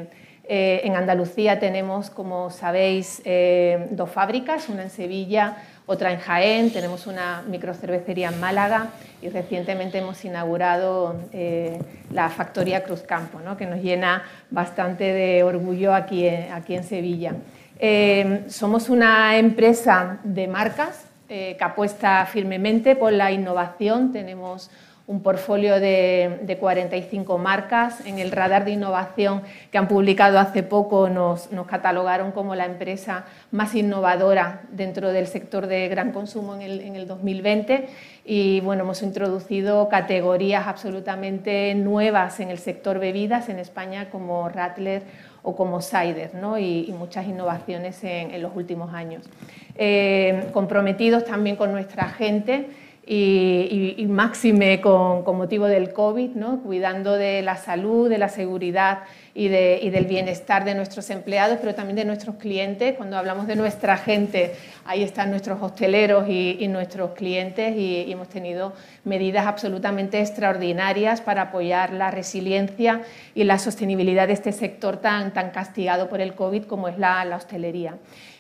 eh, 0.49 0.81
en 0.85 0.95
Andalucía 0.95 1.59
tenemos, 1.59 2.09
como 2.09 2.49
sabéis, 2.49 3.21
eh, 3.25 3.87
dos 3.91 4.09
fábricas, 4.09 4.69
una 4.69 4.83
en 4.83 4.89
Sevilla, 4.89 5.57
otra 5.87 6.11
en 6.11 6.19
Jaén, 6.19 6.71
tenemos 6.71 7.07
una 7.07 7.43
microcervecería 7.47 8.27
en 8.27 8.39
Málaga 8.41 8.89
y 9.21 9.29
recientemente 9.29 9.97
hemos 9.97 10.23
inaugurado 10.25 11.15
eh, 11.31 11.79
la 12.11 12.29
factoría 12.29 12.83
Cruzcampo, 12.83 13.39
¿no? 13.39 13.55
que 13.55 13.65
nos 13.65 13.81
llena 13.81 14.23
bastante 14.51 15.05
de 15.05 15.43
orgullo 15.43 15.93
aquí, 15.93 16.27
aquí 16.27 16.75
en 16.75 16.83
Sevilla. 16.83 17.35
Eh, 17.79 18.43
somos 18.49 18.89
una 18.89 19.37
empresa 19.37 20.19
de 20.25 20.47
marcas 20.47 21.05
eh, 21.29 21.55
que 21.57 21.63
apuesta 21.63 22.25
firmemente 22.25 22.97
por 22.97 23.13
la 23.13 23.31
innovación, 23.31 24.11
tenemos 24.11 24.69
un 25.07 25.21
portfolio 25.21 25.79
de, 25.79 26.57
45 26.59 27.37
marcas. 27.37 28.05
En 28.05 28.19
el 28.19 28.31
radar 28.31 28.65
de 28.65 28.71
innovación 28.71 29.41
que 29.71 29.77
han 29.77 29.87
publicado 29.87 30.37
hace 30.37 30.63
poco 30.63 31.09
nos, 31.09 31.49
catalogaron 31.65 32.31
como 32.33 32.55
la 32.55 32.65
empresa 32.65 33.25
más 33.51 33.73
innovadora 33.73 34.63
dentro 34.69 35.13
del 35.13 35.27
sector 35.27 35.67
de 35.67 35.87
gran 35.87 36.11
consumo 36.11 36.55
en 36.55 36.95
el, 36.95 37.07
2020 37.07 37.87
y 38.25 38.59
bueno, 38.59 38.83
hemos 38.83 39.01
introducido 39.01 39.87
categorías 39.87 40.67
absolutamente 40.67 41.73
nuevas 41.73 42.41
en 42.41 42.49
el 42.49 42.57
sector 42.57 42.99
bebidas 42.99 43.47
en 43.47 43.59
España 43.59 44.09
como 44.09 44.49
Rattler 44.49 45.03
o 45.41 45.55
como 45.55 45.81
Cider 45.81 46.35
¿no? 46.35 46.57
y, 46.57 46.93
muchas 46.97 47.27
innovaciones 47.27 48.03
en, 48.03 48.41
los 48.41 48.53
últimos 48.55 48.93
años. 48.93 49.29
Eh, 49.75 50.49
comprometidos 50.51 51.23
también 51.23 51.55
con 51.55 51.71
nuestra 51.71 52.09
gente 52.09 52.67
y, 53.09 54.05
máxime 54.09 54.81
con, 54.81 55.23
motivo 55.37 55.65
del 55.65 55.93
COVID, 55.93 56.31
cuidando 56.63 57.13
de 57.13 57.41
la 57.41 57.55
salud, 57.55 58.09
de 58.09 58.17
la 58.17 58.27
seguridad 58.27 58.99
y, 59.33 59.47
del 59.47 60.05
bienestar 60.05 60.65
de 60.65 60.75
nuestros 60.75 61.09
empleados, 61.09 61.57
pero 61.61 61.73
también 61.73 61.95
de 61.95 62.05
nuestros 62.05 62.35
clientes. 62.35 62.95
Cuando 62.97 63.17
hablamos 63.17 63.47
de 63.47 63.55
nuestra 63.55 63.95
gente, 63.97 64.55
ahí 64.85 65.03
están 65.03 65.29
nuestros 65.29 65.61
hosteleros 65.61 66.27
y, 66.27 66.67
nuestros 66.67 67.11
clientes 67.11 67.77
y, 67.77 68.11
hemos 68.11 68.27
tenido 68.27 68.73
medidas 69.05 69.47
absolutamente 69.47 70.19
extraordinarias 70.19 71.21
para 71.21 71.43
apoyar 71.43 71.93
la 71.93 72.11
resiliencia 72.11 73.03
y 73.33 73.45
la 73.45 73.57
sostenibilidad 73.57 74.27
de 74.27 74.33
este 74.33 74.51
sector 74.51 74.97
tan, 74.97 75.31
tan 75.33 75.51
castigado 75.51 76.09
por 76.09 76.19
el 76.19 76.33
COVID 76.33 76.63
como 76.63 76.89
es 76.89 76.97
la 76.97 77.25
hostelería 77.35 77.95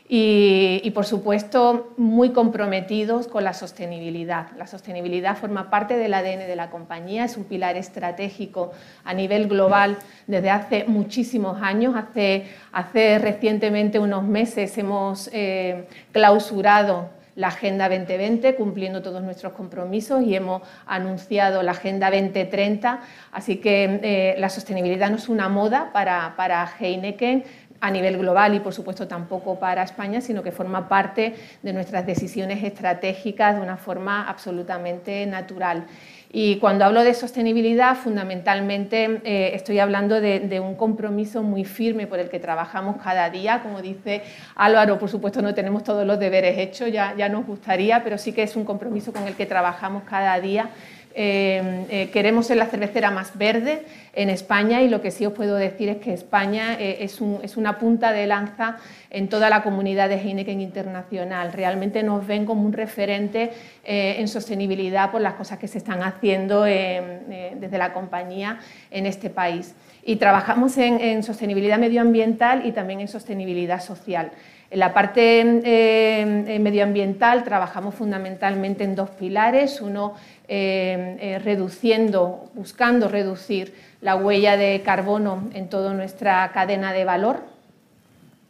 y, 0.09 0.89
por 0.91 1.05
supuesto 1.05 1.93
muy 1.97 2.29
comprometidos 2.29 3.27
con 3.27 3.43
la 3.43 3.53
sostenibilidad. 3.53 4.47
La 4.57 4.65
sostenibilidad 4.65 5.35
forma 5.35 5.69
parte 5.69 5.97
del 5.97 6.13
ADN 6.13 6.47
de 6.47 6.55
la 6.55 6.69
compañía, 6.69 7.25
es 7.25 7.35
un 7.35 7.43
pilar 7.43 7.75
estratégico 7.75 8.71
a 9.03 9.13
nivel 9.13 9.47
global 9.49 9.97
desde 10.25 10.49
hace 10.49 10.85
muchísimos 10.85 11.61
años. 11.61 11.95
Hace, 11.97 12.45
hace 12.71 13.19
recientemente 13.19 13.99
unos 13.99 14.23
meses 14.23 14.77
hemos 14.77 15.29
eh, 15.33 15.87
clausurado 16.13 17.17
la 17.37 17.49
Agenda 17.49 17.87
2020, 17.87 18.55
cumpliendo 18.55 19.03
todos 19.03 19.21
nuestros 19.21 19.53
compromisos 19.53 20.23
y 20.23 20.35
hemos 20.35 20.63
anunciado 20.87 21.61
la 21.61 21.71
Agenda 21.73 22.09
2030. 22.09 22.99
Así 23.31 23.57
que 23.57 23.99
eh, 24.01 24.35
la 24.39 24.49
sostenibilidad 24.49 25.11
no 25.11 25.17
es 25.17 25.29
una 25.29 25.47
moda 25.47 25.91
para, 25.93 26.33
para 26.35 26.67
Heineken, 26.79 27.43
a 27.79 27.91
nivel 27.91 28.17
global 28.17 28.55
y 28.55 28.59
por 28.59 28.73
supuesto 28.73 29.07
tampoco 29.07 29.59
para 29.59 29.83
España, 29.83 30.21
sino 30.21 30.43
que 30.43 30.51
forma 30.51 30.87
parte 30.89 31.35
de 31.61 31.73
nuestras 31.73 32.05
decisiones 32.05 32.63
estratégicas 32.63 33.55
de 33.55 33.61
una 33.61 33.77
forma 33.77 34.27
absolutamente 34.27 35.25
natural. 35.25 35.85
Y 36.29 36.57
cuando 36.57 36.83
hablo 36.83 37.03
de 37.03 37.13
sostenibilidad, 37.13 37.95
fundamentalmente 37.95 39.21
eh, 39.23 39.51
estoy 39.53 39.79
hablando 39.79 40.19
de, 40.19 40.59
un 40.59 40.75
compromiso 40.75 41.41
muy 41.41 41.63
firme 41.63 42.05
por 42.05 42.19
el 42.19 42.29
que 42.29 42.39
trabajamos 42.39 42.97
cada 43.01 43.29
día. 43.29 43.61
Como 43.63 43.81
dice 43.81 44.23
Álvaro, 44.55 44.99
por 44.99 45.09
supuesto 45.09 45.41
no 45.41 45.53
tenemos 45.53 45.83
todos 45.83 46.05
los 46.05 46.19
deberes 46.19 46.57
hechos, 46.57 46.91
ya, 46.91 47.15
ya 47.17 47.29
nos 47.29 47.45
gustaría, 47.45 48.03
pero 48.03 48.17
sí 48.17 48.33
que 48.33 48.43
es 48.43 48.55
un 48.57 48.65
compromiso 48.65 49.13
con 49.13 49.25
el 49.25 49.35
que 49.35 49.45
trabajamos 49.45 50.03
cada 50.03 50.39
día 50.39 50.69
eh, 51.13 51.85
eh, 51.89 52.09
queremos 52.11 52.47
ser 52.47 52.57
la 52.57 52.67
cervecera 52.67 53.09
más 53.09 53.37
verde 53.37 53.83
en 54.13 54.29
España 54.29 54.81
y 54.81 54.89
lo 54.89 55.01
que 55.01 55.11
sí 55.11 55.25
os 55.25 55.33
puedo 55.33 55.55
decir 55.55 55.89
es 55.89 55.97
que 55.97 56.13
España 56.13 56.77
eh, 56.79 56.97
es, 57.01 57.19
una 57.57 57.79
punta 57.79 58.11
de 58.11 58.27
lanza 58.27 58.77
en 59.09 59.27
toda 59.27 59.49
la 59.49 59.63
comunidad 59.63 60.09
de 60.09 60.15
Heineken 60.15 60.61
internacional. 60.61 61.53
Realmente 61.53 62.03
nos 62.03 62.25
ven 62.27 62.45
como 62.45 62.63
un 62.63 62.73
referente 62.73 63.51
en 63.83 64.27
sostenibilidad 64.27 65.11
por 65.11 65.21
las 65.21 65.33
cosas 65.33 65.57
que 65.59 65.67
se 65.67 65.77
están 65.77 66.03
haciendo 66.03 66.63
desde 66.63 67.77
la 67.77 67.93
compañía 67.93 68.59
en 68.91 69.05
este 69.05 69.29
país. 69.29 69.75
Y 70.03 70.17
trabajamos 70.17 70.77
en 70.77 71.23
sostenibilidad 71.23 71.79
medioambiental 71.79 72.65
y 72.65 72.73
también 72.73 72.99
en 72.99 73.07
sostenibilidad 73.07 73.81
social. 73.81 74.31
En 74.69 74.79
la 74.79 74.93
parte 74.93 75.41
eh, 75.63 76.59
medioambiental 76.59 77.45
trabajamos 77.45 77.95
fundamentalmente 77.95 78.83
en 78.83 78.95
dos 78.95 79.09
pilares, 79.11 79.79
uno 79.79 80.15
eh, 80.49 81.17
eh, 81.21 81.39
reduciendo, 81.39 82.49
buscando 82.53 83.07
reducir 83.07 83.73
la 84.01 84.17
huella 84.17 84.57
de 84.57 84.81
carbono 84.83 85.49
en 85.53 85.69
toda 85.69 85.93
nuestra 85.93 86.51
cadena 86.53 86.91
de 86.91 87.05
valor. 87.05 87.39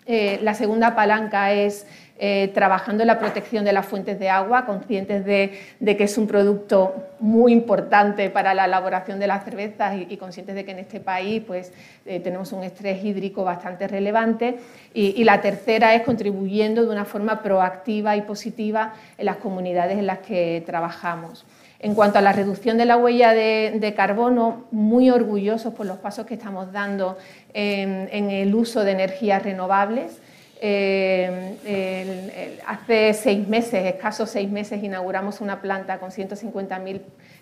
la 0.08 0.54
segunda 0.54 0.96
palanca 0.96 1.52
es 1.52 1.86
eh, 2.20 2.50
trabajando 2.52 3.04
en 3.04 3.08
la 3.08 3.20
protección 3.20 3.64
de 3.64 3.72
las 3.74 3.86
fuentes 3.86 4.18
de 4.18 4.28
agua, 4.28 4.66
conscientes 4.66 5.24
de, 5.24 5.52
que 5.80 6.04
es 6.04 6.18
un 6.18 6.26
producto 6.26 6.96
muy 7.20 7.54
importante 7.54 8.32
para 8.32 8.56
la 8.56 8.66
elaboración 8.66 9.20
de 9.20 9.28
las 9.28 9.44
cervezas 9.44 9.96
y, 10.10 10.18
conscientes 10.18 10.56
de 10.56 10.66
que 10.66 10.72
en 10.72 10.80
este 10.80 11.00
país 11.00 11.44
pues, 11.46 11.72
eh, 12.08 12.20
tenemos 12.20 12.54
un 12.54 12.64
estrés 12.64 13.04
hídrico 13.04 13.44
bastante 13.44 13.88
relevante. 13.88 14.58
Y, 14.96 15.24
la 15.26 15.42
tercera 15.42 15.94
es 15.94 16.02
contribuyendo 16.02 16.84
de 16.84 16.90
una 16.90 17.06
forma 17.06 17.44
proactiva 17.44 18.16
y 18.16 18.22
positiva 18.24 18.96
en 19.20 19.26
las 19.28 19.36
comunidades 19.36 20.00
en 20.00 20.08
las 20.08 20.18
que 20.20 20.64
trabajamos. 20.66 21.46
En 21.80 21.94
cuanto 21.94 22.18
a 22.18 22.22
la 22.22 22.34
reducción 22.34 22.80
de 22.80 22.86
la 22.86 22.98
huella 22.98 23.34
de, 23.34 23.94
carbono, 23.96 24.66
muy 24.72 25.12
orgullosos 25.12 25.72
por 25.76 25.86
los 25.86 25.98
pasos 25.98 26.26
que 26.26 26.34
estamos 26.34 26.72
dando 26.72 27.16
en 27.54 28.32
el 28.32 28.56
uso 28.56 28.84
de 28.84 28.94
energías 28.94 29.44
renovables. 29.44 30.20
Eh, 30.60 32.58
hace 32.66 33.14
seis 33.14 33.48
meses, 33.48 33.86
escasos 33.86 34.30
seis 34.30 34.50
meses, 34.50 34.84
inauguramos 34.84 35.40
una 35.42 35.62
planta 35.62 36.00
con 36.00 36.10
150.000 36.10 37.02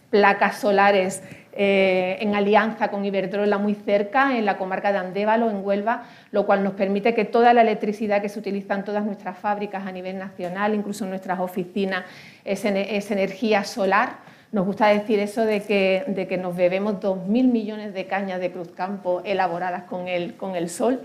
placas 0.10 0.60
solares 0.60 1.24
eh, 1.58 2.18
en 2.20 2.36
alianza 2.36 2.90
con 2.90 3.06
Iberdrola 3.06 3.58
muy 3.58 3.76
cerca, 3.76 4.38
en 4.38 4.46
la 4.46 4.58
comarca 4.58 4.92
de 4.92 4.98
Andévalo, 4.98 5.50
en 5.50 5.66
Huelva, 5.66 6.04
lo 6.32 6.46
cual 6.46 6.64
nos 6.64 6.74
permite 6.74 7.14
que 7.14 7.24
toda 7.24 7.54
la 7.54 7.62
electricidad 7.62 8.22
que 8.22 8.30
se 8.30 8.40
utiliza 8.40 8.76
en 8.76 8.84
todas 8.84 9.06
nuestras 9.06 9.38
fábricas 9.38 9.88
a 9.88 9.92
nivel 9.92 10.18
nacional, 10.18 10.76
incluso 10.76 11.06
en 11.06 11.12
nuestras 11.12 11.40
oficinas, 11.40 12.04
es, 12.44 12.66
energía 12.66 13.64
solar. 13.64 14.18
Nos 14.52 14.66
gusta 14.66 14.88
decir 14.88 15.20
eso 15.20 15.46
de 15.46 15.62
que, 15.62 16.38
nos 16.42 16.56
bebemos 16.56 16.96
2.000 16.96 17.28
millones 17.28 17.94
de 17.94 18.06
cañas 18.06 18.40
de 18.42 18.52
Cruzcampo 18.52 19.22
elaboradas 19.24 19.84
con 19.84 20.08
el, 20.08 20.36
con 20.36 20.56
el 20.56 20.70
sol. 20.70 21.02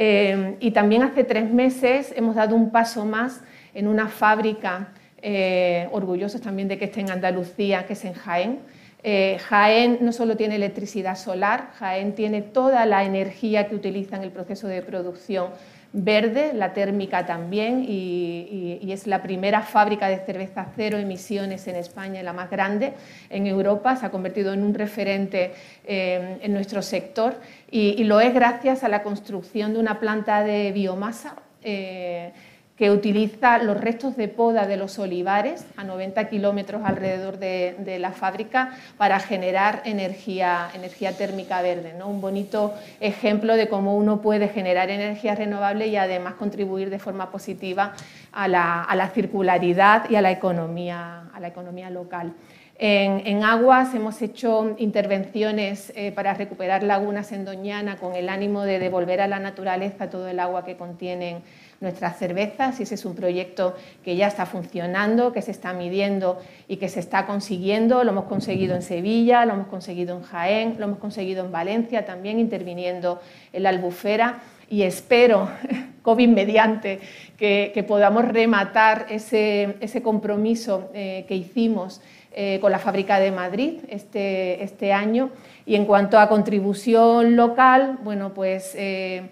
Eh, 0.00 0.56
y 0.60 0.70
también 0.70 1.02
hace 1.02 1.24
tres 1.24 1.50
meses 1.50 2.14
hemos 2.14 2.36
dado 2.36 2.54
un 2.54 2.70
paso 2.70 3.04
más 3.04 3.40
en 3.74 3.88
una 3.88 4.06
fábrica, 4.06 4.90
eh, 5.20 5.88
orgullosos 5.90 6.40
también 6.40 6.68
de 6.68 6.78
que 6.78 6.84
esté 6.84 7.00
en 7.00 7.10
Andalucía, 7.10 7.84
que 7.84 7.94
es 7.94 8.04
en 8.04 8.14
Jaén, 8.14 8.60
Eh, 9.04 9.38
Jaén 9.48 9.98
no 10.00 10.12
solo 10.12 10.36
tiene 10.36 10.56
electricidad 10.56 11.16
solar, 11.16 11.70
Jaén 11.78 12.14
tiene 12.14 12.42
toda 12.42 12.84
la 12.84 13.04
energía 13.04 13.68
que 13.68 13.76
utiliza 13.76 14.16
en 14.16 14.24
el 14.24 14.30
proceso 14.30 14.66
de 14.66 14.82
producción 14.82 15.50
verde, 15.92 16.52
la 16.54 16.72
térmica 16.72 17.24
también, 17.24 17.84
y, 17.86 18.78
es 18.92 19.06
la 19.06 19.22
primera 19.22 19.60
fábrica 19.62 20.08
de 20.08 20.18
cerveza 20.18 20.66
cero 20.74 20.96
emisiones 20.96 21.68
en 21.68 21.76
España, 21.76 22.22
la 22.22 22.32
más 22.32 22.50
grande 22.50 22.94
en 23.28 23.46
Europa, 23.46 23.96
se 23.96 24.06
ha 24.06 24.10
convertido 24.10 24.52
en 24.54 24.62
un 24.62 24.74
referente 24.74 25.52
eh, 25.84 26.38
en 26.40 26.52
nuestro 26.52 26.80
sector 26.80 27.38
y, 27.70 28.02
lo 28.04 28.20
es 28.20 28.32
gracias 28.32 28.82
a 28.82 28.88
la 28.88 29.02
construcción 29.02 29.74
de 29.74 29.78
una 29.78 30.00
planta 30.00 30.42
de 30.42 30.72
biomasa. 30.72 31.36
Eh, 31.62 32.32
que 32.78 32.92
utiliza 32.92 33.58
los 33.58 33.78
restos 33.78 34.16
de 34.16 34.28
poda 34.28 34.66
de 34.66 34.76
los 34.76 35.00
olivares 35.00 35.66
a 35.76 35.82
90 35.82 36.28
kilómetros 36.28 36.82
alrededor 36.84 37.38
de, 37.38 37.98
la 37.98 38.12
fábrica 38.12 38.76
para 38.96 39.18
generar 39.18 39.82
energía, 39.84 40.68
energía 40.74 41.16
térmica 41.16 41.60
verde. 41.60 41.94
¿no? 41.98 42.06
Un 42.06 42.20
bonito 42.20 42.74
ejemplo 43.00 43.56
de 43.56 43.68
cómo 43.68 43.96
uno 43.96 44.22
puede 44.22 44.48
generar 44.48 44.90
energía 44.90 45.34
renovable 45.34 45.88
y 45.88 45.96
además 45.96 46.34
contribuir 46.34 46.88
de 46.88 47.00
forma 47.00 47.32
positiva 47.32 47.94
a 48.32 48.46
la, 48.46 49.10
circularidad 49.12 50.08
y 50.08 50.14
a 50.14 50.22
la 50.22 50.30
economía, 50.30 51.24
a 51.34 51.40
la 51.40 51.48
economía 51.48 51.90
local. 51.90 52.32
En, 52.80 53.42
aguas 53.42 53.92
hemos 53.96 54.22
hecho 54.22 54.76
intervenciones 54.78 55.92
eh, 55.96 56.12
para 56.12 56.34
recuperar 56.34 56.84
lagunas 56.84 57.32
en 57.32 57.44
Doñana 57.44 57.96
con 57.96 58.14
el 58.14 58.28
ánimo 58.28 58.62
de 58.62 58.78
devolver 58.78 59.20
a 59.20 59.26
la 59.26 59.40
naturaleza 59.40 60.10
todo 60.10 60.28
el 60.28 60.38
agua 60.38 60.64
que 60.64 60.76
contienen 60.76 61.42
nuestras 61.80 62.18
cervezas 62.18 62.78
ese 62.78 62.94
es 62.94 63.04
un 63.04 63.14
proyecto 63.14 63.76
que 64.04 64.16
ya 64.16 64.28
está 64.28 64.46
funcionando, 64.46 65.32
que 65.32 65.42
se 65.42 65.50
está 65.50 65.72
midiendo 65.72 66.40
y 66.66 66.76
que 66.76 66.88
se 66.88 67.00
está 67.00 67.26
consiguiendo. 67.26 68.04
Lo 68.04 68.10
hemos 68.10 68.24
conseguido 68.24 68.74
en 68.74 68.82
Sevilla, 68.82 69.44
lo 69.44 69.54
hemos 69.54 69.66
conseguido 69.68 70.16
en 70.16 70.22
Jaén, 70.22 70.76
lo 70.78 70.84
hemos 70.84 70.98
conseguido 70.98 71.44
en 71.44 71.52
Valencia, 71.52 72.04
también 72.04 72.38
interviniendo 72.38 73.20
en 73.52 73.62
la 73.64 73.70
albufera 73.70 74.40
y 74.70 74.82
espero, 74.82 75.48
COVID 76.02 76.28
mediante, 76.28 77.00
que, 77.36 77.84
podamos 77.86 78.26
rematar 78.26 79.06
ese, 79.10 80.00
compromiso 80.02 80.90
eh, 80.94 81.24
que 81.28 81.34
hicimos 81.34 82.00
eh, 82.32 82.58
con 82.60 82.70
la 82.72 82.78
fábrica 82.78 83.18
de 83.18 83.30
Madrid 83.30 83.80
este, 83.88 84.62
este, 84.62 84.92
año. 84.92 85.30
Y 85.66 85.74
en 85.74 85.84
cuanto 85.84 86.18
a 86.18 86.28
contribución 86.28 87.36
local, 87.36 87.98
bueno, 88.02 88.32
pues 88.34 88.74
eh, 88.76 89.28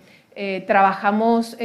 trabajamos 0.66 1.57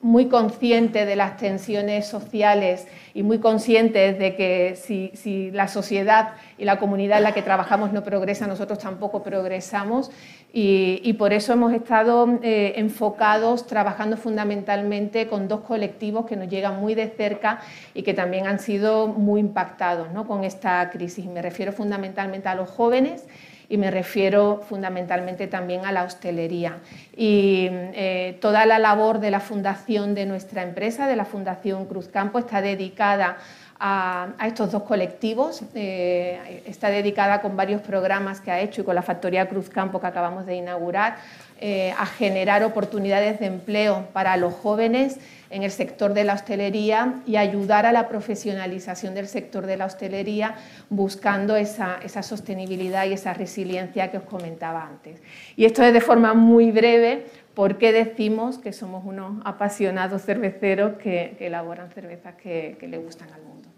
muy 0.00 0.28
consciente 0.28 1.06
de 1.06 1.16
las 1.16 1.36
tensiones 1.38 2.06
sociales 2.06 2.86
y 3.14 3.22
muy 3.22 3.38
conscientes 3.38 4.18
de 4.18 4.36
que 4.36 4.76
si, 4.76 5.50
la 5.50 5.68
sociedad 5.68 6.34
y 6.58 6.64
la 6.64 6.78
comunidad 6.78 7.18
en 7.18 7.24
la 7.24 7.32
que 7.32 7.42
trabajamos 7.42 7.92
no 7.92 8.04
progresa, 8.04 8.46
nosotros 8.46 8.78
tampoco 8.78 9.22
progresamos 9.22 10.10
y, 10.52 11.12
por 11.14 11.32
eso 11.32 11.52
hemos 11.52 11.72
estado 11.72 12.38
eh, 12.42 12.74
enfocados 12.76 13.66
trabajando 13.66 14.16
fundamentalmente 14.16 15.26
con 15.26 15.48
dos 15.48 15.60
colectivos 15.60 16.26
que 16.26 16.36
nos 16.36 16.48
llegan 16.48 16.80
muy 16.80 16.94
de 16.94 17.08
cerca 17.08 17.60
y 17.92 18.02
que 18.02 18.14
también 18.14 18.46
han 18.46 18.58
sido 18.58 19.06
muy 19.08 19.40
impactados 19.40 20.12
¿no? 20.12 20.26
con 20.26 20.44
esta 20.44 20.88
crisis. 20.90 21.26
Me 21.26 21.42
refiero 21.42 21.72
fundamentalmente 21.72 22.48
a 22.48 22.54
los 22.54 22.70
jóvenes 22.70 23.24
y 23.68 23.76
me 23.78 23.90
refiero 23.90 24.62
fundamentalmente 24.68 25.46
también 25.46 25.84
a 25.84 25.92
la 25.92 26.04
hostelería. 26.04 26.78
Y 27.16 27.68
eh, 27.70 28.38
toda 28.40 28.66
la 28.66 28.78
labor 28.78 29.20
de 29.20 29.30
la 29.30 29.40
fundación 29.40 30.14
de 30.14 30.26
nuestra 30.26 30.62
empresa, 30.62 31.06
de 31.06 31.16
la 31.16 31.24
Fundación 31.24 31.86
Cruz 31.86 32.08
Campo, 32.08 32.38
está 32.38 32.60
dedicada 32.60 33.38
a, 33.78 34.28
estos 34.46 34.72
dos 34.72 34.84
colectivos. 34.84 35.62
Eh, 35.74 36.62
está 36.66 36.88
dedicada 36.88 37.40
con 37.40 37.56
varios 37.56 37.82
programas 37.82 38.40
que 38.40 38.50
ha 38.50 38.60
hecho 38.60 38.82
y 38.82 38.84
con 38.84 38.94
la 38.94 39.02
Factoría 39.02 39.48
Cruz 39.48 39.68
Campo 39.68 40.00
que 40.00 40.06
acabamos 40.06 40.46
de 40.46 40.56
inaugurar 40.56 41.16
eh, 41.58 41.94
a 41.96 42.04
generar 42.04 42.62
oportunidades 42.64 43.40
de 43.40 43.46
empleo 43.46 44.08
para 44.12 44.36
los 44.36 44.52
jóvenes 44.52 45.18
en 45.48 45.62
el 45.62 45.70
sector 45.70 46.12
de 46.12 46.24
la 46.24 46.34
hostelería 46.34 47.14
y 47.26 47.36
ayudar 47.36 47.86
a 47.86 47.92
la 47.92 48.08
profesionalización 48.08 49.14
del 49.14 49.26
sector 49.26 49.64
de 49.64 49.78
la 49.78 49.86
hostelería 49.86 50.56
buscando 50.90 51.56
esa, 51.56 51.98
sostenibilidad 52.22 53.06
y 53.06 53.14
esa 53.14 53.32
resiliencia 53.32 54.10
que 54.10 54.18
os 54.18 54.24
comentaba 54.24 54.86
antes. 54.86 55.22
Y 55.56 55.64
esto 55.64 55.82
es 55.82 55.94
de 55.94 56.00
forma 56.02 56.34
muy 56.34 56.72
breve 56.72 57.26
porque 57.54 57.90
decimos 57.90 58.58
que 58.58 58.74
somos 58.74 59.04
unos 59.06 59.40
apasionados 59.46 60.22
cerveceros 60.22 60.98
que, 60.98 61.36
elaboran 61.40 61.90
cervezas 61.90 62.34
que, 62.34 62.76
le 62.82 62.98
gustan 62.98 63.32
al 63.32 63.40
mundo. 63.40 63.68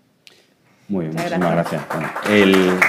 Muy 0.89 1.07
bien, 1.07 1.15
muchísimas 1.15 1.53
gracias. 1.53 1.83
el... 2.29 2.81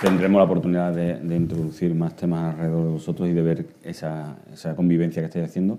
tendremos 0.00 0.38
la 0.38 0.44
oportunidad 0.44 0.92
de, 0.92 1.36
introducir 1.36 1.94
más 1.94 2.14
temas 2.16 2.54
alrededor 2.54 2.84
de 2.84 2.92
vosotros 2.92 3.28
y 3.28 3.32
de 3.32 3.42
ver 3.42 3.66
esa, 3.82 4.36
convivencia 4.74 5.22
que 5.22 5.26
estáis 5.26 5.46
haciendo. 5.46 5.78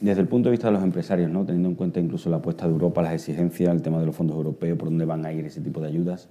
Desde 0.00 0.20
el 0.20 0.28
punto 0.28 0.48
de 0.48 0.52
vista 0.52 0.68
de 0.68 0.74
los 0.74 0.82
empresarios, 0.82 1.30
¿no? 1.30 1.44
teniendo 1.44 1.68
en 1.68 1.74
cuenta 1.74 2.00
incluso 2.00 2.28
la 2.28 2.36
apuesta 2.36 2.66
de 2.66 2.72
Europa, 2.72 3.02
las 3.02 3.14
exigencias, 3.14 3.72
el 3.74 3.82
tema 3.82 3.98
de 3.98 4.06
los 4.06 4.14
fondos 4.14 4.36
europeos, 4.36 4.78
por 4.78 4.88
dónde 4.88 5.04
van 5.04 5.24
a 5.24 5.32
ir 5.32 5.46
ese 5.46 5.60
tipo 5.60 5.80
de 5.80 5.88
ayudas, 5.88 6.28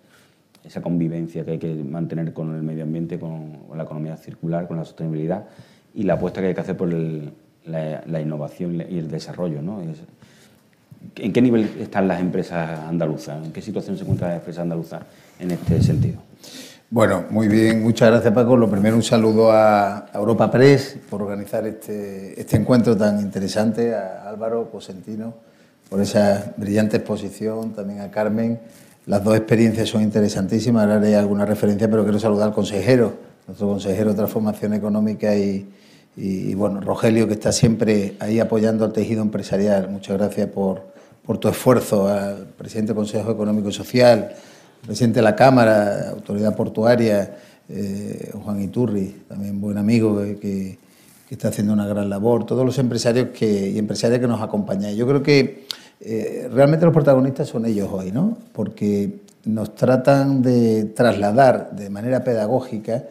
esa 0.64 0.82
convivencia 0.82 1.44
que 1.44 1.52
hay 1.52 1.58
que 1.58 1.74
mantener 1.74 2.34
con 2.34 2.56
el 2.56 2.62
medio 2.62 2.84
ambiente, 2.84 3.20
con, 3.20 3.58
la 3.76 3.84
economía 3.84 4.16
circular, 4.18 4.68
con 4.68 4.78
la 4.78 4.86
sostenibilidad 4.86 5.46
y 5.96 6.04
la 6.04 6.14
apuesta 6.14 6.42
que 6.42 6.48
hay 6.48 6.54
que 6.54 6.62
hacer 6.62 6.78
por 6.78 6.94
la, 6.94 8.22
innovación 8.22 8.76
y 8.76 8.98
el 8.98 9.10
desarrollo. 9.10 9.62
¿no? 9.62 9.82
¿En 11.16 11.34
qué 11.34 11.42
nivel 11.42 11.70
están 11.80 12.08
las 12.08 12.22
empresas 12.22 12.80
andaluzas? 12.80 13.46
¿En 13.46 13.52
qué 13.52 13.62
situación 13.62 13.98
se 13.98 14.04
encuentran 14.04 14.32
las 14.32 14.40
empresas 14.40 14.62
andaluzas 14.62 15.04
en 15.40 15.52
este 15.52 15.82
sentido? 15.82 16.33
Bueno, 16.94 17.26
muy 17.32 17.48
bien, 17.48 17.82
muchas 17.82 18.12
gracias 18.12 18.32
Paco. 18.36 18.56
Lo 18.56 18.70
primero, 18.70 18.96
un 18.96 19.02
saludo 19.02 19.52
a 19.52 20.12
Europa 20.14 20.52
Press 20.52 20.96
por 21.10 21.24
organizar 21.24 21.66
este, 21.66 22.40
este 22.40 22.56
encuentro 22.56 22.96
tan 22.96 23.20
interesante, 23.20 23.96
a 23.96 24.30
Álvaro 24.30 24.70
Cosentino 24.70 25.34
por 25.90 26.00
esa 26.02 26.54
brillante 26.56 26.98
exposición, 26.98 27.74
también 27.74 28.02
a 28.02 28.12
Carmen. 28.12 28.60
Las 29.08 29.24
dos 29.24 29.36
experiencias 29.36 29.90
son 29.90 30.04
interesantísimas, 30.04 30.84
ahora 30.84 30.98
haré 30.98 31.16
alguna 31.16 31.48
referencia, 31.48 31.90
pero 31.90 32.04
quiero 32.04 32.20
saludar 32.20 32.50
al 32.50 32.54
consejero, 32.54 33.16
nuestro 33.48 33.70
consejero 33.70 34.12
de 34.12 34.18
Transformación 34.18 34.76
Económica 34.76 35.36
y, 35.36 36.54
bueno, 36.54 36.80
Rogelio, 36.80 37.28
que 37.28 37.34
está 37.34 37.52
siempre 37.52 38.18
ahí 38.20 38.40
apoyando 38.40 38.86
al 38.86 38.94
tejido 38.94 39.24
empresarial. 39.24 39.90
Muchas 39.90 40.16
gracias 40.16 40.48
por, 40.50 40.84
por 41.26 41.40
tu 41.40 41.48
esfuerzo, 41.48 42.08
al 42.08 42.46
presidente 42.56 42.90
del 42.90 42.98
Consejo 42.98 43.32
Económico 43.32 43.70
y 43.70 43.74
Social 43.74 44.36
presidente 44.86 45.20
de 45.20 45.24
la 45.24 45.36
Cámara, 45.36 46.10
autoridad 46.10 46.56
portuaria, 46.56 47.36
eh, 47.70 48.32
Juan 48.44 48.62
Iturri, 48.62 49.24
también 49.28 49.60
buen 49.60 49.78
amigo 49.78 50.22
que, 50.40 50.78
está 51.30 51.48
haciendo 51.48 51.74
una 51.74 51.88
gran 51.88 52.12
labor, 52.12 52.46
todos 52.46 52.64
los 52.64 52.78
empresarios 52.78 53.30
que, 53.30 53.72
y 53.72 53.80
empresarias 53.80 54.20
que 54.20 54.28
nos 54.28 54.40
acompañan. 54.40 54.94
Yo 54.94 55.08
creo 55.08 55.24
que 55.24 55.66
eh, 56.00 56.48
realmente 56.54 56.86
los 56.86 56.94
protagonistas 56.94 57.48
son 57.48 57.66
ellos 57.66 57.90
hoy, 57.92 58.12
¿no? 58.12 58.38
porque 58.52 59.22
nos 59.46 59.74
tratan 59.74 60.44
de 60.44 60.84
trasladar 60.96 61.72
de 61.72 61.90
manera 61.90 62.24
pedagógica 62.24 63.06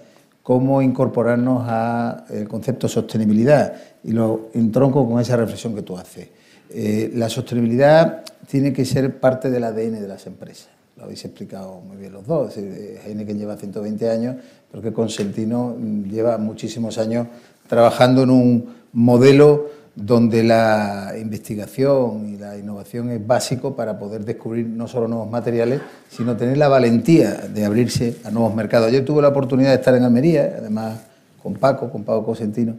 cómo 0.45 0.83
incorporarnos 0.83 1.69
al 1.69 2.47
concepto 2.47 2.87
de 2.87 2.93
sostenibilidad 2.93 3.73
y 4.05 4.13
lo 4.13 4.51
entronco 4.55 5.09
con 5.09 5.21
esa 5.21 5.37
reflexión 5.37 5.75
que 5.75 5.83
tú 5.83 5.97
haces. 5.97 6.29
Eh, 6.71 7.11
la 7.15 7.29
sostenibilidad 7.29 8.23
tiene 8.47 8.73
que 8.73 8.85
ser 8.85 9.19
parte 9.19 9.51
del 9.51 9.65
ADN 9.65 10.01
de 10.01 10.07
las 10.07 10.29
empresas 10.29 10.72
lo 10.97 11.05
habéis 11.05 11.25
explicado 11.25 11.81
muy 11.81 11.97
bien 11.97 12.13
los 12.13 12.27
dos. 12.27 12.57
Heineken 12.57 13.39
lleva 13.39 13.57
120 13.57 14.11
años, 14.11 14.37
pero 14.71 14.83
que 14.83 14.93
Consentino 14.93 15.77
lleva 16.09 16.39
muchísimos 16.39 16.99
años 16.99 17.27
trabajando 17.67 18.23
en 18.23 18.31
un 18.31 18.75
modelo 18.93 19.71
donde 19.95 20.43
la 20.43 21.13
investigación 21.21 22.29
y 22.29 22.39
la 22.39 22.57
innovación 22.57 23.11
es 23.11 23.27
básico 23.27 23.77
para 23.77 23.99
poder 23.99 24.25
descubrir 24.25 24.67
no 24.67 24.89
solo 24.89 25.07
nuevos 25.07 25.31
materiales, 25.31 25.81
sino 26.09 26.37
tener 26.37 26.57
la 26.57 26.69
valentía 26.69 27.33
de 27.33 27.65
abrirse 27.65 28.17
a 28.25 28.31
nuevos 28.31 28.55
mercados. 28.55 28.91
Yo 28.91 29.05
tuve 29.05 29.21
la 29.21 29.29
oportunidad 29.29 29.71
de 29.71 29.77
estar 29.77 29.95
en 29.95 30.05
Almería, 30.05 30.55
además 30.59 31.01
con 31.43 31.55
Paco, 31.55 31.91
con 31.91 32.05
Paco 32.05 32.25
Cosentino, 32.25 32.77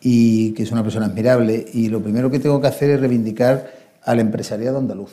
y 0.00 0.52
que 0.52 0.62
es 0.62 0.72
una 0.72 0.82
persona 0.82 1.06
admirable, 1.06 1.64
y 1.72 1.88
lo 1.88 2.00
primero 2.00 2.30
que 2.30 2.38
tengo 2.38 2.60
que 2.60 2.68
hacer 2.68 2.90
es 2.90 3.00
reivindicar 3.00 3.70
al 4.04 4.20
empresariado 4.20 4.78
andaluz. 4.78 5.10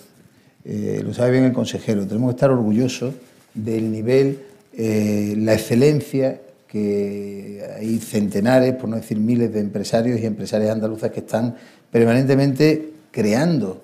Eh, 0.66 1.02
lo 1.04 1.14
sabe 1.14 1.32
bien 1.32 1.46
el 1.46 1.54
consejero, 1.54 2.06
tenemos 2.06 2.32
que 2.32 2.36
estar 2.36 2.52
orgullosos 2.52 3.14
del 3.54 3.92
nivel, 3.92 4.40
eh, 4.74 5.36
la 5.38 5.54
excelencia 5.54 6.42
que 6.68 7.66
hay 7.78 7.98
centenares, 8.00 8.76
por 8.76 8.90
no 8.90 8.98
decir 8.98 9.18
miles 9.18 9.52
de 9.54 9.60
empresarios 9.60 10.20
y 10.20 10.26
empresarias 10.26 10.72
andaluzas 10.72 11.12
que 11.12 11.22
están 11.22 11.56
permanentemente 11.92 12.92
creando 13.12 13.82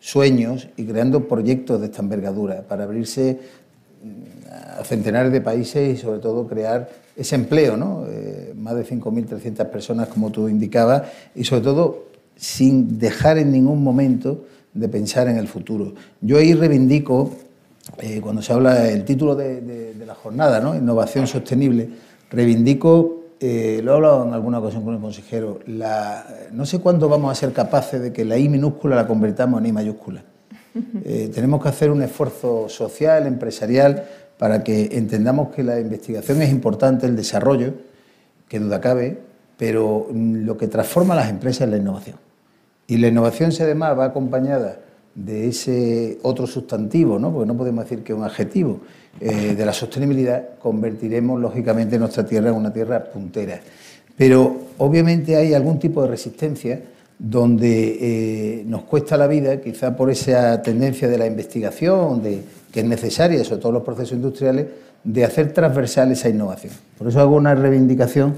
sueños 0.00 0.68
y 0.76 0.84
creando 0.84 1.26
proyectos 1.26 1.80
de 1.80 1.86
esta 1.86 2.02
envergadura 2.02 2.62
para 2.62 2.84
abrirse 2.84 3.38
mm, 4.02 4.80
a 4.80 4.84
centenares 4.84 5.32
de 5.32 5.40
países 5.40 5.98
y 5.98 6.00
sobre 6.00 6.20
todo 6.20 6.46
crear 6.46 6.88
ese 7.16 7.34
empleo, 7.34 7.76
¿no? 7.76 8.06
Eh, 8.08 8.54
más 8.56 8.76
de 8.76 8.84
5.300 8.86 9.68
personas 9.70 10.08
como 10.08 10.30
tú 10.30 10.48
indicabas 10.48 11.02
y 11.34 11.42
sobre 11.42 11.62
todo 11.62 12.04
sin 12.36 13.00
dejar 13.00 13.38
en 13.38 13.50
ningún 13.50 13.82
momento 13.82 14.44
de 14.78 14.88
pensar 14.88 15.28
en 15.28 15.38
el 15.38 15.48
futuro. 15.48 15.94
Yo 16.20 16.38
ahí 16.38 16.54
reivindico 16.54 17.32
eh, 17.98 18.20
cuando 18.22 18.42
se 18.42 18.52
habla 18.52 18.74
del 18.74 19.04
título 19.04 19.34
de, 19.34 19.94
la 20.06 20.14
jornada, 20.14 20.60
¿no? 20.60 20.74
Innovación 20.74 21.26
sostenible, 21.26 21.88
reivindico, 22.30 23.24
eh, 23.40 23.80
lo 23.82 23.92
he 23.92 23.94
hablado 23.94 24.26
en 24.26 24.34
alguna 24.34 24.58
ocasión 24.58 24.84
con 24.84 24.94
el 24.94 25.00
consejero, 25.00 25.60
la, 25.66 26.26
no 26.52 26.66
sé 26.66 26.80
cuándo 26.80 27.08
vamos 27.08 27.30
a 27.30 27.34
ser 27.34 27.52
capaces 27.52 28.00
de 28.00 28.12
que 28.12 28.24
la 28.24 28.38
I 28.38 28.48
minúscula 28.48 28.96
la 28.96 29.06
convertamos 29.06 29.60
en 29.60 29.66
I 29.66 29.72
mayúscula. 29.72 30.22
Eh, 31.04 31.30
tenemos 31.34 31.60
que 31.60 31.70
hacer 31.70 31.90
un 31.90 32.02
esfuerzo 32.02 32.68
social, 32.68 33.26
empresarial, 33.26 34.04
para 34.38 34.62
que 34.62 34.90
entendamos 34.92 35.48
que 35.48 35.64
la 35.64 35.80
investigación 35.80 36.40
es 36.40 36.50
importante, 36.50 37.06
el 37.06 37.16
desarrollo, 37.16 37.74
que 38.48 38.60
duda 38.60 38.80
cabe, 38.80 39.18
pero 39.56 40.06
mm, 40.10 40.44
lo 40.44 40.56
que 40.56 40.68
transforma 40.68 41.16
las 41.16 41.30
empresas 41.30 41.62
es 41.62 41.70
la 41.70 41.78
innovación. 41.78 42.27
Y 42.88 42.96
la 42.96 43.08
innovación, 43.08 43.52
si 43.52 43.62
además 43.62 43.96
va 43.98 44.06
acompañada 44.06 44.80
de 45.14 45.48
ese 45.48 46.18
otro 46.22 46.46
sustantivo, 46.46 47.18
¿no? 47.18 47.30
porque 47.30 47.46
no 47.46 47.56
podemos 47.56 47.84
decir 47.84 48.02
que 48.02 48.12
es 48.12 48.18
un 48.18 48.24
adjetivo, 48.24 48.80
eh, 49.20 49.54
de 49.54 49.66
la 49.66 49.72
sostenibilidad, 49.72 50.58
convertiremos 50.58 51.40
lógicamente 51.40 51.98
nuestra 51.98 52.24
tierra 52.24 52.48
en 52.48 52.54
una 52.54 52.72
tierra 52.72 53.04
puntera. 53.04 53.60
Pero 54.16 54.56
obviamente 54.78 55.36
hay 55.36 55.52
algún 55.54 55.78
tipo 55.78 56.02
de 56.02 56.08
resistencia 56.08 56.80
donde 57.18 57.98
eh, 58.00 58.64
nos 58.64 58.82
cuesta 58.84 59.16
la 59.16 59.26
vida, 59.26 59.60
quizá 59.60 59.94
por 59.94 60.10
esa 60.10 60.62
tendencia 60.62 61.08
de 61.08 61.18
la 61.18 61.26
investigación, 61.26 62.22
de, 62.22 62.42
que 62.72 62.80
es 62.80 62.86
necesaria, 62.86 63.44
sobre 63.44 63.60
todo 63.60 63.72
los 63.72 63.82
procesos 63.82 64.12
industriales, 64.12 64.66
de 65.04 65.24
hacer 65.24 65.52
transversal 65.52 66.12
esa 66.12 66.28
innovación. 66.28 66.72
Por 66.96 67.08
eso 67.08 67.20
hago 67.20 67.36
una 67.36 67.54
reivindicación 67.54 68.36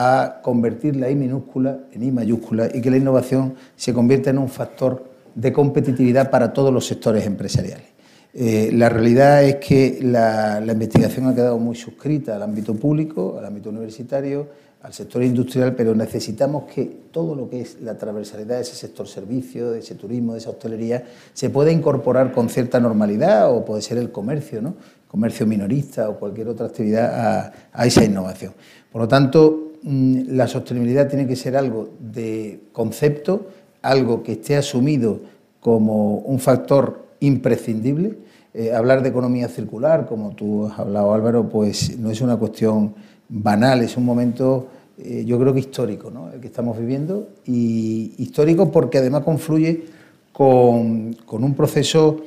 a 0.00 0.38
convertir 0.42 0.94
la 0.94 1.10
I 1.10 1.16
minúscula 1.16 1.76
en 1.90 2.04
I 2.04 2.12
mayúscula 2.12 2.68
y 2.72 2.80
que 2.80 2.88
la 2.88 2.98
innovación 2.98 3.54
se 3.74 3.92
convierta 3.92 4.30
en 4.30 4.38
un 4.38 4.48
factor 4.48 5.10
de 5.34 5.52
competitividad 5.52 6.30
para 6.30 6.52
todos 6.52 6.72
los 6.72 6.86
sectores 6.86 7.26
empresariales. 7.26 7.86
Eh, 8.32 8.70
la 8.74 8.88
realidad 8.88 9.42
es 9.42 9.56
que 9.56 9.98
la, 10.00 10.62
investigación 10.64 11.26
ha 11.26 11.34
quedado 11.34 11.58
muy 11.58 11.74
suscrita 11.74 12.36
al 12.36 12.44
ámbito 12.44 12.74
público, 12.74 13.34
al 13.40 13.46
ámbito 13.46 13.70
universitario, 13.70 14.46
al 14.82 14.92
sector 14.92 15.24
industrial, 15.24 15.74
pero 15.74 15.96
necesitamos 15.96 16.70
que 16.72 16.84
todo 17.10 17.34
lo 17.34 17.50
que 17.50 17.62
es 17.62 17.80
la 17.80 17.98
transversalidad 17.98 18.54
de 18.54 18.62
ese 18.62 18.76
sector 18.76 19.08
servicio, 19.08 19.72
de 19.72 19.80
ese 19.80 19.96
turismo, 19.96 20.34
de 20.34 20.38
esa 20.38 20.50
hostelería, 20.50 21.02
se 21.34 21.50
pueda 21.50 21.72
incorporar 21.72 22.30
con 22.30 22.48
cierta 22.48 22.78
normalidad 22.78 23.52
o 23.52 23.64
puede 23.64 23.82
ser 23.82 23.98
el 23.98 24.12
comercio, 24.12 24.62
¿no? 24.62 24.76
comercio 25.08 25.44
minorista 25.44 26.08
o 26.08 26.20
cualquier 26.20 26.48
otra 26.48 26.66
actividad 26.66 27.52
a 27.72 27.86
esa 27.86 28.04
innovación. 28.04 28.52
Por 28.92 29.02
lo 29.02 29.08
tanto, 29.08 29.67
la 29.82 30.46
sostenibilidad 30.48 31.08
tiene 31.08 31.26
que 31.26 31.36
ser 31.36 31.56
algo 31.56 31.90
de 32.00 32.60
concepto, 32.72 33.48
algo 33.82 34.22
que 34.22 34.32
esté 34.32 34.56
asumido 34.56 35.20
como 35.60 36.18
un 36.18 36.38
factor 36.38 37.06
imprescindible. 37.20 38.18
Eh, 38.54 38.72
hablar 38.72 39.02
de 39.02 39.10
economía 39.10 39.48
circular, 39.48 40.06
como 40.06 40.30
tú 40.34 40.66
has 40.66 40.78
hablado 40.78 41.14
Álvaro, 41.14 41.48
pues 41.48 41.98
no 41.98 42.10
es 42.10 42.20
una 42.20 42.36
cuestión 42.36 42.94
banal, 43.28 43.82
es 43.82 43.96
un 43.96 44.04
momento 44.04 44.68
eh, 45.00 45.24
yo 45.24 45.38
creo 45.38 45.54
que 45.54 45.60
histórico, 45.60 46.10
¿no? 46.10 46.32
el 46.32 46.40
que 46.40 46.48
estamos 46.48 46.76
viviendo, 46.76 47.28
y 47.46 48.14
histórico 48.18 48.72
porque 48.72 48.98
además 48.98 49.22
confluye 49.22 49.84
con, 50.32 51.16
un 51.30 51.54
proceso 51.54 52.20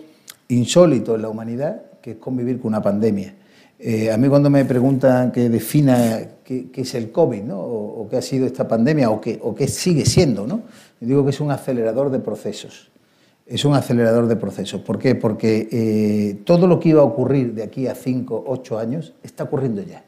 insólito 0.48 1.16
en 1.16 1.22
la 1.22 1.30
humanidad, 1.30 1.82
que 2.02 2.12
es 2.12 2.18
convivir 2.18 2.62
con 2.62 2.70
una 2.70 2.82
pandemia. 2.82 3.34
Eh, 3.84 4.12
a 4.12 4.18
mí 4.18 4.28
cuando 4.28 4.52
me 4.52 4.64
preguntan 4.64 5.32
que 5.32 5.50
defina 5.50 6.22
qué, 6.44 6.70
es 6.76 6.94
el 6.94 7.12
COVID, 7.12 7.46
o, 7.52 8.08
qué 8.08 8.18
ha 8.18 8.22
sido 8.22 8.46
esta 8.46 8.68
pandemia, 8.68 9.10
o 9.10 9.20
qué, 9.20 9.40
o 9.42 9.56
qué 9.56 9.68
sigue 9.68 10.06
siendo, 10.06 10.46
¿no? 10.46 10.62
digo 11.00 11.24
que 11.24 11.32
es 11.32 11.40
un 11.40 11.50
acelerador 11.50 12.12
de 12.12 12.20
procesos. 12.20 12.92
Es 13.48 13.66
un 13.66 13.74
acelerador 13.74 14.28
de 14.28 14.36
procesos. 14.36 14.82
¿Por 14.82 15.00
qué? 15.00 15.16
Porque 15.16 15.68
eh, 15.72 16.42
todo 16.46 16.68
lo 16.68 16.80
que 16.80 16.90
iba 16.90 17.02
a 17.02 17.06
ocurrir 17.06 17.56
de 17.56 17.64
aquí 17.64 17.88
a 17.88 17.96
5, 17.96 18.44
8 18.46 18.78
años 18.78 19.14
está 19.24 19.46
ocurriendo 19.46 19.82
ya. 19.82 20.04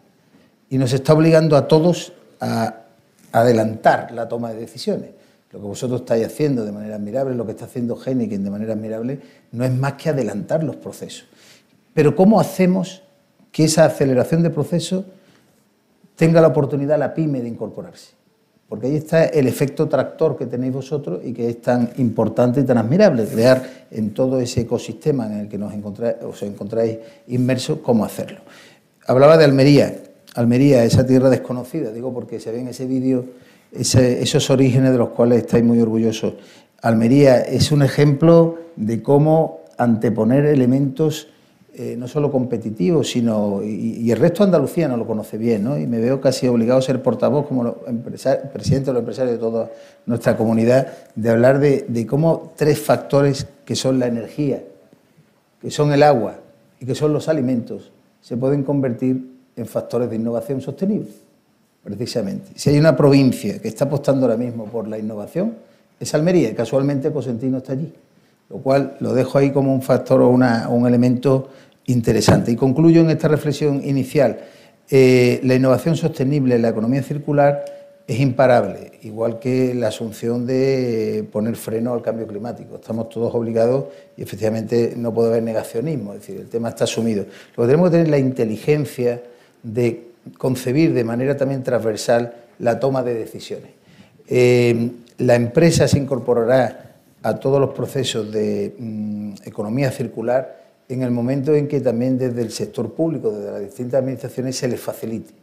Y 0.70 0.78
nos 0.78 0.94
está 0.94 1.14
obligando 1.14 1.58
a 1.58 1.68
todos 1.68 2.14
a 2.40 2.84
adelantar 3.32 4.12
la 4.12 4.28
toma 4.28 4.54
de 4.54 4.60
decisiones. 4.60 5.10
Lo 5.52 5.60
que 5.60 5.66
vosotros 5.66 6.02
estáis 6.02 6.28
haciendo 6.28 6.64
de 6.64 6.72
manera 6.72 6.96
admirable, 6.96 7.36
lo 7.36 7.46
que 7.46 7.54
está 7.54 7.66
haciendo 7.66 8.00
Heineken 8.00 8.44
de 8.44 8.50
manera 8.52 8.74
admirable, 8.74 9.20
no 9.52 9.66
es 9.66 9.74
más 9.74 9.94
que 9.94 10.10
adelantar 10.10 10.64
los 10.64 10.76
procesos. 10.76 11.26
Pero 11.94 12.16
¿cómo 12.16 12.40
hacemos 12.40 13.03
que 13.54 13.64
esa 13.64 13.86
aceleración 13.86 14.44
de 14.44 14.50
procesos 14.50 15.06
tenga 16.18 16.42
la 16.42 16.48
oportunidad 16.48 17.00
la 17.00 17.14
pyme 17.14 17.42
de 17.42 17.48
incorporarse? 17.48 18.16
porque 18.74 18.88
ahí 18.88 18.96
está 18.96 19.26
el 19.26 19.48
efecto 19.48 19.88
tractor 19.88 20.36
que 20.36 20.48
tenéis 20.48 20.74
vosotros 20.74 21.22
y 21.24 21.32
que 21.32 21.48
es 21.48 21.62
tan 21.62 21.92
importante 21.98 22.62
y 22.62 22.64
tan 22.64 22.80
admirable, 22.80 23.26
crear 23.26 23.86
en 23.92 24.16
todo 24.16 24.40
ese 24.40 24.62
ecosistema 24.62 25.28
en 25.28 25.42
el 25.42 25.48
que 25.48 25.60
nos 25.60 25.72
encontráis, 25.76 26.16
os 26.28 26.42
encontráis 26.42 26.98
inmersos, 27.28 27.78
cómo 27.84 28.04
hacerlo. 28.04 28.40
Hablaba 29.06 29.38
de 29.38 29.46
Almería, 29.46 29.96
Almería, 30.34 30.84
esa 30.84 31.06
tierra 31.06 31.30
desconocida, 31.30 31.92
digo 31.92 32.12
porque 32.12 32.40
se 32.40 32.52
ve 32.52 32.62
en 32.62 32.70
ese 32.70 32.88
vídeo 32.88 33.26
esos 33.72 34.50
orígenes 34.50 34.92
de 34.92 34.98
los 34.98 35.10
cuales 35.10 35.44
estáis 35.44 35.64
muy 35.64 35.80
orgullosos. 35.80 36.34
Almería 36.82 37.42
es 37.42 37.72
un 37.72 37.84
ejemplo 37.84 38.58
de 38.76 39.04
cómo 39.04 39.60
anteponer 39.78 40.48
elementos 40.48 41.28
eh, 41.76 41.96
no 41.98 42.08
solo 42.08 42.32
competitivo, 42.32 43.04
sino. 43.04 43.64
Y, 43.64 44.12
el 44.12 44.20
resto 44.20 44.44
de 44.44 44.50
Andalucía 44.50 44.88
no 44.88 44.96
lo 44.96 45.08
conoce 45.08 45.40
bien, 45.40 45.64
¿no? 45.64 45.76
Y 45.80 45.88
me 45.88 45.98
veo 45.98 46.22
casi 46.22 46.48
obligado 46.48 46.78
a 46.78 46.82
ser 46.84 47.02
portavoz, 47.02 47.48
como 47.48 47.74
presidente 48.54 48.88
de 48.88 48.94
los 48.94 49.00
empresarios 49.00 49.38
de 49.38 49.40
toda 49.40 49.72
nuestra 50.06 50.38
comunidad, 50.38 50.88
de 51.16 51.30
hablar 51.32 51.58
de, 51.58 51.86
de 51.88 52.06
cómo 52.06 52.54
tres 52.56 52.80
factores 52.80 53.48
que 53.66 53.76
son 53.76 53.98
la 53.98 54.06
energía, 54.06 54.62
que 55.60 55.72
son 55.72 55.92
el 55.94 56.04
agua 56.04 56.36
y 56.80 56.86
que 56.86 56.94
son 56.94 57.12
los 57.12 57.28
alimentos, 57.28 57.92
se 58.22 58.38
pueden 58.38 58.62
convertir 58.62 59.32
en 59.56 59.66
factores 59.66 60.12
de 60.12 60.16
innovación 60.18 60.62
sostenible, 60.62 61.10
precisamente. 61.84 62.52
Si 62.54 62.70
hay 62.70 62.78
una 62.78 62.96
provincia 62.96 63.58
que 63.58 63.68
está 63.68 63.86
apostando 63.86 64.28
ahora 64.28 64.38
mismo 64.38 64.66
por 64.66 64.88
la 64.88 65.00
innovación, 65.00 65.56
es 66.00 66.14
Almería, 66.14 66.52
y 66.52 66.54
casualmente 66.54 67.12
Cosentino 67.12 67.58
está 67.58 67.74
allí 67.74 67.92
lo 68.54 68.60
cual 68.60 68.98
lo 69.00 69.16
dejo 69.16 69.40
ahí 69.40 69.50
como 69.50 69.74
un 69.74 69.82
factor 69.82 70.22
o, 70.22 70.30
un 70.30 70.88
elemento 70.88 71.50
interesante. 71.88 72.52
Y 72.52 72.56
concluyo 72.56 73.02
en 73.02 73.10
esta 73.10 73.28
reflexión 73.28 73.82
inicial. 73.84 74.38
Eh, 74.92 75.40
la 75.44 75.56
innovación 75.56 75.96
sostenible, 75.96 76.60
la 76.60 76.70
economía 76.70 77.02
circular, 77.02 77.66
es 78.06 78.20
imparable, 78.20 78.92
igual 79.02 79.40
que 79.40 79.74
la 79.74 79.88
asunción 79.88 80.46
de 80.46 81.28
poner 81.32 81.56
freno 81.56 81.94
al 81.94 82.04
cambio 82.04 82.28
climático. 82.28 82.76
Estamos 82.76 83.10
todos 83.10 83.34
obligados 83.34 83.86
y 84.16 84.22
efectivamente 84.22 84.94
no 84.98 85.12
puede 85.12 85.30
haber 85.30 85.44
negacionismo, 85.44 86.14
es 86.14 86.20
decir, 86.20 86.40
el 86.40 86.48
tema 86.48 86.70
está 86.70 86.84
asumido. 86.84 87.26
Lo 87.56 87.64
que 87.64 87.68
tenemos 87.68 87.90
que 87.90 87.98
tener 87.98 88.10
la 88.10 88.20
inteligencia 88.20 89.24
de 89.64 90.10
concebir 90.38 90.94
de 90.94 91.04
manera 91.04 91.36
también 91.38 91.64
transversal 91.64 92.36
la 92.60 92.80
toma 92.80 93.02
de 93.02 93.16
decisiones. 93.16 93.72
Eh, 94.28 94.92
la 95.18 95.36
empresa 95.36 95.88
se 95.88 95.98
incorporará 95.98 96.93
a 97.24 97.40
todos 97.40 97.60
los 97.60 97.74
procesos 97.74 98.32
de 98.32 98.76
mm, 98.78 99.34
economía 99.46 99.90
circular 99.92 100.62
en 100.90 101.02
el 101.02 101.12
momento 101.12 101.56
en 101.56 101.68
que 101.68 101.80
también 101.80 102.18
desde 102.18 102.42
el 102.42 102.52
sector 102.52 102.94
público, 102.94 103.32
desde 103.32 103.52
las 103.52 103.62
distintas 103.62 104.00
administraciones, 104.02 104.56
se 104.58 104.68
les 104.68 104.80
facilite. 104.80 105.34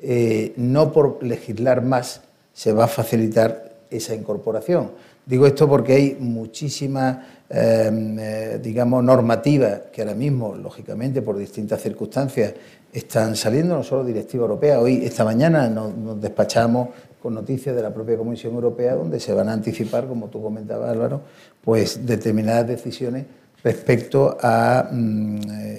Eh, 0.00 0.52
no 0.56 0.92
por 0.92 1.22
legislar 1.22 1.82
más 1.82 2.22
se 2.52 2.72
va 2.72 2.84
a 2.84 2.88
facilitar 2.88 3.74
esa 3.90 4.14
incorporación. 4.14 4.92
Digo 5.26 5.46
esto 5.46 5.68
porque 5.68 5.94
hay 5.94 6.16
muchísima, 6.20 7.26
em, 7.48 8.18
eh, 8.18 8.58
digamos, 8.62 9.02
normativa 9.02 9.82
que 9.92 10.02
ahora 10.02 10.14
mismo, 10.14 10.54
lógicamente, 10.54 11.22
por 11.22 11.36
distintas 11.36 11.80
circunstancias, 11.80 12.52
están 12.92 13.34
saliendo, 13.34 13.76
no 13.76 13.82
solo 13.82 14.04
directiva 14.04 14.42
europea. 14.42 14.78
Hoy, 14.78 15.04
esta 15.04 15.24
mañana, 15.24 15.68
nos 15.68 16.20
despachamos 16.20 16.88
con 17.24 17.32
noticias 17.32 17.74
de 17.74 17.80
la 17.80 17.94
propia 17.94 18.18
Comisión 18.18 18.52
Europea, 18.52 18.94
donde 18.94 19.18
se 19.18 19.32
van 19.32 19.48
a 19.48 19.54
anticipar, 19.54 20.06
como 20.06 20.28
tú 20.28 20.42
comentabas 20.42 20.90
Álvaro, 20.90 21.22
pues 21.62 22.04
determinadas 22.04 22.68
decisiones 22.68 23.24
respecto 23.62 24.36
a 24.42 24.90
mm, 24.92 25.38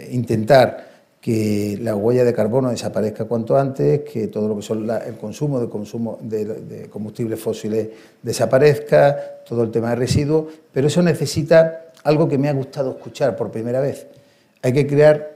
intentar 0.09 0.87
que 1.21 1.77
la 1.79 1.95
huella 1.95 2.23
de 2.23 2.33
carbono 2.33 2.71
desaparezca 2.71 3.25
cuanto 3.25 3.55
antes, 3.55 3.99
que 4.11 4.25
todo 4.27 4.47
lo 4.47 4.55
que 4.55 4.63
son 4.63 4.89
el 4.89 5.17
consumo 5.17 5.59
de 5.59 5.69
consumo 5.69 6.17
de, 6.19 6.87
combustibles 6.89 7.39
fósiles 7.39 7.89
desaparezca, 8.23 9.43
todo 9.47 9.61
el 9.61 9.69
tema 9.69 9.91
de 9.91 9.97
residuos, 9.97 10.51
pero 10.73 10.87
eso 10.87 11.03
necesita 11.03 11.91
algo 12.03 12.27
que 12.27 12.39
me 12.39 12.49
ha 12.49 12.53
gustado 12.53 12.89
escuchar 12.89 13.35
por 13.35 13.51
primera 13.51 13.81
vez. 13.81 14.07
Hay 14.63 14.73
que 14.73 14.87
crear 14.87 15.31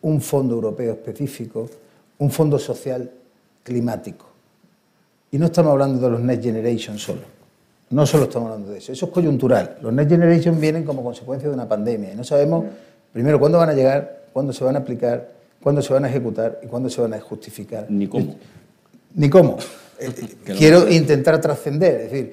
un 0.00 0.20
fondo 0.20 0.56
europeo 0.56 0.94
específico, 0.94 1.70
un 2.18 2.32
fondo 2.32 2.58
social 2.58 3.08
climático. 3.62 4.31
Y 5.32 5.38
no 5.38 5.46
estamos 5.46 5.72
hablando 5.72 5.98
de 5.98 6.10
los 6.10 6.20
Next 6.20 6.44
Generation 6.44 6.98
solo. 6.98 7.22
No 7.88 8.04
solo 8.04 8.24
estamos 8.24 8.50
hablando 8.50 8.70
de 8.70 8.78
eso. 8.78 8.92
Eso 8.92 9.06
es 9.06 9.12
coyuntural. 9.12 9.78
Los 9.80 9.90
Next 9.90 10.10
Generation 10.10 10.60
vienen 10.60 10.84
como 10.84 11.02
consecuencia 11.02 11.48
de 11.48 11.54
una 11.54 11.66
pandemia. 11.66 12.12
Y 12.12 12.16
no 12.16 12.22
sabemos, 12.22 12.66
primero, 13.14 13.40
cuándo 13.40 13.56
van 13.56 13.70
a 13.70 13.72
llegar, 13.72 14.24
cuándo 14.30 14.52
se 14.52 14.62
van 14.62 14.76
a 14.76 14.80
aplicar, 14.80 15.32
cuándo 15.62 15.80
se 15.80 15.90
van 15.90 16.04
a 16.04 16.10
ejecutar 16.10 16.60
y 16.62 16.66
cuándo 16.66 16.90
se 16.90 17.00
van 17.00 17.14
a 17.14 17.20
justificar. 17.20 17.86
Ni 17.88 18.06
cómo. 18.06 18.36
Ni 19.14 19.28
cómo. 19.28 19.56
Eh, 20.00 20.10
quiero 20.58 20.90
intentar 20.90 21.40
trascender. 21.40 22.00
Es 22.00 22.10
decir, 22.10 22.32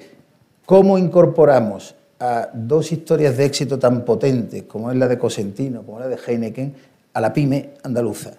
cómo 0.66 0.98
incorporamos 0.98 1.94
a 2.18 2.48
dos 2.52 2.90
historias 2.90 3.36
de 3.36 3.44
éxito 3.44 3.78
tan 3.78 4.04
potentes 4.04 4.64
como 4.64 4.90
es 4.90 4.96
la 4.96 5.06
de 5.06 5.16
Cosentino, 5.16 5.84
como 5.84 6.00
la 6.00 6.08
de 6.08 6.16
Heineken, 6.16 6.74
a 7.12 7.20
la 7.20 7.32
pyme 7.32 7.70
andaluza. 7.84 8.32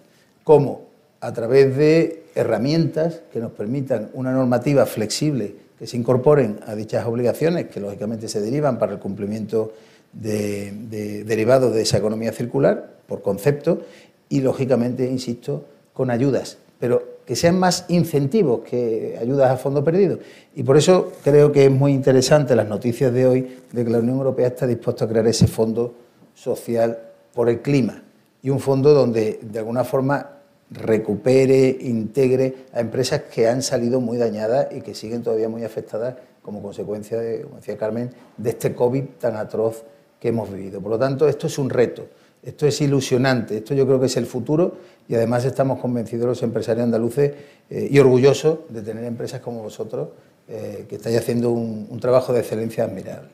Como 0.43 0.81
a 1.21 1.31
través 1.31 1.77
de 1.77 2.20
herramientas 2.35 3.21
que 3.31 3.39
nos 3.39 3.51
permitan 3.51 4.09
una 4.13 4.31
normativa 4.31 4.85
flexible 4.85 5.55
que 5.77 5.87
se 5.87 5.97
incorporen 5.97 6.59
a 6.67 6.75
dichas 6.75 7.05
obligaciones, 7.07 7.67
que 7.67 7.79
lógicamente 7.79 8.27
se 8.27 8.39
derivan 8.39 8.77
para 8.77 8.93
el 8.93 8.99
cumplimiento 8.99 9.73
de, 10.13 11.23
derivados 11.25 11.73
de 11.73 11.81
esa 11.81 11.97
economía 11.97 12.31
circular, 12.31 12.97
por 13.07 13.21
concepto, 13.21 13.81
y 14.29 14.41
lógicamente, 14.41 15.09
insisto, 15.09 15.65
con 15.93 16.11
ayudas, 16.11 16.57
pero 16.79 17.21
que 17.25 17.35
sean 17.35 17.57
más 17.57 17.85
incentivos 17.89 18.61
que 18.61 19.17
ayudas 19.19 19.49
a 19.49 19.57
fondo 19.57 19.83
perdido. 19.83 20.19
Y 20.55 20.63
por 20.63 20.77
eso 20.77 21.13
creo 21.23 21.51
que 21.51 21.65
es 21.65 21.71
muy 21.71 21.93
interesante 21.93 22.55
las 22.55 22.67
noticias 22.67 23.11
de 23.13 23.25
hoy 23.25 23.57
de 23.71 23.83
que 23.83 23.89
la 23.89 23.99
Unión 23.99 24.17
Europea 24.17 24.47
está 24.47 24.67
dispuesta 24.67 25.05
a 25.05 25.07
crear 25.07 25.25
ese 25.27 25.47
fondo 25.47 25.95
social 26.35 26.99
por 27.33 27.49
el 27.49 27.61
clima 27.61 28.03
y 28.43 28.49
un 28.49 28.59
fondo 28.59 28.93
donde 28.93 29.39
de 29.41 29.59
alguna 29.59 29.83
forma 29.83 30.40
recupere, 30.71 31.77
integre 31.81 32.65
a 32.73 32.79
empresas 32.79 33.23
que 33.23 33.47
han 33.47 33.61
salido 33.61 33.99
muy 33.99 34.17
dañadas 34.17 34.67
y 34.71 34.81
que 34.81 34.95
siguen 34.95 35.21
todavía 35.21 35.49
muy 35.49 35.63
afectadas 35.63 36.15
como 36.41 36.61
consecuencia, 36.61 37.19
de, 37.19 37.41
como 37.41 37.57
decía 37.57 37.77
Carmen, 37.77 38.09
de 38.37 38.49
este 38.49 38.73
COVID 38.73 39.03
tan 39.19 39.35
atroz 39.35 39.83
que 40.19 40.29
hemos 40.29 40.51
vivido. 40.51 40.81
Por 40.81 40.91
lo 40.91 40.97
tanto, 40.99 41.27
esto 41.27 41.47
es 41.47 41.57
un 41.59 41.69
reto, 41.69 42.07
esto 42.41 42.65
es 42.65 42.79
ilusionante, 42.81 43.57
esto 43.57 43.73
yo 43.73 43.85
creo 43.85 43.99
que 43.99 44.05
es 44.05 44.17
el 44.17 44.25
futuro 44.25 44.77
y 45.07 45.15
además 45.15 45.43
estamos 45.45 45.79
convencidos 45.79 46.25
los 46.25 46.43
empresarios 46.43 46.85
andaluces 46.85 47.33
eh, 47.69 47.89
y 47.91 47.99
orgullosos 47.99 48.59
de 48.69 48.81
tener 48.81 49.03
empresas 49.03 49.41
como 49.41 49.61
vosotros 49.61 50.09
eh, 50.47 50.85
que 50.87 50.95
estáis 50.95 51.17
haciendo 51.17 51.51
un, 51.51 51.99
trabajo 51.99 52.33
de 52.33 52.39
excelencia 52.39 52.85
admirable. 52.85 53.29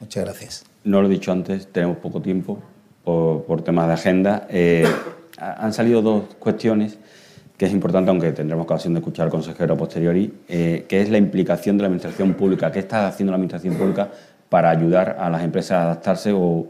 Muchas 0.00 0.24
gracias. 0.24 0.64
No 0.84 1.00
lo 1.00 1.08
he 1.08 1.10
dicho 1.10 1.32
antes, 1.32 1.68
tenemos 1.68 1.98
poco 1.98 2.20
tiempo 2.20 2.58
por, 3.04 3.62
temas 3.62 3.86
de 3.86 3.94
agenda. 3.94 4.46
Eh, 4.50 4.84
han 5.38 5.72
salido 5.72 6.02
dos 6.02 6.34
cuestiones 6.38 6.98
que 7.56 7.64
es 7.64 7.72
importante, 7.72 8.10
aunque 8.10 8.32
tendremos 8.32 8.64
ocasión 8.64 8.92
de 8.94 9.00
escuchar 9.00 9.24
al 9.24 9.30
consejero 9.30 9.74
a 9.74 9.76
posteriori, 9.76 10.32
eh, 10.48 10.84
que 10.88 11.00
es 11.00 11.08
la 11.08 11.18
implicación 11.18 11.78
de 11.78 11.82
la 11.82 11.86
Administración 11.86 12.34
Pública. 12.34 12.70
¿Qué 12.70 12.80
está 12.80 13.06
haciendo 13.06 13.32
la 13.32 13.36
Administración 13.36 13.76
Pública 13.76 14.10
para 14.48 14.70
ayudar 14.70 15.16
a 15.18 15.30
las 15.30 15.42
empresas 15.42 15.72
a 15.72 15.82
adaptarse 15.84 16.32
o, 16.34 16.68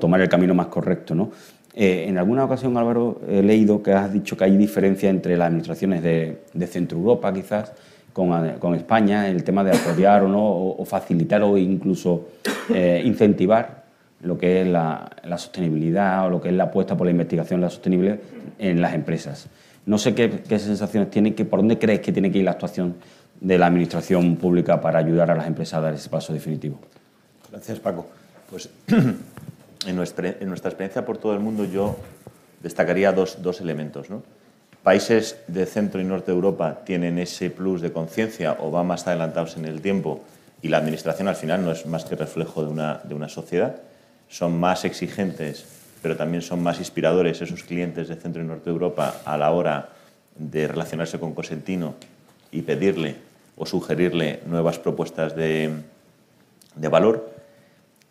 tomar 0.00 0.20
el 0.20 0.28
camino 0.28 0.54
más 0.54 0.68
correcto? 0.68 1.14
¿no? 1.14 1.30
Eh, 1.74 2.06
en 2.08 2.16
alguna 2.16 2.44
ocasión, 2.44 2.76
Álvaro, 2.78 3.20
he 3.28 3.42
leído 3.42 3.82
que 3.82 3.92
has 3.92 4.10
dicho 4.10 4.36
que 4.36 4.44
hay 4.44 4.56
diferencia 4.56 5.10
entre 5.10 5.36
las 5.36 5.48
administraciones 5.48 6.02
de, 6.02 6.66
Centro 6.66 6.96
Europa, 6.96 7.32
quizás, 7.34 7.72
con, 8.14 8.74
España, 8.74 9.28
el 9.28 9.44
tema 9.44 9.62
de 9.62 9.72
apoyar 9.72 10.22
o 10.22 10.28
no, 10.28 10.42
o, 10.42 10.84
facilitar 10.86 11.42
o 11.42 11.58
incluso 11.58 12.28
eh, 12.72 13.02
incentivar 13.04 13.85
lo 14.26 14.36
que 14.36 14.62
es 14.62 14.66
la, 14.66 15.08
sostenibilidad 15.38 16.26
o 16.26 16.30
lo 16.30 16.40
que 16.40 16.48
es 16.48 16.54
la 16.54 16.64
apuesta 16.64 16.96
por 16.96 17.06
la 17.06 17.12
investigación 17.12 17.60
la 17.60 17.70
sostenible 17.70 18.20
en 18.58 18.80
las 18.80 18.94
empresas. 18.94 19.46
No 19.86 19.98
sé 19.98 20.14
qué, 20.14 20.58
sensaciones 20.58 21.10
tiene, 21.10 21.34
que, 21.34 21.44
por 21.44 21.60
dónde 21.60 21.78
crees 21.78 22.00
que 22.00 22.12
tiene 22.12 22.32
que 22.32 22.38
ir 22.38 22.44
la 22.44 22.50
actuación 22.52 22.96
de 23.40 23.56
la 23.56 23.66
Administración 23.66 24.36
Pública 24.36 24.80
para 24.80 24.98
ayudar 24.98 25.30
a 25.30 25.36
las 25.36 25.46
empresas 25.46 25.74
a 25.74 25.80
dar 25.82 25.94
ese 25.94 26.08
paso 26.08 26.32
definitivo. 26.32 26.78
Gracias, 27.50 27.78
Paco. 27.78 28.08
Pues 28.50 28.68
en 29.86 29.96
nuestra, 29.96 30.28
en 30.40 30.48
nuestra 30.48 30.70
experiencia 30.70 31.04
por 31.04 31.18
todo 31.18 31.32
el 31.32 31.40
mundo 31.40 31.64
yo 31.64 31.96
destacaría 32.62 33.12
dos, 33.12 33.40
dos 33.42 33.60
elementos. 33.60 34.08
Países 34.82 35.38
de 35.46 35.66
centro 35.66 36.00
y 36.00 36.04
norte 36.04 36.32
de 36.32 36.34
Europa 36.34 36.80
tienen 36.84 37.18
ese 37.18 37.50
plus 37.50 37.80
de 37.80 37.92
conciencia 37.92 38.56
o 38.58 38.70
van 38.70 38.88
más 38.88 39.06
adelantados 39.06 39.56
en 39.56 39.66
el 39.66 39.80
tiempo 39.80 40.22
y 40.62 40.68
la 40.68 40.78
Administración 40.78 41.28
al 41.28 41.36
final 41.36 41.64
no 41.64 41.70
es 41.70 41.86
más 41.86 42.04
que 42.04 42.16
reflejo 42.16 42.64
de 42.64 42.70
una, 42.70 43.00
de 43.04 43.14
una 43.14 43.28
sociedad 43.28 43.76
son 44.28 44.58
más 44.58 44.84
exigentes, 44.84 45.64
pero 46.02 46.16
también 46.16 46.42
son 46.42 46.62
más 46.62 46.78
inspiradores 46.78 47.40
esos 47.40 47.62
clientes 47.62 48.08
de 48.08 48.16
Centro 48.16 48.42
y 48.42 48.46
Norte 48.46 48.64
de 48.66 48.70
Europa 48.70 49.22
a 49.24 49.36
la 49.36 49.50
hora 49.50 49.90
de 50.36 50.68
relacionarse 50.68 51.18
con 51.18 51.34
Cosentino 51.34 51.94
y 52.50 52.62
pedirle 52.62 53.16
o 53.56 53.66
sugerirle 53.66 54.40
nuevas 54.46 54.78
propuestas 54.78 55.34
de, 55.34 55.70
valor. 56.76 57.32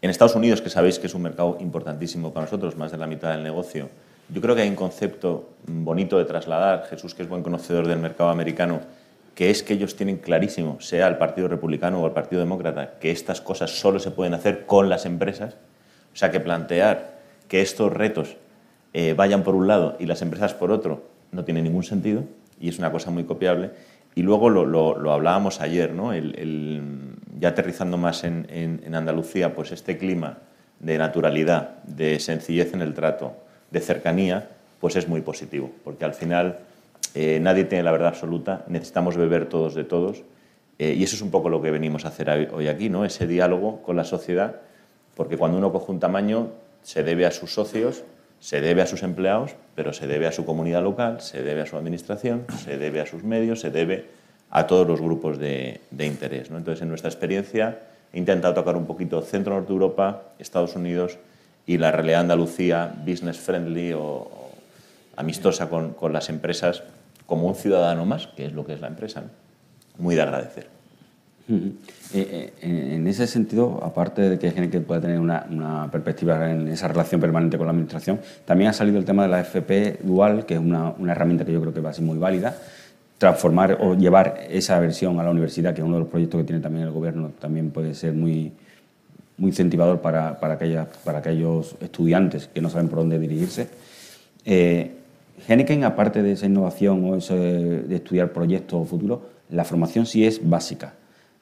En 0.01 0.09
Estados 0.09 0.35
Unidos, 0.35 0.61
que 0.61 0.69
sabéis 0.69 0.99
que 0.99 1.07
es 1.07 1.13
un 1.13 1.21
mercado 1.21 1.57
importantísimo 1.59 2.33
para 2.33 2.45
nosotros, 2.45 2.75
más 2.75 2.91
de 2.91 2.97
la 2.97 3.07
mitad 3.07 3.31
del 3.31 3.43
negocio, 3.43 3.89
yo 4.29 4.41
creo 4.41 4.55
que 4.55 4.63
hay 4.63 4.69
un 4.69 4.75
concepto 4.75 5.49
bonito 5.67 6.17
de 6.17 6.25
trasladar, 6.25 6.87
Jesús, 6.89 7.13
que 7.13 7.21
es 7.21 7.29
buen 7.29 7.43
conocedor 7.43 7.87
del 7.87 7.99
mercado 7.99 8.29
americano, 8.29 8.81
que 9.35 9.51
es 9.51 9.61
que 9.61 9.73
ellos 9.73 9.95
tienen 9.95 10.17
clarísimo, 10.17 10.81
sea 10.81 11.07
el 11.07 11.17
Partido 11.17 11.47
Republicano 11.47 12.01
o 12.01 12.07
el 12.07 12.13
Partido 12.13 12.39
Demócrata, 12.39 12.93
que 12.99 13.11
estas 13.11 13.41
cosas 13.41 13.79
solo 13.79 13.99
se 13.99 14.09
pueden 14.09 14.33
hacer 14.33 14.65
con 14.65 14.89
las 14.89 15.05
empresas 15.05 15.55
o 16.15 16.17
sea 16.17 16.31
que 16.31 16.39
plantear 16.39 17.19
que 17.49 17.61
estos 17.61 17.91
retos 17.91 18.37
eh, 18.93 19.13
vayan 19.13 19.43
por 19.43 19.53
un 19.53 19.67
lado 19.67 19.97
y 19.99 20.05
las 20.05 20.21
empresas 20.21 20.53
por 20.53 20.71
otro 20.71 21.03
no 21.33 21.43
tiene 21.43 21.61
ningún 21.61 21.83
sentido 21.83 22.23
y 22.59 22.69
es 22.69 22.79
una 22.79 22.89
cosa 22.89 23.11
muy 23.11 23.25
copiable. 23.25 23.71
Y 24.15 24.21
luego 24.21 24.49
lo, 24.49 25.11
hablábamos 25.11 25.59
ayer, 25.59 25.91
¿no? 25.91 26.13
ya 27.37 27.49
aterrizando 27.49 27.97
más 27.97 28.23
en, 28.23 28.79
Andalucía, 28.93 29.53
pues 29.53 29.73
este 29.73 29.97
clima 29.97 30.37
de 30.79 30.97
naturalidad, 30.97 31.83
de 31.83 32.17
sencillez 32.21 32.73
en 32.73 32.81
el 32.81 32.93
trato, 32.93 33.33
de 33.71 33.81
cercanía, 33.81 34.47
pues 34.79 34.95
es 34.95 35.09
muy 35.09 35.19
positivo, 35.19 35.69
porque 35.83 36.05
al 36.05 36.13
final 36.13 36.59
eh, 37.13 37.39
nadie 37.41 37.65
tiene 37.65 37.83
la 37.83 37.91
verdad 37.91 38.09
absoluta, 38.09 38.63
necesitamos 38.69 39.17
beber 39.17 39.47
todos 39.47 39.75
de 39.75 39.83
todos, 39.83 40.23
eh, 40.79 40.93
y 40.97 41.03
eso 41.03 41.17
es 41.17 41.21
un 41.21 41.31
poco 41.31 41.49
lo 41.49 41.61
que 41.61 41.71
venimos 41.71 42.05
a 42.05 42.07
hacer 42.07 42.49
hoy 42.53 42.69
aquí, 42.69 42.87
¿no? 42.87 43.03
ese 43.03 43.27
diálogo 43.27 43.81
con 43.81 43.97
la 43.97 44.05
sociedad 44.05 44.61
porque 45.15 45.37
cuando 45.37 45.57
uno 45.57 45.71
coge 45.71 45.91
un 45.91 45.99
tamaño 45.99 46.49
se 46.83 47.03
debe 47.03 47.25
a 47.25 47.31
sus 47.31 47.53
socios, 47.53 48.03
se 48.39 48.61
debe 48.61 48.81
a 48.81 48.87
sus 48.87 49.01
empleados, 49.01 49.55
pero 49.73 49.93
se 49.93 50.07
debe 50.07 50.27
a 50.27 50.31
su 50.31 50.45
comunidad 50.45 50.83
local, 50.83 51.21
se 51.21 51.41
debe 51.41 51.61
a 51.61 51.65
su 51.65 51.77
administración, 51.77 52.45
se 52.63 52.77
debe 52.77 53.01
a 53.01 53.05
sus 53.05 53.23
medios, 53.23 53.61
se 53.61 53.71
debe 53.71 54.05
a 54.51 54.67
todos 54.67 54.87
los 54.87 55.01
grupos 55.01 55.39
de, 55.39 55.81
interés. 55.97 56.49
Entonces, 56.49 56.81
en 56.81 56.89
nuestra 56.89 57.09
experiencia, 57.09 57.79
he 58.13 58.19
intentado 58.19 58.53
tocar 58.53 58.75
un 58.75 58.85
poquito 58.85 59.21
Centro-Norte 59.21 59.71
Europa, 59.71 60.23
Estados 60.37 60.75
Unidos 60.75 61.17
y 61.65 61.77
la 61.77 61.91
realidad 61.91 62.21
Andalucía, 62.21 62.93
business 63.05 63.39
friendly 63.39 63.93
o, 63.93 64.29
amistosa 65.15 65.69
con, 65.69 65.95
las 66.13 66.29
empresas, 66.29 66.83
como 67.25 67.47
un 67.47 67.55
ciudadano 67.55 68.05
más, 68.05 68.27
que 68.27 68.45
es 68.45 68.53
lo 68.53 68.65
que 68.65 68.73
es 68.73 68.81
la 68.81 68.87
empresa. 68.87 69.23
Muy 69.97 70.15
de 70.15 70.21
agradecer. 70.21 70.74
Eh, 71.47 71.73
eh, 72.13 72.53
en 72.95 73.07
ese 73.07 73.27
sentido, 73.27 73.79
aparte 73.83 74.21
de 74.21 74.39
que 74.39 74.69
que 74.69 74.79
pueda 74.79 75.01
tener 75.01 75.19
una, 75.19 75.87
perspectiva 75.91 76.51
en 76.51 76.67
esa 76.69 76.87
relación 76.87 77.21
permanente 77.21 77.57
con 77.57 77.67
la 77.67 77.71
Administración, 77.71 78.19
también 78.45 78.71
ha 78.71 78.73
salido 78.73 78.97
el 78.97 79.05
tema 79.05 79.23
de 79.23 79.29
la 79.29 79.41
FP 79.41 79.99
dual, 80.03 80.45
que 80.45 80.55
es 80.55 80.59
una, 80.59 80.93
herramienta 81.07 81.45
que 81.45 81.51
yo 81.51 81.61
creo 81.61 81.73
que 81.73 81.81
va 81.81 81.91
a 81.91 81.93
ser 81.93 82.03
muy 82.03 82.17
válida. 82.17 82.55
Transformar 83.17 83.77
o 83.79 83.95
llevar 83.95 84.41
esa 84.49 84.79
versión 84.79 85.19
a 85.19 85.23
la 85.23 85.29
universidad, 85.29 85.73
que 85.73 85.81
es 85.81 85.85
uno 85.85 85.95
de 85.95 86.01
los 86.01 86.09
proyectos 86.09 86.41
que 86.41 86.45
tiene 86.45 86.61
también 86.61 86.85
el 86.85 86.91
Gobierno, 86.91 87.31
también 87.39 87.69
puede 87.69 87.93
ser 87.93 88.13
muy, 88.13 88.51
muy 89.37 89.49
incentivador 89.49 90.01
para, 90.01 90.39
para, 90.39 90.57
para 91.03 91.19
aquellos 91.19 91.75
estudiantes 91.79 92.49
que 92.53 92.61
no 92.61 92.69
saben 92.69 92.89
por 92.89 92.99
dónde 92.99 93.19
dirigirse. 93.19 93.69
Eh, 94.45 94.91
aparte 95.83 96.23
de 96.23 96.31
esa 96.31 96.45
innovación 96.47 97.03
o 97.05 97.15
ese 97.15 97.35
de 97.35 97.95
estudiar 97.95 98.33
proyectos 98.33 98.87
futuros, 98.87 99.19
la 99.49 99.63
formación 99.63 100.05
sí 100.05 100.25
es 100.25 100.47
básica 100.47 100.93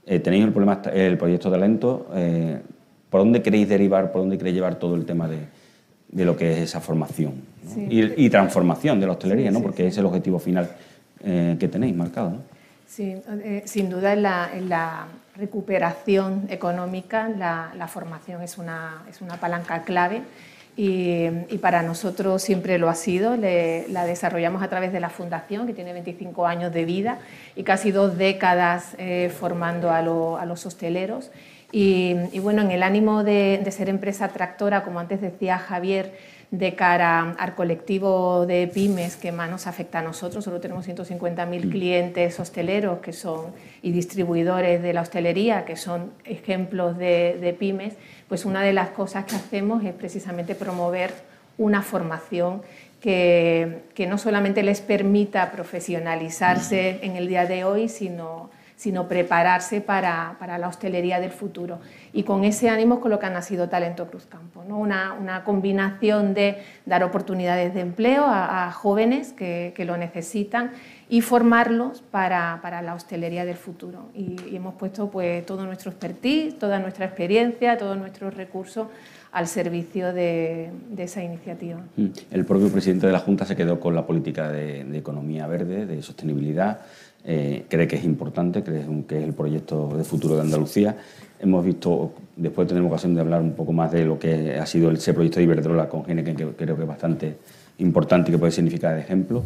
eh, 0.06 0.20
tenéis 0.20 0.45
el, 0.45 0.51
problema, 0.51 0.82
el 0.93 1.18
proyecto 1.18 1.49
talento, 1.49 2.08
eh, 2.14 2.60
¿por 3.10 3.22
dónde 3.22 3.41
queréis 3.41 3.70
derivar, 3.70 4.12
por 4.12 4.22
dónde 4.22 4.38
queréis 4.38 4.56
llevar 4.56 4.76
todo 4.76 4.95
el 4.95 5.06
tema 5.06 5.28
de, 5.28 5.39
de 6.10 6.26
lo 6.26 6.36
que 6.36 6.51
es 6.51 6.60
esa 6.60 6.80
formación 6.82 7.34
y, 7.89 8.30
transformación 8.30 8.99
de 8.99 9.08
la 9.08 9.14
hostelería, 9.14 9.51
¿no? 9.51 9.62
porque 9.62 9.88
es 9.88 9.97
el 9.97 10.06
objetivo 10.06 10.39
final 10.39 10.70
eh, 11.24 11.56
que 11.60 11.68
tenéis 11.68 11.95
marcado? 11.95 12.32
¿no? 12.32 12.38
Sí, 12.86 13.16
sin 13.66 13.89
duda 13.89 14.14
en 14.14 14.24
la, 14.24 14.49
en 14.54 14.70
la 14.70 15.08
recuperación 15.36 16.45
económica 16.49 17.30
la, 17.30 17.74
la, 17.76 17.88
formación 17.88 18.43
es 18.43 18.58
una, 18.58 19.04
es 19.10 19.22
una 19.22 19.38
palanca 19.38 19.82
clave 19.84 20.22
y, 20.76 21.30
para 21.61 21.84
nosotros 21.84 22.41
siempre 22.41 22.78
lo 22.78 22.89
ha 22.89 22.95
sido. 22.95 23.36
la 23.36 24.05
desarrollamos 24.05 24.63
a 24.63 24.69
través 24.69 24.91
de 24.91 24.99
la 24.99 25.09
Fundación, 25.09 25.67
que 25.67 25.74
tiene 25.74 25.93
25 25.93 26.45
años 26.45 26.74
de 26.74 26.86
vida 26.86 27.19
y 27.55 27.63
casi 27.63 27.91
dos 27.91 28.17
décadas 28.17 28.95
eh, 28.97 29.32
formando 29.38 29.91
a, 29.91 30.01
los 30.01 30.65
hosteleros. 30.65 31.32
Y, 31.71 32.15
bueno, 32.39 32.61
en 32.61 32.71
el 32.71 32.84
ánimo 32.84 33.24
de, 33.24 33.59
de, 33.63 33.71
ser 33.71 33.89
empresa 33.89 34.28
tractora, 34.28 34.84
como 34.84 34.99
antes 34.99 35.21
decía 35.21 35.57
Javier, 35.57 36.13
de 36.53 36.76
cara 36.76 37.32
al 37.39 37.55
colectivo 37.55 38.45
de 38.45 38.69
pymes 38.71 39.15
que 39.15 39.32
más 39.32 39.49
nos 39.49 39.65
afecta 39.65 39.99
a 39.99 40.01
nosotros. 40.03 40.43
Solo 40.43 40.59
tenemos 40.59 40.88
150.000 40.88 41.71
clientes 41.71 42.39
hosteleros 42.39 42.99
que 42.99 43.11
son, 43.11 43.47
y 43.82 43.91
distribuidores 43.91 44.84
de 44.84 44.93
la 44.93 45.01
hostelería, 45.01 45.65
que 45.65 45.76
son 45.76 46.11
ejemplos 46.26 46.95
de, 46.95 47.55
pymes. 47.57 47.95
Pues 48.34 48.45
una 48.45 48.63
de 48.63 48.73
las 48.73 48.89
cosas 48.89 49.25
que 49.25 49.36
hacemos 49.36 49.84
es 49.86 49.93
precisamente 49.93 50.55
promover 50.55 51.13
una 51.59 51.84
formación 51.84 52.63
que, 52.99 53.84
que 53.93 54.07
no 54.07 54.17
solamente 54.17 54.63
les 54.63 54.81
permita 54.81 55.51
profesionalizarse 55.51 56.97
en 57.03 57.15
el 57.15 57.27
día 57.27 57.45
de 57.45 57.63
hoy, 57.63 57.89
sino 57.89 58.49
sino 58.84 59.07
prepararse 59.07 59.79
para, 59.79 60.36
la 60.57 60.67
hostelería 60.67 61.21
del 61.21 61.31
futuro. 61.31 61.79
Y 62.11 62.23
con 62.23 62.43
ese 62.43 62.69
ánimo 62.69 62.95
es 62.95 63.01
con 63.01 63.11
lo 63.11 63.19
que 63.19 63.27
ha 63.27 63.29
nacido 63.29 63.69
Talento 63.69 64.07
Cruz 64.07 64.25
Campo, 64.25 64.65
¿no? 64.67 64.77
una, 64.77 65.43
combinación 65.45 66.34
de 66.34 66.57
dar 66.86 67.01
oportunidades 67.03 67.73
de 67.73 67.79
empleo 67.79 68.25
a, 68.27 68.69
jóvenes 68.73 69.31
que, 69.31 69.73
lo 69.86 69.95
necesitan 69.95 70.71
y 71.10 71.22
formarlos 71.22 72.01
para, 72.12 72.82
la 72.82 72.93
hostelería 72.95 73.45
del 73.45 73.58
futuro. 73.58 74.10
Y, 74.14 74.56
hemos 74.56 74.76
puesto 74.76 75.10
pues, 75.10 75.45
todo 75.45 75.66
nuestro 75.66 75.91
expertise, 75.91 76.58
toda 76.58 76.80
nuestra 76.80 77.06
experiencia, 77.06 77.78
todos 77.78 77.97
nuestros 77.97 78.34
recursos 78.34 78.88
al 79.32 79.47
servicio 79.47 80.14
de, 80.14 80.70
esa 80.97 81.24
iniciativa. 81.24 81.82
Mm. 81.97 82.08
El 82.32 82.45
propio 82.45 82.70
presidente 82.70 83.08
de 83.08 83.14
la 83.14 83.20
Junta 83.20 83.45
se 83.45 83.56
quedó 83.56 83.80
con 83.80 83.95
la 83.95 84.06
política 84.06 84.49
de, 84.51 84.82
economía 84.97 85.47
verde, 85.47 85.86
de 85.86 86.01
sostenibilidad, 86.01 86.82
eh, 87.26 87.66
cree 87.70 87.88
que 87.88 87.95
es 87.95 88.04
importante, 88.04 88.64
cree 88.64 88.86
que 89.08 89.18
es 89.18 89.24
el 89.24 89.34
proyecto 89.34 89.89
de 89.97 90.04
futuro 90.04 90.36
de 90.36 90.41
Andalucía. 90.41 90.95
Hemos 91.39 91.66
visto, 91.66 92.14
después 92.36 92.68
tenemos 92.68 92.91
ocasión 92.91 93.16
de 93.16 93.22
hablar 93.22 93.41
un 93.41 93.54
poco 93.54 93.74
más 93.74 93.91
de 93.91 94.06
lo 94.06 94.20
que 94.20 94.58
ha 94.58 94.66
sido 94.66 94.91
ese 94.91 95.14
proyecto 95.14 95.39
de 95.39 95.43
Iberdrola 95.43 95.89
con 95.89 96.06
Geneken, 96.06 96.36
que 96.36 96.47
creo 96.49 96.76
que 96.76 96.84
es 96.84 96.88
bastante 96.88 97.38
importante 97.80 98.30
y 98.30 98.34
que 98.34 98.38
puede 98.38 98.51
significar 98.51 98.95
de 98.95 99.01
ejemplo. 99.01 99.43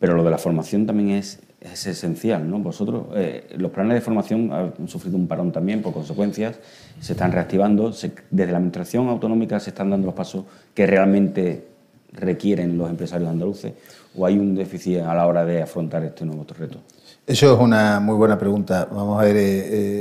Pero 0.00 0.14
lo 0.14 0.24
de 0.24 0.30
la 0.30 0.38
formación 0.38 0.86
también 0.86 1.10
es, 1.10 1.40
es 1.60 1.86
esencial. 1.86 2.48
¿no? 2.50 2.58
Vosotros, 2.58 3.08
eh, 3.14 3.54
los 3.56 3.70
planes 3.70 3.94
de 3.94 4.00
formación 4.00 4.50
han 4.52 4.88
sufrido 4.88 5.16
un 5.16 5.28
parón 5.28 5.52
también 5.52 5.82
por 5.82 5.92
consecuencias, 5.92 6.58
se 6.98 7.12
están 7.12 7.32
reactivando, 7.32 7.90
desde 7.90 8.50
la 8.50 8.58
Administración 8.58 9.08
autonómica 9.08 9.60
se 9.60 9.70
están 9.70 9.90
dando 9.90 10.06
los 10.06 10.14
pasos 10.14 10.46
que 10.74 10.86
realmente 10.86 11.68
requieren 12.12 12.76
los 12.76 12.90
empresarios 12.90 13.30
andaluces 13.30 13.72
o 14.16 14.26
hay 14.26 14.38
un 14.38 14.54
déficit 14.54 14.98
a 14.98 15.14
la 15.14 15.26
hora 15.26 15.44
de 15.44 15.62
afrontar 15.62 16.02
este 16.04 16.24
nuevo 16.24 16.44
reto. 16.58 16.78
Eso 17.26 17.54
es 17.54 17.60
una 17.60 18.00
muy 18.00 18.16
buena 18.16 18.38
pregunta. 18.38 18.88
Vamos 18.90 19.20
a 19.20 19.24
ver, 19.24 19.36
eh, 19.36 19.42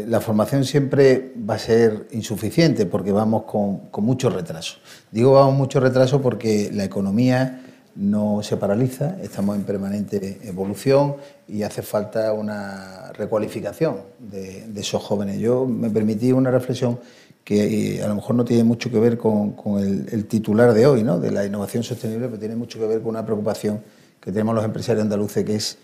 eh, 0.02 0.06
la 0.08 0.20
formación 0.20 0.66
siempre 0.66 1.34
va 1.47 1.56
a 1.56 1.60
ser 1.60 2.08
insuficiente 2.12 2.86
porque 2.88 3.12
vamos 3.12 3.43
con, 3.43 3.89
con 3.91 4.04
mucho 4.04 4.30
retraso. 4.30 4.78
Digo 5.12 5.34
vamos 5.34 5.56
mucho 5.56 5.80
retraso 5.80 6.22
porque 6.22 6.72
la 6.74 6.86
economía 6.86 7.62
no 8.00 8.41
se 8.43 8.56
paraliza, 8.56 9.18
estamos 9.22 9.58
en 9.58 9.64
permanente 9.64 10.39
evolución 10.43 11.18
y 11.50 11.64
hace 11.64 11.82
falta 11.82 12.32
una 12.32 13.12
recualificación 13.12 13.97
de, 14.20 14.72
esos 14.78 15.04
jóvenes. 15.04 15.38
Yo 15.39 15.66
me 15.66 15.89
permití 15.89 16.32
una 16.32 16.50
reflexión 16.50 16.97
que 17.43 17.97
eh, 17.97 18.02
a 18.02 18.08
lo 18.08 18.16
mejor 18.16 18.38
no 18.38 18.45
tiene 18.45 18.64
mucho 18.64 18.89
que 18.89 19.00
ver 19.00 19.18
con, 19.18 19.54
el, 19.80 20.26
titular 20.28 20.74
de 20.74 20.88
hoy, 20.88 21.04
¿no? 21.04 21.20
de 21.20 21.30
la 21.32 21.45
innovación 21.45 21.84
sostenible, 21.84 22.28
pero 22.28 22.39
tiene 22.39 22.56
mucho 22.56 22.80
que 22.80 22.88
ver 22.88 23.02
con 23.02 23.10
una 23.10 23.26
preocupación 23.26 23.82
que 24.22 24.32
tenemos 24.32 24.56
los 24.56 24.64
empresarios 24.64 25.04
andaluces, 25.04 25.43
que 25.43 25.56
es 25.56 25.78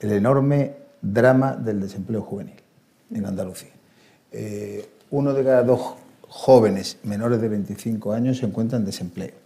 el 0.00 0.12
enorme 0.12 0.74
drama 1.00 1.56
del 1.56 1.80
desempleo 1.80 2.20
juvenil 2.20 2.56
en 3.14 3.24
Andalucía. 3.24 3.72
Eh, 4.30 4.86
uno 5.10 5.32
de 5.32 5.42
cada 5.42 5.62
dos 5.62 5.94
jóvenes 6.28 6.98
menores 7.02 7.40
de 7.40 7.48
25 7.48 8.12
años 8.12 8.38
se 8.38 8.46
encuentran 8.46 8.82
en 8.82 8.86
desempleo. 8.86 9.41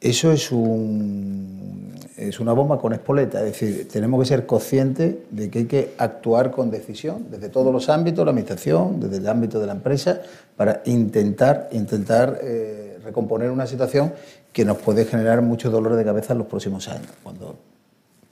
Eso 0.00 0.30
es, 0.30 0.52
un, 0.52 1.94
es 2.18 2.38
una 2.38 2.52
bomba 2.52 2.78
con 2.78 2.92
espoleta, 2.92 3.38
es 3.38 3.46
decir, 3.46 3.88
tenemos 3.88 4.20
que 4.20 4.26
ser 4.26 4.44
conscientes 4.44 5.16
de 5.30 5.48
que 5.48 5.60
hay 5.60 5.64
que 5.64 5.94
actuar 5.96 6.50
con 6.50 6.70
decisión 6.70 7.26
desde 7.30 7.48
todos 7.48 7.72
los 7.72 7.88
ámbitos, 7.88 8.22
la 8.24 8.30
administración, 8.30 9.00
desde 9.00 9.16
el 9.16 9.28
ámbito 9.28 9.58
de 9.58 9.66
la 9.66 9.72
empresa, 9.72 10.20
para 10.54 10.82
intentar, 10.84 11.70
intentar 11.72 12.38
eh, 12.42 12.98
recomponer 13.02 13.50
una 13.50 13.66
situación 13.66 14.12
que 14.52 14.66
nos 14.66 14.76
puede 14.76 15.06
generar 15.06 15.40
mucho 15.40 15.70
dolor 15.70 15.96
de 15.96 16.04
cabeza 16.04 16.34
en 16.34 16.40
los 16.40 16.46
próximos 16.46 16.88
años. 16.88 17.08
Cuando 17.22 17.56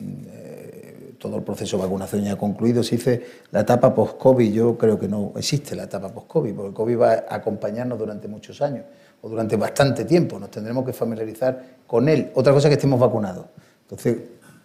eh, 0.00 1.14
todo 1.18 1.38
el 1.38 1.42
proceso 1.42 1.78
de 1.78 1.84
vacunación 1.84 2.24
ya 2.24 2.32
ha 2.32 2.36
concluido, 2.36 2.82
se 2.82 2.96
dice 2.96 3.22
la 3.52 3.60
etapa 3.60 3.94
post-COVID, 3.94 4.52
yo 4.52 4.76
creo 4.76 4.98
que 4.98 5.08
no 5.08 5.32
existe 5.36 5.74
la 5.74 5.84
etapa 5.84 6.10
post-COVID, 6.10 6.54
porque 6.54 6.68
el 6.68 6.74
COVID 6.74 6.98
va 6.98 7.12
a 7.26 7.36
acompañarnos 7.36 7.98
durante 7.98 8.28
muchos 8.28 8.60
años 8.60 8.84
o 9.24 9.28
durante 9.28 9.56
bastante 9.56 10.04
tiempo. 10.04 10.38
Nos 10.38 10.50
tendremos 10.50 10.84
que 10.84 10.92
familiarizar 10.92 11.62
con 11.86 12.08
él. 12.08 12.30
Otra 12.34 12.52
cosa 12.52 12.68
es 12.68 12.70
que 12.70 12.74
estemos 12.74 13.00
vacunados. 13.00 13.46
Entonces, 13.82 14.18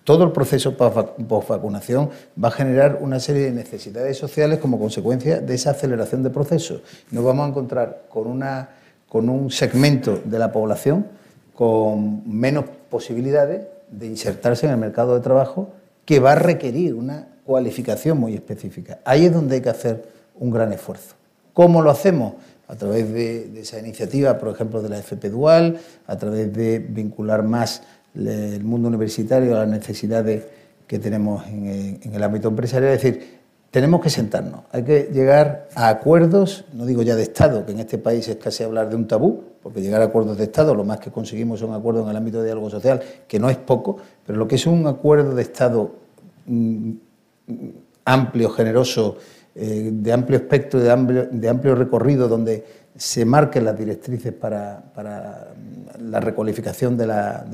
todo 0.03 0.25
el 0.25 0.31
proceso 0.31 0.75
post-vacunación 0.75 2.09
va 2.41 2.49
a 2.49 2.51
generar 2.51 2.97
una 2.99 3.19
serie 3.19 3.43
de 3.43 3.51
necesidades 3.51 4.17
sociales 4.17 4.59
como 4.59 4.77
consecuencia 4.77 5.39
de 5.39 5.55
esa 5.55 5.71
aceleración 5.71 6.23
de 6.23 6.29
procesos. 6.29 6.81
Nos 7.11 7.23
vamos 7.23 7.45
a 7.45 7.49
encontrar 7.49 8.03
con, 8.09 8.27
una, 8.27 8.69
con 9.07 9.29
un 9.29 9.49
segmento 9.49 10.19
de 10.25 10.39
la 10.39 10.51
población 10.51 11.07
con 11.53 12.23
menos 12.29 12.65
posibilidades 12.89 13.65
de 13.89 14.07
insertarse 14.07 14.65
en 14.65 14.73
el 14.73 14.77
mercado 14.77 15.15
de 15.15 15.21
trabajo 15.21 15.69
que 16.05 16.19
va 16.19 16.33
a 16.33 16.35
requerir 16.35 16.95
una 16.95 17.27
cualificación 17.45 18.17
muy 18.17 18.33
específica. 18.33 18.99
Ahí 19.05 19.25
es 19.25 19.33
donde 19.33 19.55
hay 19.55 19.61
que 19.61 19.69
hacer 19.69 20.03
un 20.35 20.51
gran 20.51 20.73
esfuerzo. 20.73 21.15
¿Cómo 21.53 21.81
lo 21.81 21.91
hacemos? 21.91 22.33
A 22.69 22.75
través 22.75 23.11
de, 23.11 23.59
esa 23.59 23.79
iniciativa, 23.79 24.37
por 24.37 24.49
ejemplo, 24.49 24.81
de 24.81 24.89
la 24.89 24.99
FP 24.99 25.29
Dual, 25.29 25.79
a 26.05 26.17
través 26.17 26.53
de 26.53 26.77
vincular 26.77 27.43
más 27.43 27.81
el 28.15 28.63
mundo 28.63 28.87
universitario 28.87 29.55
a 29.55 29.61
las 29.61 29.69
necesidades 29.69 30.43
que 30.85 30.99
tenemos 30.99 31.45
en, 31.47 31.99
el 32.13 32.23
ámbito 32.23 32.47
empresarial. 32.47 32.93
Es 32.93 33.01
decir, 33.01 33.39
tenemos 33.71 34.01
que 34.01 34.11
sentarnos, 34.11 34.61
hay 34.71 34.83
que 34.83 35.09
llegar 35.11 35.67
a 35.73 35.89
acuerdos, 35.89 36.65
no 36.73 36.85
digo 36.85 37.01
ya 37.01 37.15
de 37.15 37.23
Estado, 37.23 37.65
que 37.65 37.71
en 37.71 37.79
este 37.79 37.97
país 37.97 38.27
es 38.27 38.35
casi 38.35 38.63
hablar 38.63 38.89
de 38.89 38.95
un 38.95 39.07
tabú, 39.07 39.43
porque 39.63 39.81
llegar 39.81 40.03
a 40.03 40.05
acuerdos 40.05 40.37
de 40.37 40.43
Estado, 40.43 40.75
lo 40.75 40.83
más 40.83 40.99
que 40.99 41.09
conseguimos 41.09 41.59
son 41.59 41.73
acuerdos 41.73 42.03
en 42.03 42.11
el 42.11 42.17
ámbito 42.17 42.37
de 42.37 42.45
diálogo 42.45 42.69
social, 42.69 43.01
que 43.27 43.39
no 43.39 43.49
es 43.49 43.57
poco, 43.57 43.97
pero 44.25 44.37
lo 44.37 44.47
que 44.47 44.55
es 44.55 44.67
un 44.67 44.85
acuerdo 44.85 45.33
de 45.33 45.41
Estado 45.41 45.95
mm, 46.45 46.91
amplio, 48.05 48.49
generoso, 48.49 49.17
eh, 49.61 49.89
de 49.91 50.13
amplio 50.13 50.37
espectro, 50.37 50.79
de 50.79 51.49
amplio, 51.49 51.75
recorrido, 51.75 52.29
donde 52.29 52.63
se 52.95 53.25
marquen 53.25 53.65
las 53.65 53.77
directrices 53.77 54.31
para, 54.31 54.83
la 55.99 56.19
recualificación 56.21 56.95
de, 56.95 57.05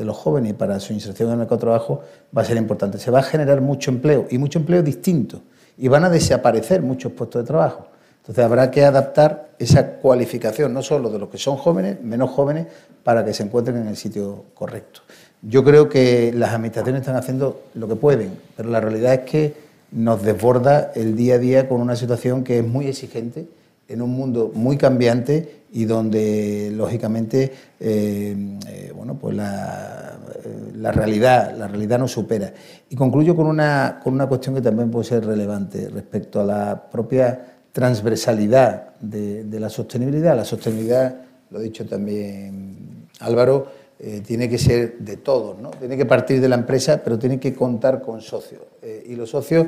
los 0.05 0.15
jóvenes 0.15 0.51
y 0.51 0.53
para 0.53 0.79
su 0.79 0.93
inserción 0.93 1.29
en 1.29 1.33
el 1.33 1.39
mercado 1.39 1.57
de 1.57 1.61
trabajo, 1.61 2.01
va 2.35 2.43
a 2.43 2.45
ser 2.45 2.57
importante. 2.57 2.99
Se 2.99 3.09
va 3.09 3.19
a 3.19 3.23
generar 3.23 3.59
mucho 3.61 3.89
empleo 3.89 4.27
y 4.29 4.37
mucho 4.37 4.59
empleo 4.59 4.83
distinto 4.83 5.41
y 5.79 5.87
van 5.87 6.03
a 6.03 6.09
desaparecer 6.11 6.83
muchos 6.83 7.11
puestos 7.11 7.41
de 7.41 7.47
trabajo. 7.47 7.87
Entonces 8.21 8.45
habrá 8.45 8.69
que 8.69 8.85
adaptar 8.85 9.49
esa 9.57 9.93
cualificación, 9.93 10.73
no 10.73 10.83
solo 10.83 11.09
de 11.09 11.17
los 11.17 11.29
que 11.29 11.39
son 11.39 11.57
jóvenes, 11.57 12.01
menos 12.03 12.29
jóvenes, 12.29 12.67
para 13.03 13.25
que 13.25 13.33
se 13.33 13.41
encuentren 13.41 13.77
en 13.77 13.87
el 13.87 13.97
sitio 13.97 14.45
correcto. 14.53 15.01
Yo 15.41 15.63
creo 15.63 15.89
que 15.89 16.31
las 16.35 16.53
administraciones 16.53 17.01
están 17.01 17.15
haciendo 17.15 17.63
lo 17.73 17.87
que 17.87 17.95
pueden, 17.95 18.37
pero 18.55 18.69
la 18.69 18.79
realidad 18.79 19.13
es 19.13 19.19
que 19.21 19.64
nos 19.95 20.21
desborda 20.23 20.91
el 20.93 21.15
día 21.15 21.35
a 21.35 21.37
día 21.39 21.69
con 21.69 21.79
una 21.81 21.95
situación 21.95 22.43
que 22.43 22.59
es 22.59 22.67
muy 22.67 22.87
exigente 22.87 23.47
en 23.87 24.01
un 24.01 24.11
mundo 24.11 24.51
muy 24.53 24.77
cambiante 24.77 25.63
y 25.71 25.85
donde 25.85 26.71
lógicamente 26.73 27.51
eh, 27.79 28.35
eh, 28.67 28.91
bueno, 28.93 29.15
pues 29.15 29.35
la, 29.35 30.17
eh, 30.43 30.71
la, 30.75 30.91
realidad, 30.91 31.55
la 31.57 31.67
realidad 31.67 31.99
nos 31.99 32.11
supera. 32.11 32.53
Y 32.89 32.95
concluyo 32.95 33.35
con 33.35 33.47
una, 33.47 34.01
con 34.03 34.13
una 34.13 34.27
cuestión 34.27 34.55
que 34.55 34.61
también 34.61 34.91
puede 34.91 35.05
ser 35.05 35.25
relevante 35.25 35.89
respecto 35.89 36.41
a 36.41 36.43
la 36.43 36.89
propia 36.91 37.55
transversalidad 37.71 38.95
de, 38.99 39.45
de 39.45 39.59
la 39.59 39.69
sostenibilidad. 39.69 40.35
La 40.35 40.45
sostenibilidad, 40.45 41.15
lo 41.51 41.59
ha 41.59 41.61
dicho 41.61 41.85
también 41.85 43.07
Álvaro, 43.21 43.67
eh, 44.07 44.21
tiene 44.21 44.47
que 44.47 44.59
ser 44.59 44.99
de 44.99 45.17
todos, 45.17 45.59
¿no? 45.59 45.71
tiene 45.71 45.97
que 45.97 46.05
partir 46.05 46.39
de 46.39 46.47
la 46.47 46.57
empresa, 46.57 47.01
pero 47.03 47.17
tiene 47.17 47.39
que 47.39 47.55
contar 47.55 48.03
con 48.03 48.21
socios. 48.21 48.61
Eh, 48.83 49.03
y 49.07 49.15
los 49.15 49.31
socios 49.31 49.65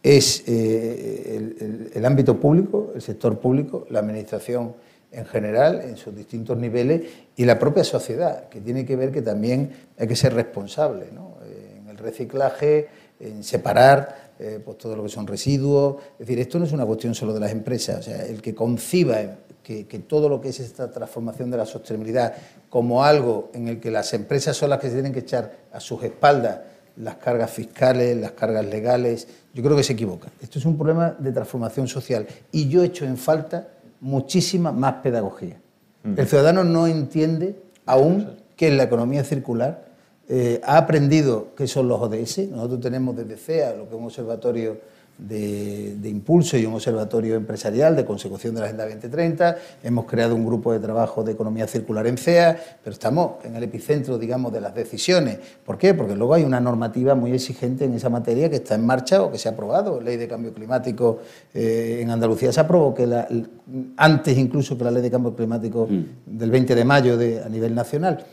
es 0.00 0.44
eh, 0.46 1.90
el, 1.92 2.04
ámbito 2.06 2.38
público, 2.38 2.92
el 2.94 3.02
sector 3.02 3.40
público, 3.40 3.88
la 3.90 3.98
administración 3.98 4.76
en 5.10 5.26
general, 5.26 5.80
en 5.80 5.96
sus 5.96 6.14
distintos 6.14 6.56
niveles, 6.56 7.02
y 7.34 7.44
la 7.44 7.58
propia 7.58 7.82
sociedad, 7.82 8.48
que 8.48 8.60
tiene 8.60 8.86
que 8.86 8.94
ver 8.94 9.10
que 9.10 9.22
también 9.22 9.72
hay 9.98 10.06
que 10.06 10.14
ser 10.14 10.34
responsable 10.34 11.06
en 11.08 11.88
el 11.88 11.98
reciclaje, 11.98 12.86
en 13.18 13.42
separar 13.42 14.30
pues 14.64 14.78
todo 14.78 14.94
lo 14.94 15.02
que 15.02 15.08
son 15.08 15.26
residuos. 15.26 15.96
Es 16.12 16.28
decir, 16.28 16.38
esto 16.38 16.60
no 16.60 16.64
es 16.64 16.70
una 16.70 16.86
cuestión 16.86 17.12
solo 17.16 17.34
de 17.34 17.40
las 17.40 17.50
empresas, 17.50 17.98
o 17.98 18.02
sea, 18.02 18.24
el 18.24 18.40
que 18.40 18.54
conciba 18.54 19.20
que, 19.62 19.84
todo 20.06 20.28
lo 20.28 20.40
que 20.40 20.48
es 20.48 20.60
esta 20.60 20.90
transformación 20.90 21.50
de 21.50 21.56
la 21.56 21.66
sostenibilidad 21.66 22.34
como 22.68 23.04
algo 23.04 23.50
en 23.54 23.68
el 23.68 23.80
que 23.80 23.90
las 23.90 24.12
empresas 24.14 24.56
son 24.56 24.70
las 24.70 24.80
que 24.80 24.88
se 24.88 24.94
tienen 24.94 25.12
que 25.12 25.20
echar 25.20 25.52
a 25.72 25.80
sus 25.80 26.02
espaldas 26.02 26.60
las 26.96 27.16
cargas 27.16 27.50
fiscales, 27.50 28.16
las 28.16 28.32
cargas 28.32 28.64
legales, 28.66 29.26
yo 29.54 29.62
creo 29.62 29.76
que 29.76 29.82
se 29.82 29.94
equivoca. 29.94 30.28
Esto 30.40 30.58
es 30.58 30.64
un 30.64 30.76
problema 30.76 31.16
de 31.18 31.32
transformación 31.32 31.88
social 31.88 32.26
y 32.52 32.68
yo 32.68 32.82
echo 32.82 33.04
en 33.04 33.16
falta 33.16 33.68
muchísima 34.00 34.72
más 34.72 34.94
pedagogía. 34.94 35.60
El 36.16 36.26
ciudadano 36.26 36.64
no 36.64 36.86
entiende 36.86 37.56
aún 37.86 38.36
que 38.56 38.68
en 38.68 38.76
la 38.76 38.84
economía 38.84 39.24
circular 39.24 39.90
eh, 40.28 40.60
ha 40.64 40.78
aprendido 40.78 41.54
qué 41.56 41.66
son 41.66 41.88
los 41.88 42.00
ODS. 42.00 42.50
Nosotros 42.50 42.80
tenemos 42.80 43.16
desde 43.16 43.36
CEA, 43.36 43.74
lo 43.74 43.84
que 43.88 43.94
es 43.94 44.00
un 44.00 44.04
observatorio 44.04 44.78
de, 45.26 46.08
impulso 46.08 46.56
y 46.56 46.66
un 46.66 46.74
observatorio 46.74 47.34
empresarial 47.36 47.94
de 47.94 48.04
consecución 48.04 48.54
de 48.54 48.60
la 48.60 48.66
Agenda 48.66 48.84
2030. 48.84 49.56
Hemos 49.82 50.06
creado 50.06 50.34
un 50.34 50.44
grupo 50.44 50.72
de 50.72 50.80
trabajo 50.80 51.22
de 51.22 51.32
economía 51.32 51.66
circular 51.66 52.06
en 52.06 52.16
CEA, 52.16 52.58
pero 52.82 52.94
estamos 52.94 53.44
en 53.44 53.56
el 53.56 53.62
epicentro, 53.62 54.18
digamos, 54.18 54.52
de 54.52 54.60
las 54.60 54.74
decisiones. 54.74 55.38
¿Por 55.64 55.78
qué? 55.78 55.94
Porque 55.94 56.16
luego 56.16 56.34
hay 56.34 56.44
una 56.44 56.60
normativa 56.60 57.14
muy 57.14 57.32
exigente 57.32 57.84
en 57.84 57.94
esa 57.94 58.08
materia 58.08 58.48
que 58.48 58.56
está 58.56 58.74
en 58.74 58.86
marcha 58.86 59.22
o 59.22 59.30
que 59.30 59.38
se 59.38 59.48
ha 59.48 59.52
aprobado. 59.52 60.00
Ley 60.00 60.16
de 60.16 60.26
cambio 60.26 60.52
climático 60.52 61.18
eh, 61.54 61.98
en 62.02 62.10
Andalucía 62.10 62.52
se 62.52 62.60
aprobó 62.60 62.94
que 62.94 63.08
antes 63.96 64.38
incluso 64.38 64.76
que 64.76 64.84
la 64.84 64.90
ley 64.90 65.02
de 65.02 65.10
cambio 65.10 65.34
climático 65.34 65.86
mm. 65.88 66.38
del 66.38 66.50
20 66.50 66.74
de 66.74 66.84
mayo 66.84 67.18
a 67.44 67.48
nivel 67.48 67.74
nacional. 67.74 68.24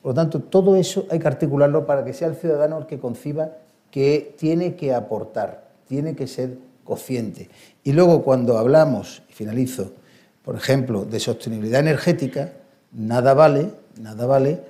Por 0.00 0.10
lo 0.10 0.14
tanto, 0.14 0.40
todo 0.40 0.76
eso 0.76 1.06
hay 1.10 1.18
que 1.18 1.26
articularlo 1.26 1.84
para 1.84 2.04
que 2.04 2.12
sea 2.12 2.28
el 2.28 2.36
ciudadano 2.36 2.78
el 2.78 2.86
que 2.86 2.98
conciba 2.98 3.50
que 3.90 4.34
tiene 4.38 4.76
que 4.76 4.94
aportar 4.94 5.65
tiene 5.86 6.14
que 6.14 6.26
ser 6.26 6.56
consciente. 6.84 7.48
Y 7.84 7.92
luego 7.92 8.22
cuando 8.22 8.58
hablamos, 8.58 9.22
y 9.28 9.32
finalizo, 9.32 9.92
por 10.44 10.56
ejemplo, 10.56 11.04
de 11.04 11.20
sostenibilidad 11.20 11.80
energética, 11.80 12.52
nada 12.92 13.34
vale, 13.34 13.70
nada 14.00 14.26
vale 14.26 14.60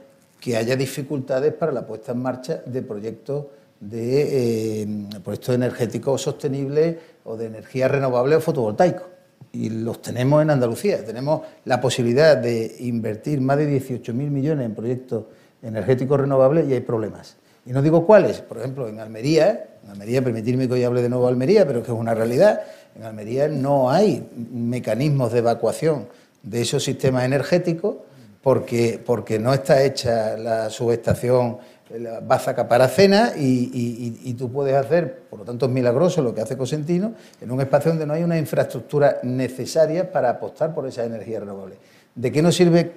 que 0.40 0.56
haya 0.56 0.76
dificultades 0.76 1.52
para 1.52 1.72
la 1.72 1.86
puesta 1.86 2.12
en 2.12 2.22
marcha 2.22 2.62
de 2.64 2.82
proyectos 2.82 3.46
de 3.80 4.82
eh, 4.82 4.88
proyectos 5.22 5.54
energéticos 5.54 6.22
sostenibles 6.22 6.96
o 7.24 7.36
de 7.36 7.46
energía 7.46 7.88
renovable 7.88 8.36
o 8.36 8.40
fotovoltaico. 8.40 9.04
Y 9.52 9.70
los 9.70 10.02
tenemos 10.02 10.42
en 10.42 10.50
Andalucía. 10.50 11.04
Tenemos 11.04 11.42
la 11.64 11.80
posibilidad 11.80 12.36
de 12.36 12.76
invertir 12.80 13.40
más 13.40 13.58
de 13.58 13.80
18.000 13.80 14.12
millones 14.12 14.66
en 14.66 14.74
proyectos 14.74 15.24
energéticos 15.62 16.20
renovables 16.20 16.68
y 16.68 16.74
hay 16.74 16.80
problemas. 16.80 17.36
Y 17.66 17.72
no 17.72 17.82
digo 17.82 18.06
cuáles. 18.06 18.40
Por 18.40 18.58
ejemplo, 18.58 18.88
en 18.88 19.00
Almería, 19.00 19.66
en 19.84 19.90
Almería, 19.90 20.22
permitirme 20.22 20.68
que 20.68 20.74
hoy 20.74 20.84
hable 20.84 21.02
de 21.02 21.08
nuevo 21.08 21.24
de 21.24 21.32
Almería, 21.32 21.66
pero 21.66 21.82
que 21.82 21.90
es 21.90 21.98
una 21.98 22.14
realidad, 22.14 22.62
en 22.94 23.02
Almería 23.02 23.48
no 23.48 23.90
hay 23.90 24.26
mecanismos 24.52 25.32
de 25.32 25.40
evacuación 25.40 26.08
de 26.42 26.62
esos 26.62 26.84
sistemas 26.84 27.24
energéticos 27.24 27.96
porque, 28.40 29.02
porque 29.04 29.40
no 29.40 29.52
está 29.52 29.82
hecha 29.82 30.36
la 30.36 30.70
subestación 30.70 31.58
la 31.90 32.20
Baza 32.20 32.54
Caparacena 32.54 33.32
y, 33.36 34.18
y, 34.24 34.34
tú 34.34 34.50
puedes 34.50 34.74
hacer, 34.74 35.20
por 35.30 35.38
lo 35.40 35.44
tanto 35.44 35.66
es 35.66 35.72
milagroso 35.72 36.20
lo 36.20 36.34
que 36.34 36.40
hace 36.40 36.56
Cosentino, 36.56 37.14
en 37.40 37.50
un 37.50 37.60
espacio 37.60 37.92
donde 37.92 38.06
no 38.06 38.12
hay 38.12 38.24
una 38.24 38.38
infraestructura 38.38 39.18
necesaria 39.22 40.10
para 40.10 40.30
apostar 40.30 40.74
por 40.74 40.86
esa 40.88 41.04
energía 41.04 41.40
renovable. 41.40 41.76
¿De 42.14 42.32
qué 42.32 42.42
nos 42.42 42.56
sirve 42.56 42.92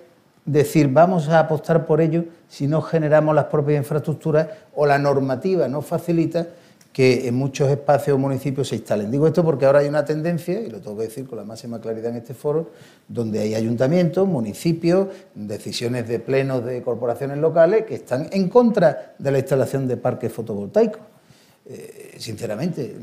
decir 0.46 0.88
vamos 0.88 1.30
a 1.30 1.40
apostar 1.40 1.86
por 1.86 2.02
ello 2.02 2.26
si 2.48 2.68
no 2.68 2.82
generamos 2.82 3.36
las 3.36 3.46
propias 3.46 3.78
infraestructuras 3.78 4.48
o 4.76 4.86
la 4.86 4.98
normativa 4.98 5.68
no 5.68 5.82
facilita 5.82 6.48
que 6.92 7.28
en 7.28 7.36
muchos 7.36 7.70
espacios 7.70 8.16
o 8.16 8.18
municipios 8.18 8.68
se 8.68 8.76
instalen. 8.76 9.12
Digo 9.12 9.28
esto 9.28 9.44
porque 9.44 9.66
ahora 9.66 9.80
hay 9.80 9.88
una 9.88 10.04
tendencia, 10.04 10.60
y 10.60 10.70
lo 10.70 10.82
tengo 10.82 10.98
que 10.98 11.04
decir 11.04 11.28
con 11.28 11.38
la 11.38 11.46
máxima 11.46 11.80
claridad 11.80 12.12
en 12.12 12.18
este 12.18 12.34
foro, 12.34 12.72
donde 13.08 13.40
hay 13.40 13.54
ayuntamientos, 13.54 14.28
municipios, 14.28 15.08
decisiones 15.36 16.08
de 16.08 16.20
plenos 16.20 16.66
de 16.66 16.82
corporaciones 16.82 17.38
locales 17.38 17.86
que 17.86 17.96
están 17.96 18.28
en 18.32 18.50
contra 18.50 19.14
de 19.18 19.32
la 19.32 19.38
instalación 19.38 19.88
de 19.88 19.98
parques 19.98 20.32
fotovoltaicos. 20.32 21.02
Eh, 21.68 22.16
sinceramente, 22.18 22.96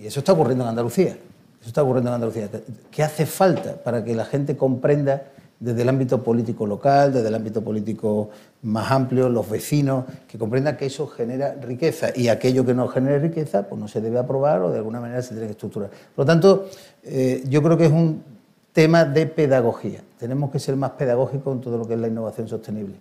y 0.00 0.06
eso 0.06 0.20
está 0.20 0.34
ocurriendo 0.34 0.64
en 0.64 0.70
Andalucía. 0.70 1.16
Eso 1.60 1.68
está 1.68 1.82
ocurriendo 1.82 2.10
en 2.10 2.14
Andalucía. 2.14 2.50
¿Qué 2.90 3.02
hace 3.02 3.24
falta 3.24 3.74
para 3.74 4.04
que 4.04 4.14
la 4.14 4.26
gente 4.26 4.56
comprenda 4.56 5.22
desde 5.62 5.82
el 5.82 5.88
ámbito 5.88 6.22
político 6.24 6.66
local, 6.66 7.12
desde 7.12 7.28
el 7.28 7.34
ámbito 7.36 7.62
político 7.62 8.30
más 8.62 8.90
amplio, 8.90 9.28
los 9.28 9.48
vecinos, 9.48 10.04
que 10.26 10.36
comprendan 10.36 10.76
que 10.76 10.86
eso 10.86 11.06
genera 11.06 11.54
riqueza 11.54 12.08
y 12.14 12.28
aquello 12.28 12.66
que 12.66 12.74
no 12.74 12.88
genere 12.88 13.20
riqueza, 13.20 13.68
pues 13.68 13.80
no 13.80 13.86
se 13.86 14.00
debe 14.00 14.18
aprobar 14.18 14.60
o 14.62 14.70
de 14.70 14.78
alguna 14.78 15.00
manera 15.00 15.22
se 15.22 15.30
tiene 15.30 15.46
que 15.46 15.52
estructurar. 15.52 15.90
Por 15.90 16.24
lo 16.24 16.26
tanto, 16.26 16.68
eh, 17.04 17.44
yo 17.48 17.62
creo 17.62 17.78
que 17.78 17.86
es 17.86 17.92
un 17.92 18.24
tema 18.72 19.04
de 19.04 19.26
pedagogía. 19.26 20.00
Tenemos 20.18 20.50
que 20.50 20.58
ser 20.58 20.74
más 20.74 20.90
pedagógicos 20.92 21.54
en 21.54 21.60
todo 21.60 21.78
lo 21.78 21.86
que 21.86 21.94
es 21.94 22.00
la 22.00 22.08
innovación 22.08 22.48
sostenible. 22.48 22.96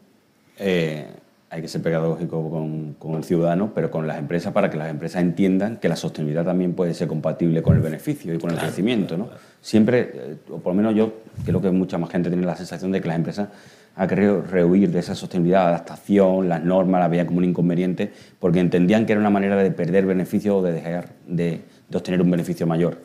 Eh, 0.59 1.07
hay 1.51 1.61
que 1.61 1.67
ser 1.67 1.81
pedagógico 1.81 2.95
con, 2.97 3.15
el 3.15 3.23
ciudadano, 3.25 3.73
pero 3.75 3.91
con 3.91 4.07
las 4.07 4.17
empresas 4.17 4.53
para 4.53 4.69
que 4.69 4.77
las 4.77 4.89
empresas 4.89 5.21
entiendan 5.21 5.77
que 5.77 5.89
la 5.89 5.97
sostenibilidad 5.97 6.45
también 6.45 6.73
puede 6.73 6.93
ser 6.93 7.09
compatible 7.09 7.61
con 7.61 7.75
el 7.75 7.81
beneficio 7.81 8.33
y 8.33 8.37
con 8.37 8.51
el 8.51 8.57
crecimiento. 8.57 9.17
¿no? 9.17 9.27
Siempre, 9.59 10.11
eh, 10.13 10.37
o 10.49 10.59
por 10.59 10.73
lo 10.73 10.77
menos 10.77 10.95
yo 10.95 11.13
creo 11.45 11.61
que 11.61 11.69
mucha 11.69 11.97
más 11.97 12.09
gente 12.09 12.29
tiene 12.29 12.45
la 12.45 12.55
sensación 12.55 12.93
de 12.93 13.01
que 13.01 13.09
las 13.09 13.17
empresas 13.17 13.49
han 13.97 14.07
querido 14.07 14.41
rehuir 14.41 14.91
de 14.91 14.99
esa 14.99 15.13
sostenibilidad, 15.13 15.67
adaptación, 15.67 16.47
las 16.47 16.63
normas, 16.63 17.01
la 17.01 17.09
veían 17.09 17.27
como 17.27 17.39
un 17.39 17.43
inconveniente, 17.45 18.13
porque 18.39 18.61
entendían 18.61 19.05
que 19.05 19.11
era 19.11 19.19
una 19.19 19.29
manera 19.29 19.57
de 19.57 19.71
perder 19.71 20.05
beneficio 20.05 20.55
o 20.55 20.61
de 20.61 20.71
dejar 20.71 21.09
de, 21.27 21.63
obtener 21.93 22.21
un 22.21 22.31
beneficio 22.31 22.65
mayor. 22.65 22.99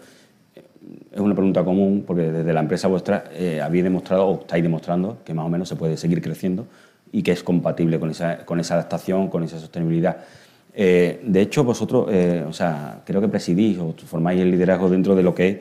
Es 1.11 1.19
una 1.19 1.35
pregunta 1.35 1.65
común 1.65 2.05
porque 2.07 2.31
desde 2.31 2.53
la 2.53 2.61
empresa 2.61 2.87
vuestra 2.87 3.25
eh, 3.33 3.61
habéis 3.61 3.83
demostrado 3.83 4.25
o 4.29 4.41
estáis 4.43 4.63
demostrando 4.63 5.19
que 5.25 5.35
más 5.35 5.45
o 5.45 5.49
menos 5.49 5.69
se 5.69 5.75
puede 5.75 5.97
seguir 5.97 6.23
creciendo 6.23 6.69
y 7.13 7.23
que 7.23 7.33
es 7.33 7.43
compatible 7.43 7.99
con 7.99 8.11
esa, 8.11 8.45
adaptación, 8.75 9.29
con 9.29 9.43
esa 9.43 9.59
sostenibilidad. 9.59 10.19
Eh, 10.75 11.21
de 11.25 11.41
hecho, 11.41 11.65
vosotros, 11.65 12.09
eh, 12.11 12.45
o 12.47 12.53
sea, 12.53 13.03
creo 13.05 13.21
que 13.21 13.29
presidís 13.29 13.79
o 13.79 13.95
formáis 14.07 14.41
el 14.41 14.51
liderazgo 14.51 14.91
dentro 14.91 15.15
de 15.15 15.23
lo 15.23 15.35
que 15.35 15.49
es 15.49 15.59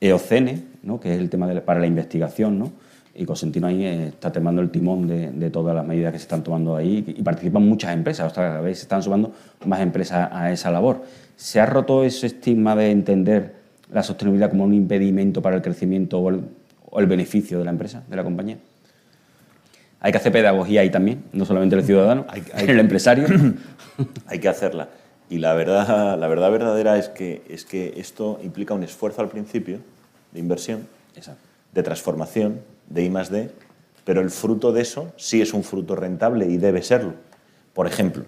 EOCENE, 0.00 0.64
¿no? 0.82 1.00
que 1.00 1.14
es 1.14 1.18
el 1.18 1.30
tema 1.30 1.48
para 1.62 1.80
la 1.80 1.86
investigación, 1.86 2.58
¿no? 2.58 2.72
y 3.18 3.24
Cosentino 3.24 3.66
ahí 3.66 3.84
eh, 3.84 4.06
está 4.08 4.30
tomando 4.30 4.62
el 4.62 4.70
timón 4.70 5.08
de, 5.08 5.50
todas 5.50 5.74
las 5.74 5.84
medidas 5.84 6.12
que 6.12 6.18
se 6.18 6.22
están 6.22 6.44
tomando 6.44 6.76
ahí 6.76 7.04
y 7.06 7.22
participan 7.22 7.68
muchas 7.68 7.92
empresas, 7.92 8.30
o 8.30 8.34
sea, 8.34 8.44
cada 8.44 8.60
vez 8.60 8.78
se 8.78 8.82
están 8.82 9.02
sumando 9.02 9.32
más 9.66 9.80
empresas 9.80 10.28
a 10.30 10.52
esa 10.52 10.70
labor. 10.70 11.02
¿Se 11.36 11.58
ha 11.58 11.66
roto 11.66 12.04
ese 12.04 12.28
estigma 12.28 12.76
de 12.76 12.90
entender 12.92 13.54
la 13.92 14.04
sostenibilidad 14.04 14.50
como 14.50 14.64
un 14.64 14.74
impedimento 14.74 15.42
para 15.42 15.56
el 15.56 15.62
crecimiento 15.62 16.20
o 16.20 17.00
el 17.00 17.06
beneficio 17.06 17.58
de 17.58 17.64
la 17.64 17.70
empresa, 17.72 18.04
de 18.08 18.16
la 18.16 18.22
compañía? 18.22 18.58
Hay 20.00 20.12
que 20.12 20.18
hacer 20.18 20.32
pedagogía 20.32 20.82
ahí 20.82 20.90
también, 20.90 21.24
no 21.32 21.44
solamente 21.44 21.74
el 21.74 21.84
ciudadano, 21.84 22.24
hay, 22.28 22.44
el 22.68 22.78
empresario. 22.78 23.26
hay 24.26 24.38
que 24.38 24.48
hacerla. 24.48 24.88
Y 25.28 25.38
la 25.38 25.54
verdad, 25.54 26.18
la 26.18 26.28
verdad 26.28 26.50
verdadera 26.50 26.96
es 26.96 27.08
que, 27.08 27.42
es 27.48 27.64
que 27.64 27.94
esto 27.96 28.38
implica 28.42 28.74
un 28.74 28.82
esfuerzo 28.82 29.20
al 29.20 29.28
principio 29.28 29.80
de 30.32 30.40
inversión, 30.40 30.86
de 31.72 31.82
transformación, 31.82 32.60
de 32.88 33.04
I 33.04 33.10
más 33.10 33.30
D, 33.30 33.50
pero 34.04 34.22
el 34.22 34.30
fruto 34.30 34.72
de 34.72 34.80
eso 34.80 35.12
sí 35.16 35.42
es 35.42 35.52
un 35.52 35.64
fruto 35.64 35.96
rentable 35.96 36.46
y 36.46 36.56
debe 36.56 36.82
serlo. 36.82 37.14
Por 37.74 37.86
ejemplo, 37.86 38.24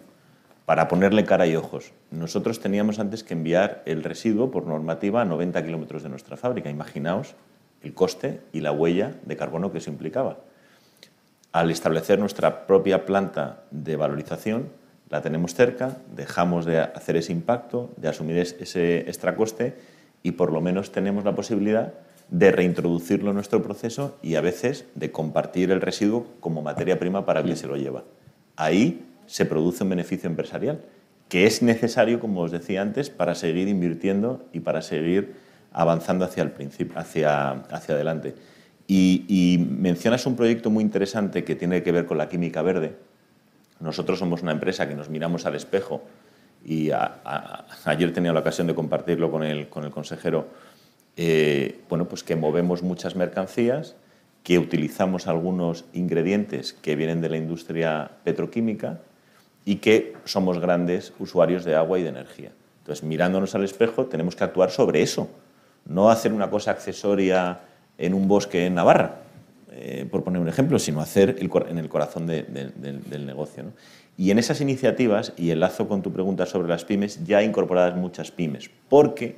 para 0.67 0.89
ponerle 0.89 1.25
cara 1.25 1.47
y 1.47 1.57
ojos, 1.57 1.93
nosotros 2.11 2.61
teníamos 2.61 2.99
antes 2.99 3.25
que 3.25 3.33
enviar 3.33 3.83
el 3.87 4.05
residuo 4.05 4.51
por 4.51 4.67
normativa 4.67 5.23
a 5.23 5.25
90 5.25 5.65
kilómetros 5.65 6.03
de 6.03 6.11
nuestra 6.11 6.37
fábrica. 6.37 6.69
Imaginaos 6.69 7.35
el 7.83 7.95
coste 7.95 8.41
y 8.53 8.61
la 8.61 8.73
huella 8.73 9.15
de 9.25 9.37
carbono 9.39 9.73
que 9.73 9.79
eso 9.79 9.91
implicaba 9.91 10.37
al 11.53 11.71
establecer 11.71 12.19
nuestra 12.19 12.67
propia 12.67 13.07
planta 13.07 13.63
de 13.71 13.97
valorización, 13.97 14.69
la 15.09 15.23
tenemos 15.23 15.55
cerca, 15.55 15.97
dejamos 16.15 16.65
de 16.65 16.79
hacer 16.81 17.17
ese 17.17 17.33
impacto, 17.33 17.91
de 17.97 18.09
asumir 18.09 18.37
ese 18.37 19.01
extra 19.01 19.35
coste 19.35 19.75
y 20.23 20.33
por 20.33 20.53
lo 20.53 20.61
menos 20.61 20.93
tenemos 20.93 21.25
la 21.25 21.35
posibilidad 21.35 21.95
de 22.31 22.53
reintroducirlo 22.53 23.31
en 23.31 23.35
nuestro 23.35 23.63
proceso 23.63 24.17
y 24.23 24.37
a 24.37 24.41
veces 24.41 24.85
de 24.95 25.11
compartir 25.11 25.73
el 25.73 25.81
residuo 25.81 26.27
como 26.39 26.63
materia 26.63 26.99
prima 26.99 27.27
para 27.27 27.43
quien 27.43 27.57
se 27.57 27.67
lo 27.67 27.77
lleva. 27.77 28.05
Ahí 28.55 29.05
se 29.27 29.45
produce 29.47 29.83
un 29.83 29.91
beneficio 29.91 30.31
empresarial 30.31 30.81
que 31.29 31.47
es 31.47 31.63
necesario, 31.63 32.19
como 32.19 32.43
os 32.43 32.51
decía 32.51 32.83
antes, 32.83 33.09
para 33.09 33.37
seguir 33.37 33.69
invirtiendo 33.69 34.45
y 34.53 34.61
para 34.61 34.83
seguir 34.83 35.35
avanzando 35.73 36.25
hacia 36.25 36.43
el 36.43 36.53
hacia, 36.97 37.51
hacia 37.51 37.95
adelante. 37.95 38.35
Y, 38.93 39.65
mencionas 39.71 40.27
un 40.27 40.35
proyecto 40.35 40.69
muy 40.69 40.83
interesante 40.83 41.45
que 41.45 41.55
tiene 41.55 41.85
que 41.85 41.93
ver 41.93 42.07
con 42.07 42.19
la 42.19 42.29
química 42.29 42.61
verde. 42.61 42.97
Nosotros 43.79 44.19
somos 44.19 44.43
una 44.43 44.51
empresa 44.51 44.89
que 44.89 44.97
nos 44.97 45.09
miramos 45.09 45.47
al 45.47 45.55
espejo 45.55 46.03
y 46.65 46.91
ayer 47.85 48.13
tenía 48.13 48.33
la 48.33 48.41
ocasión 48.41 48.67
de 48.67 48.75
compartirlo 48.75 49.31
con 49.31 49.45
el, 49.45 49.69
con 49.69 49.85
el 49.85 49.93
consejero, 49.93 50.49
eh, 51.17 51.79
bueno, 51.89 52.09
pues 52.09 52.25
que 52.25 52.35
movemos 52.35 52.83
muchas 52.83 53.15
mercancías, 53.15 53.95
que 54.43 54.59
utilizamos 54.59 55.29
algunos 55.29 55.85
ingredientes 55.93 56.73
que 56.73 56.97
vienen 56.97 57.21
de 57.21 57.29
la 57.29 57.37
industria 57.37 58.11
petroquímica 58.25 58.99
y 59.65 59.77
que 59.77 60.15
somos 60.25 60.59
grandes 60.59 61.13
usuarios 61.21 61.65
de 61.65 61.77
agua 61.77 62.01
y 62.01 62.03
de 62.03 62.09
energía. 62.09 62.51
Entonces, 62.81 63.05
mirándonos 63.05 63.55
al 63.55 63.63
espejo, 63.63 64.07
tenemos 64.07 64.35
que 64.35 64.43
actuar 64.43 64.73
sobre 64.73 65.01
eso, 65.01 65.29
no 65.87 66.11
hacer 66.11 66.33
una 66.33 66.51
cosa 66.51 66.73
accesoria 66.73 67.61
en 68.01 68.15
un 68.15 68.27
bosque 68.27 68.67
en 68.67 68.75
Navarra, 68.75 69.21
eh, 69.73 70.07
por 70.11 70.25
poner 70.25 70.41
un 70.41 70.49
ejemplo, 70.49 70.79
sino 70.79 71.01
hacer 71.01 71.37
en 71.39 71.79
el 71.79 71.89
corazón 71.89 72.27
del 72.27 73.27
negocio. 73.27 73.65
Y 74.17 74.31
en 74.31 74.39
esas 74.39 74.61
iniciativas, 74.61 75.33
y 75.37 75.51
enlazo 75.51 75.87
con 75.87 76.03
tu 76.03 76.13
pregunta 76.13 76.47
sobre 76.47 76.69
las 76.69 76.85
pymes, 76.85 77.25
ya 77.25 77.43
incorporadas 77.43 77.97
muchas 77.97 78.31
pymes, 78.31 78.71
porque 78.89 79.37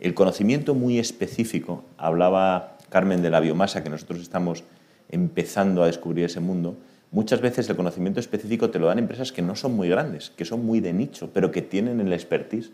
el 0.00 0.14
conocimiento 0.14 0.74
muy 0.74 0.98
específico, 0.98 1.84
hablaba 1.96 2.76
Carmen 2.88 3.22
de 3.22 3.30
la 3.30 3.40
biomasa, 3.40 3.82
que 3.82 3.90
nosotros 3.90 4.20
estamos 4.20 4.64
empezando 5.10 5.82
a 5.82 5.86
descubrir 5.86 6.24
ese 6.24 6.40
mundo, 6.40 6.76
muchas 7.10 7.40
veces 7.40 7.68
el 7.68 7.76
conocimiento 7.76 8.20
específico 8.20 8.70
te 8.70 8.78
lo 8.78 8.86
dan 8.86 8.98
empresas 8.98 9.32
que 9.32 9.42
no 9.42 9.54
son 9.54 9.74
muy 9.74 9.88
grandes, 9.88 10.30
que 10.30 10.44
son 10.44 10.64
muy 10.64 10.80
de 10.80 10.92
nicho, 10.92 11.30
pero 11.32 11.50
que 11.50 11.62
tienen 11.62 12.00
el 12.00 12.12
expertise 12.12 12.70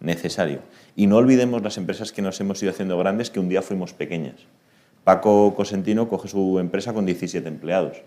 necesario. 0.00 0.60
Y 0.94 1.06
no 1.06 1.16
olvidemos 1.16 1.62
las 1.62 1.76
empresas 1.78 2.12
que 2.12 2.22
nos 2.22 2.40
hemos 2.40 2.62
ido 2.62 2.70
haciendo 2.70 2.98
grandes, 2.98 3.30
que 3.30 3.40
un 3.40 3.48
día 3.48 3.62
fuimos 3.62 3.92
pequeñas. 3.92 4.36
Paco 5.06 5.54
Cosentino 5.54 6.08
coge 6.08 6.26
su 6.26 6.58
empresa 6.58 6.92
con 6.92 7.06
17 7.06 7.46
empleados. 7.46 7.98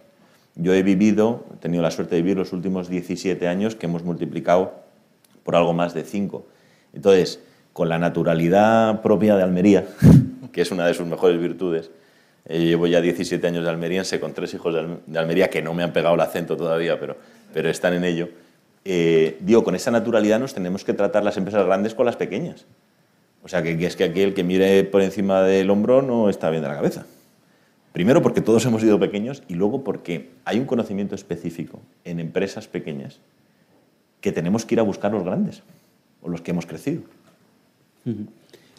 Yo 0.55 0.73
he 0.73 0.83
vivido, 0.83 1.45
he 1.53 1.55
tenido 1.55 1.81
la 1.81 1.91
suerte 1.91 2.15
de 2.15 2.21
vivir 2.21 2.35
los 2.35 2.51
últimos 2.51 2.89
17 2.89 3.47
años 3.47 3.73
que 3.73 3.85
hemos 3.85 4.03
multiplicado 4.03 4.73
por 5.43 5.55
algo 5.55 5.71
más 5.71 5.93
de 5.93 6.03
5. 6.03 6.45
Entonces, 6.91 7.39
con 7.71 7.87
la 7.87 7.99
naturalidad 7.99 9.01
propia 9.01 9.37
de 9.37 9.43
Almería, 9.43 9.87
que 10.51 10.59
es 10.59 10.71
una 10.73 10.85
de 10.85 10.93
sus 10.93 11.07
mejores 11.07 11.39
virtudes, 11.39 11.89
eh, 12.43 12.65
llevo 12.65 12.85
ya 12.85 12.99
17 12.99 13.47
años 13.47 13.63
de 13.63 13.69
almeriense 13.69 14.19
con 14.19 14.33
tres 14.33 14.53
hijos 14.53 14.75
de 15.05 15.19
Almería 15.19 15.49
que 15.49 15.61
no 15.61 15.73
me 15.73 15.83
han 15.83 15.93
pegado 15.93 16.15
el 16.15 16.21
acento 16.21 16.57
todavía, 16.57 16.99
pero, 16.99 17.15
pero 17.53 17.69
están 17.69 17.93
en 17.93 18.03
ello. 18.03 18.27
Eh, 18.83 19.37
digo, 19.39 19.63
con 19.63 19.73
esa 19.73 19.89
naturalidad 19.89 20.37
nos 20.37 20.53
tenemos 20.53 20.83
que 20.83 20.91
tratar 20.93 21.23
las 21.23 21.37
empresas 21.37 21.65
grandes 21.65 21.95
con 21.95 22.05
las 22.05 22.17
pequeñas. 22.17 22.65
O 23.43 23.47
sea, 23.47 23.63
que, 23.63 23.71
es 23.85 23.95
que 23.95 24.03
aquí 24.03 24.21
el 24.21 24.33
que 24.33 24.43
mire 24.43 24.83
por 24.83 25.01
encima 25.01 25.41
del 25.43 25.69
hombro 25.69 26.01
no 26.01 26.29
está 26.29 26.49
bien 26.49 26.61
de 26.61 26.69
la 26.69 26.75
cabeza. 26.75 27.05
Primero 27.93 28.21
porque 28.21 28.41
todos 28.41 28.65
hemos 28.65 28.81
sido 28.81 28.99
pequeños 28.99 29.43
y 29.47 29.55
luego 29.55 29.83
porque 29.83 30.29
hay 30.45 30.59
un 30.59 30.65
conocimiento 30.65 31.15
específico 31.15 31.79
en 32.05 32.19
empresas 32.19 32.67
pequeñas 32.67 33.19
que 34.21 34.31
tenemos 34.31 34.65
que 34.65 34.75
ir 34.75 34.79
a 34.79 34.83
buscar 34.83 35.11
los 35.11 35.23
grandes 35.23 35.63
o 36.21 36.29
los 36.29 36.41
que 36.41 36.51
hemos 36.51 36.65
crecido. 36.65 37.01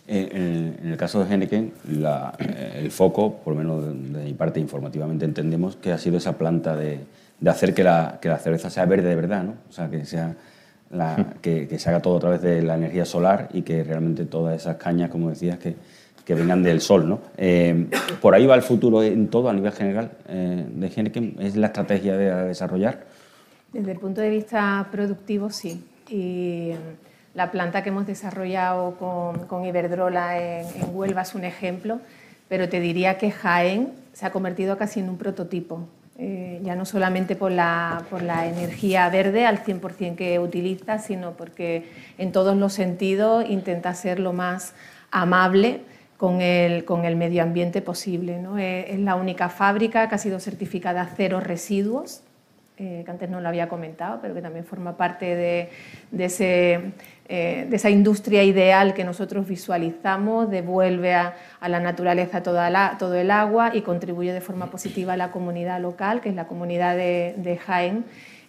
En, 0.07 0.79
el 0.85 0.97
caso 0.97 1.25
de 1.25 1.33
Henneken, 1.33 1.73
eh, 1.89 2.73
el 2.77 2.91
foco, 2.91 3.37
por 3.45 3.55
lo 3.55 3.59
menos 3.59 3.85
de, 3.85 4.25
mi 4.25 4.35
parte 4.35 4.59
informativamente 4.59 5.25
entendemos 5.25 5.77
que 5.77 5.93
ha 5.93 5.99
sido 5.99 6.19
esa 6.19 6.37
planta 6.37 6.77
de, 6.77 7.01
hacer 7.47 7.75
que 7.75 7.85
la, 7.85 8.19
que 8.21 8.29
la, 8.29 8.39
cerveza 8.39 8.71
sea 8.71 8.87
verde 8.87 9.09
de 9.09 9.17
verdad, 9.17 9.45
¿no? 9.45 9.55
O 9.69 9.73
sea, 9.73 9.89
que, 9.89 10.05
sea 10.05 10.37
que, 11.41 11.79
se 11.79 11.89
haga 11.89 12.01
todo 12.01 12.17
a 12.17 12.21
través 12.21 12.43
de 12.43 12.63
la 12.63 12.75
energía 12.75 13.05
solar 13.05 13.49
y 13.53 13.63
que 13.63 13.85
realmente 13.85 14.25
todas 14.25 14.61
esas 14.61 14.77
cañas, 14.77 15.11
como 15.11 15.31
decías, 15.31 15.59
que, 15.59 15.77
que 16.25 16.35
vengan 16.35 16.63
del 16.63 16.81
sol, 16.81 17.09
¿no? 17.09 17.21
Eh, 17.37 17.87
por 18.21 18.35
ahí 18.35 18.47
va 18.47 18.55
el 18.55 18.63
futuro 18.63 19.03
en 19.03 19.29
todo 19.29 19.49
a 19.49 19.53
nivel 19.53 19.73
general 19.73 20.13
eh, 20.29 20.67
de 20.69 20.87
Henneken, 20.89 21.37
¿es 21.41 21.57
la 21.57 21.69
estrategia 21.69 22.17
de 22.17 22.47
desarrollar? 22.47 23.05
Desde 23.73 23.93
el 23.93 23.99
punto 23.99 24.21
de 24.21 24.31
vista 24.31 24.89
productivo, 24.91 25.51
sí. 25.51 25.85
Y 26.09 26.73
la 27.35 27.53
planta 27.53 27.83
que 27.83 27.91
hemos 27.91 28.07
desarrollado 28.07 28.97
con, 28.97 29.65
Iberdrola 29.65 30.41
en, 30.41 30.67
Huelva 30.93 31.23
es 31.23 31.35
un 31.37 31.45
ejemplo, 31.45 32.01
pero 32.49 32.69
te 32.69 32.81
diría 32.81 33.17
que 33.17 33.31
Jaén 33.31 33.93
se 34.13 34.27
ha 34.27 34.33
convertido 34.33 34.77
casi 34.77 35.01
en 35.01 35.09
un 35.09 35.19
prototipo. 35.19 35.87
Eh, 36.23 36.61
ya 36.63 36.77
no 36.77 36.85
solamente 36.85 37.35
por 37.35 37.51
la, 37.51 38.05
por 38.11 38.21
la 38.21 38.47
energía 38.47 39.09
verde 39.09 39.47
al 39.47 39.65
100% 39.65 40.17
que 40.17 40.39
utiliza, 40.39 40.99
sino 40.99 41.33
porque 41.33 41.87
en 42.19 42.31
todos 42.31 42.55
los 42.59 42.75
sentidos 42.75 43.49
intenta 43.49 43.95
ser 43.95 44.21
lo 44.21 44.35
más 44.35 44.75
amable 45.11 45.81
con 46.19 46.43
el, 46.43 46.85
con 46.85 47.07
el 47.07 47.17
medio 47.17 47.43
ambiente 47.43 47.81
posible. 47.81 48.39
¿no? 48.39 48.59
Es, 48.59 48.99
la 48.99 49.15
única 49.15 49.49
fábrica 49.49 50.11
que 50.11 50.17
ha 50.17 50.19
sido 50.19 50.41
certificada 50.41 51.09
cero 51.17 51.41
residuos, 51.41 52.23
eh, 52.83 53.03
que 53.05 53.11
antes 53.11 53.29
no 53.29 53.43
lo 53.43 53.49
había 53.49 53.69
comentado, 53.69 54.21
pero 54.23 54.33
que 54.33 54.41
también 54.41 54.65
forma 54.65 54.97
parte 54.97 55.37
de, 55.37 55.69
de 56.11 56.29
eh, 57.33 57.67
de 57.69 57.77
esa 57.77 57.91
industria 57.91 58.43
ideal 58.43 58.93
que 58.93 59.05
nosotros 59.05 59.47
visualizamos, 59.47 60.51
devuelve 60.51 61.15
a, 61.15 61.37
la 61.61 61.79
naturaleza 61.79 62.43
todo 62.43 63.15
el 63.15 63.31
agua 63.31 63.71
y 63.73 63.83
contribuye 63.83 64.33
de 64.33 64.41
forma 64.41 64.67
positiva 64.67 65.13
a 65.13 65.17
la 65.17 65.31
comunidad 65.31 65.81
local, 65.81 66.23
que 66.23 66.31
es 66.31 66.35
la 66.35 66.49
comunidad 66.49 66.97
de, 66.97 67.61
Jaén 67.65 68.05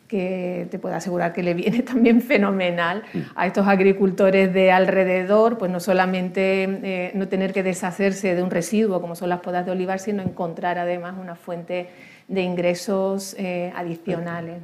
que 0.07 0.67
te 0.71 0.79
puedo 0.79 0.95
asegurar 0.95 1.31
que 1.31 1.43
le 1.43 1.53
viene 1.53 1.83
también 1.83 2.21
fenomenal 2.21 3.03
a 3.35 3.45
estos 3.45 3.67
agricultores 3.67 4.51
de 4.51 4.71
alrededor, 4.71 5.57
pues 5.57 5.69
no 5.69 5.79
solamente 5.79 6.63
eh, 6.63 7.11
no 7.13 7.27
tener 7.27 7.53
que 7.53 7.63
deshacerse 7.63 8.33
de 8.33 8.41
un 8.41 8.49
residuo 8.49 8.99
como 8.99 9.15
son 9.15 9.29
las 9.29 9.41
podas 9.41 9.65
de 9.65 9.73
olivar, 9.73 9.99
sino 9.99 10.23
encontrar 10.23 10.79
además 10.79 11.15
una 11.21 11.35
fuente 11.35 11.89
de 12.31 12.41
ingresos 12.41 13.35
eh, 13.37 13.71
adicionales. 13.75 14.61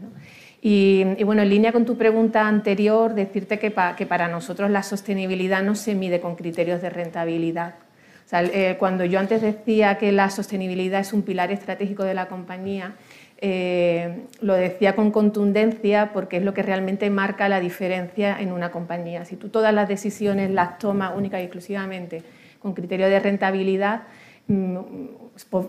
Y, 0.61 1.03
bueno, 1.24 1.43
en 1.43 1.49
línea 1.49 1.72
con 1.72 1.86
tu 1.86 1.97
pregunta 1.97 2.47
anterior, 2.47 3.13
decirte 3.13 3.59
que, 3.59 3.74
que, 3.95 4.05
para 4.05 4.28
nosotros 4.28 4.72
la 4.72 4.84
sostenibilidad 4.84 5.61
no 5.61 5.76
se 5.76 5.93
mide 5.93 6.20
con 6.20 6.36
criterios 6.36 6.82
de 6.82 6.89
rentabilidad. 6.89 7.76
O 8.26 8.30
sea, 8.30 8.43
eh, 8.43 8.76
cuando 8.78 9.05
yo 9.05 9.20
antes 9.20 9.41
decía 9.41 9.97
que 9.97 10.11
la 10.11 10.30
sostenibilidad 10.30 10.99
es 10.99 11.13
un 11.13 11.22
pilar 11.22 11.51
estratégico 11.51 12.03
de 12.03 12.13
la 12.13 12.28
compañía, 12.28 12.95
eh, 13.39 14.24
lo 14.41 14.55
decía 14.55 14.95
con 14.95 15.11
contundencia 15.11 16.11
porque 16.11 16.38
es 16.38 16.43
lo 16.43 16.55
que 16.55 16.63
realmente 16.63 17.09
marca 17.11 17.47
la 17.47 17.59
diferencia 17.59 18.36
en 18.39 18.51
una 18.51 18.72
compañía. 18.72 19.26
Si 19.26 19.36
tú 19.36 19.49
todas 19.49 19.74
las 19.74 19.88
decisiones 19.88 20.49
las 20.49 20.80
tomas 20.80 21.13
única 21.15 21.39
y 21.39 21.43
exclusivamente 21.43 22.24
con 22.59 22.74
criterio 22.74 23.07
de 23.07 23.20
rentabilidad, 23.20 24.03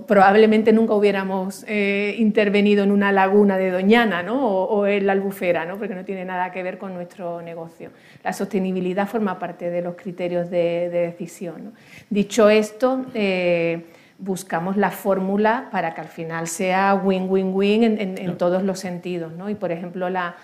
probablemente 0.07 0.73
nunca 0.73 0.95
hubiéramos 0.95 1.65
eh, 1.67 2.15
intervenido 2.19 2.85
en 2.85 2.93
una 2.93 3.13
laguna 3.13 3.59
de 3.59 3.71
Doñana 3.71 4.25
o, 4.33 4.87
en 4.87 5.07
la 5.07 5.13
albufera, 5.13 5.65
¿no? 5.65 5.77
porque 5.79 5.95
no 5.95 6.05
tiene 6.05 6.25
nada 6.25 6.53
que 6.53 6.63
ver 6.63 6.79
con 6.79 6.95
nuestro 6.95 7.43
negocio. 7.43 7.91
La 8.23 8.33
sostenibilidad 8.33 9.09
forma 9.09 9.39
parte 9.39 9.71
de 9.71 9.83
los 9.83 9.97
criterios 9.97 10.51
de, 10.51 10.89
decisión. 10.89 11.75
Dicho 12.09 12.49
esto, 12.49 13.07
eh, 13.15 13.87
buscamos 14.19 14.77
la 14.77 14.91
fórmula 14.91 15.69
para 15.71 15.95
que 15.95 16.01
al 16.01 16.09
final 16.09 16.47
sea 16.47 16.95
win-win-win 16.95 17.83
en, 17.85 18.37
todos 18.37 18.63
los 18.63 18.79
sentidos. 18.79 19.33
Y, 19.49 19.55
por 19.55 19.73
ejemplo, 19.73 20.09
la, 20.09 20.37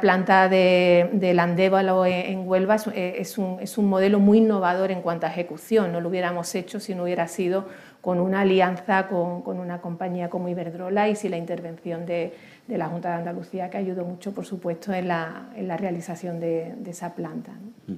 planta 0.00 0.48
de, 0.48 1.10
del 1.12 1.38
Andévalo 1.38 2.04
en 2.06 2.48
Huelva 2.48 2.76
es 2.94 3.38
un, 3.38 3.58
es 3.60 3.78
un 3.78 3.88
modelo 3.88 4.20
muy 4.20 4.38
innovador 4.38 4.90
en 4.90 5.02
cuanto 5.02 5.26
a 5.26 5.30
ejecución. 5.30 5.92
No 5.92 6.00
lo 6.00 6.08
hubiéramos 6.08 6.54
hecho 6.54 6.80
si 6.80 6.94
no 6.94 7.04
hubiera 7.04 7.28
sido 7.28 7.66
con 8.06 8.20
una 8.20 8.42
alianza 8.42 9.08
con, 9.08 9.58
una 9.58 9.80
compañía 9.80 10.30
como 10.30 10.48
Iberdrola 10.48 11.08
y 11.08 11.16
sin 11.16 11.32
la 11.32 11.38
intervención 11.38 12.06
de, 12.06 12.32
la 12.68 12.86
Junta 12.86 13.08
de 13.08 13.14
Andalucía, 13.16 13.68
que 13.68 13.78
ayudó 13.78 14.04
mucho, 14.04 14.30
por 14.30 14.46
supuesto, 14.46 14.92
en 14.92 15.08
la, 15.08 15.48
realización 15.76 16.38
de, 16.38 16.72
esa 16.86 17.16
planta. 17.16 17.50
Mm. 17.88 17.94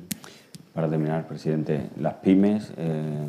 Para 0.72 0.88
terminar, 0.88 1.26
presidente, 1.26 1.90
las 2.00 2.14
pymes, 2.14 2.72
eh, 2.78 3.26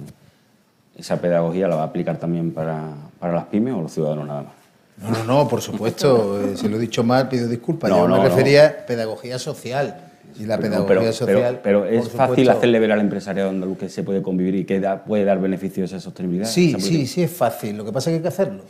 ¿esa 0.95 1.20
pedagogía 1.20 1.68
la 1.68 1.76
va 1.76 1.82
a 1.82 1.88
aplicar 1.88 2.16
también 2.16 2.53
para, 2.53 2.93
las 3.22 3.45
pymes 3.47 3.74
o 3.74 3.82
los 3.82 3.91
ciudadanos 3.91 4.26
nada 4.26 4.43
más? 4.43 4.53
No, 5.01 5.11
no, 5.11 5.23
no, 5.23 5.47
por 5.47 5.61
supuesto, 5.61 6.41
eh, 6.41 6.57
si 6.57 6.67
lo 6.67 6.77
he 6.77 6.79
dicho 6.79 7.03
mal, 7.03 7.29
pido 7.29 7.47
disculpas. 7.47 7.89
Yo 7.89 8.07
me 8.07 8.19
refería 8.21 8.67
a 8.67 8.85
pedagogía 8.85 9.39
social 9.39 10.11
y 10.37 10.45
la 10.45 10.57
pedagogía 10.57 11.13
social. 11.13 11.61
Pero, 11.63 11.85
es 11.85 12.09
fácil 12.09 12.49
hacerle 12.49 12.79
ver 12.79 12.91
al 12.91 12.99
empresariado 12.99 13.49
andaluz 13.49 13.77
que 13.77 13.89
se 13.89 14.03
puede 14.03 14.21
convivir 14.21 14.55
y 14.55 14.65
que 14.65 14.79
puede 15.05 15.23
dar 15.23 15.39
beneficios 15.39 15.93
a 15.93 15.97
esa 15.97 16.03
sostenibilidad. 16.03 16.49
Sí, 16.49 16.75
sí, 16.79 17.07
sí 17.07 17.23
es 17.23 17.31
fácil. 17.31 17.77
Lo 17.77 17.85
que 17.85 17.91
pasa 17.91 18.09
es 18.09 18.13
que 18.13 18.15
hay 18.17 18.21
que 18.21 18.27
hacerlo. 18.27 18.63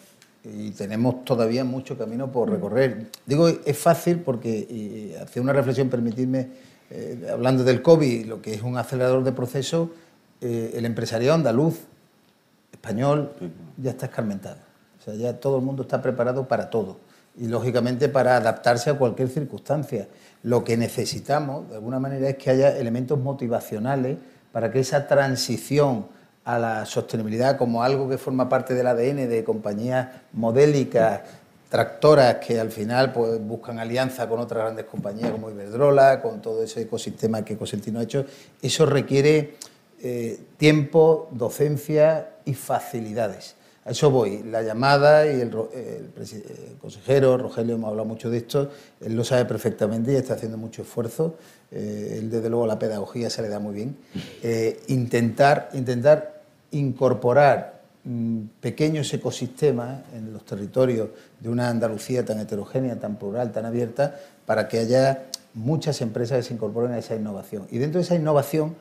Y 0.44 0.72
tenemos 0.72 1.26
todavía 1.26 1.64
mucho 1.64 1.98
camino 1.98 2.32
por 2.32 2.50
recorrer. 2.50 3.08
Digo, 3.26 3.50
es 3.50 3.78
fácil 3.78 4.20
porque, 4.20 5.18
hace 5.22 5.40
una 5.40 5.52
reflexión, 5.52 5.90
permitidme, 5.90 6.48
eh, 6.92 7.28
hablando 7.32 7.64
del 7.64 7.82
COVID, 7.82 8.26
lo 8.26 8.42
que 8.42 8.54
es 8.54 8.62
un 8.62 8.78
acelerador 8.78 9.24
de 9.24 9.32
proceso, 9.32 9.92
eh, 10.42 10.72
el 10.76 10.86
empresariado 10.86 11.36
andaluz, 11.36 11.80
español, 12.72 13.34
ya 13.78 13.92
está 13.92 14.06
escarmentado. 14.06 14.69
Ya 15.16 15.40
todo 15.40 15.58
el 15.58 15.64
mundo 15.64 15.84
está 15.84 16.02
preparado 16.02 16.48
para 16.48 16.70
todo 16.70 16.98
y 17.38 17.48
lógicamente 17.48 18.10
para 18.10 18.36
adaptarse 18.36 18.90
a 18.90 18.98
cualquier 18.98 19.30
circunstancia. 19.30 20.08
Lo 20.44 20.64
que 20.64 20.78
necesitamos, 20.78 21.70
de 21.70 21.76
alguna 21.76 22.00
manera, 22.00 22.30
es 22.30 22.38
que 22.38 22.50
haya 22.50 22.78
elementos 22.78 23.20
motivacionales 23.20 24.18
para 24.52 24.72
que 24.72 24.80
esa 24.80 25.08
transición 25.08 26.08
a 26.44 26.58
la 26.58 26.86
sostenibilidad 26.86 27.58
como 27.58 27.84
algo 27.84 28.10
que 28.10 28.18
forma 28.18 28.50
parte 28.50 28.74
del 28.74 28.88
ADN 28.88 29.30
de 29.30 29.44
compañías 29.44 30.08
modélicas, 30.34 31.22
tractoras 31.70 32.36
que 32.36 32.60
al 32.60 32.72
final 32.72 33.14
pues, 33.14 33.40
buscan 33.40 33.80
alianza 33.80 34.28
con 34.28 34.40
otras 34.40 34.64
grandes 34.64 34.86
compañías 34.86 35.32
como 35.32 35.52
Iberdrola, 35.52 36.22
con 36.22 36.42
todo 36.42 36.64
ese 36.64 36.82
ecosistema 36.82 37.46
que 37.46 37.56
Cosentino 37.56 38.00
ha 38.00 38.04
hecho, 38.04 38.26
eso 38.62 38.86
requiere 38.86 39.56
eh, 40.02 40.40
tiempo, 40.58 41.30
docencia 41.32 42.30
y 42.46 42.54
facilidades. 42.56 43.56
A 43.90 43.92
eso 43.92 44.12
voy. 44.12 44.44
La 44.44 44.62
llamada 44.62 45.26
y 45.26 45.42
el, 45.42 45.50
consejero 46.80 47.40
Rogelio 47.40 47.74
hemos 47.74 47.90
hablado 47.90 48.08
mucho 48.08 48.30
de 48.30 48.38
esto, 48.38 48.70
él 49.02 49.16
lo 49.16 49.24
sabe 49.24 49.46
perfectamente 49.46 50.14
y 50.14 50.16
está 50.16 50.36
haciendo 50.36 50.60
mucho 50.60 50.84
esfuerzo. 50.84 51.38
Eh, 51.72 52.18
él, 52.20 52.30
desde 52.30 52.52
luego, 52.52 52.68
la 52.68 52.78
pedagogía 52.78 53.32
se 53.32 53.42
le 53.42 53.50
da 53.50 53.58
muy 53.58 53.74
bien. 53.74 53.98
Eh, 54.44 54.80
intentar, 54.90 55.72
intentar 55.74 56.44
incorporar 56.70 57.82
mm, 58.04 58.42
pequeños 58.62 59.12
ecosistemas 59.12 60.04
en 60.14 60.34
los 60.34 60.46
territorios 60.46 61.10
de 61.40 61.50
una 61.50 61.68
Andalucía 61.68 62.24
tan 62.24 62.40
heterogénea, 62.40 63.00
tan 63.00 63.16
plural, 63.16 63.52
tan 63.52 63.66
abierta, 63.66 64.20
para 64.46 64.68
que 64.68 64.78
haya 64.78 65.30
muchas 65.56 66.00
empresas 66.02 66.38
que 66.38 66.44
se 66.44 66.54
incorporen 66.54 66.92
a 66.92 67.00
esa 67.00 67.16
innovación. 67.16 67.66
Y 67.72 67.80
dentro 67.80 67.98
de 67.98 68.04
esa 68.04 68.14
innovación 68.14 68.76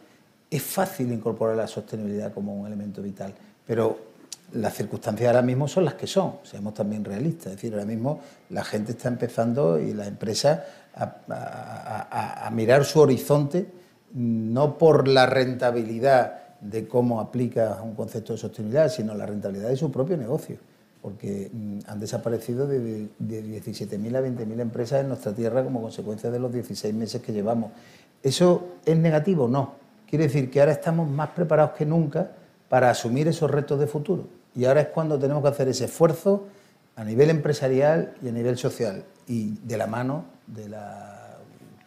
es 0.51 0.63
fácil 0.63 1.11
incorporar 1.11 1.57
la 1.57 1.67
sostenibilidad 1.67 2.35
como 2.35 2.55
un 2.55 2.67
elemento 2.67 3.01
vital, 3.01 3.33
pero 3.67 4.08
las 4.53 4.75
circunstancias 4.75 5.29
ahora 5.29 5.43
mismo 5.43 5.69
son 5.69 5.85
las 5.85 5.95
que 5.95 6.07
son, 6.07 6.37
seamos 6.43 6.75
también 6.75 7.05
realistas. 7.05 7.49
Es 7.49 7.53
decir, 7.57 7.73
ahora 7.75 7.85
mismo 7.85 8.21
la 8.51 8.65
gente 8.65 8.93
está 8.93 9.09
empezando 9.09 9.79
y 9.79 9.93
la 9.93 10.07
empresa 10.07 10.65
a, 10.95 12.51
mirar 12.53 12.85
su 12.85 13.01
horizonte 13.01 13.67
no 14.15 14.79
por 14.79 15.07
la 15.07 15.27
rentabilidad 15.27 16.57
de 16.61 16.89
cómo 16.89 17.21
aplica 17.21 17.81
un 17.83 17.95
concepto 17.95 18.33
de 18.33 18.39
sostenibilidad, 18.39 18.89
sino 18.89 19.15
la 19.15 19.27
rentabilidad 19.27 19.69
de 19.69 19.77
su 19.77 19.93
propio 19.93 20.17
negocio, 20.17 20.57
porque 21.03 21.51
mm, 21.53 21.79
han 21.87 22.01
desaparecido 22.01 22.67
de, 22.67 23.09
17.000 23.21 24.17
a 24.17 24.23
20.000 24.23 24.61
empresas 24.61 25.03
en 25.03 25.09
nuestra 25.09 25.33
tierra 25.33 25.63
como 25.63 25.83
consecuencia 25.83 26.31
de 26.31 26.41
los 26.41 26.53
16 26.53 26.93
meses 26.95 27.23
que 27.23 27.33
llevamos. 27.33 27.71
¿Eso 28.23 28.77
es 28.85 28.97
negativo? 28.97 29.47
No. 29.47 29.75
Quiere 30.09 30.25
decir 30.25 30.51
que 30.51 30.59
ahora 30.59 30.73
estamos 30.73 31.09
más 31.09 31.29
preparados 31.29 31.73
que 31.73 31.85
nunca 31.85 32.31
para 32.69 32.91
asumir 32.91 33.29
esos 33.29 33.51
retos 33.51 33.79
de 33.79 33.87
futuro. 33.87 34.38
Y 34.59 34.65
ahora 34.65 34.81
es 34.81 34.89
cuando 34.89 35.21
tenemos 35.21 35.41
que 35.45 35.51
hacer 35.51 35.69
ese 35.69 35.85
esfuerzo 35.85 36.49
a 36.97 37.05
nivel 37.05 37.31
empresarial 37.31 38.17
y 38.21 38.29
a 38.29 38.33
nivel 38.33 38.59
social. 38.59 39.05
Y 39.29 39.53
de 39.63 39.77
la 39.77 39.87
mano 39.87 40.25
de 40.49 40.69
la 40.69 41.37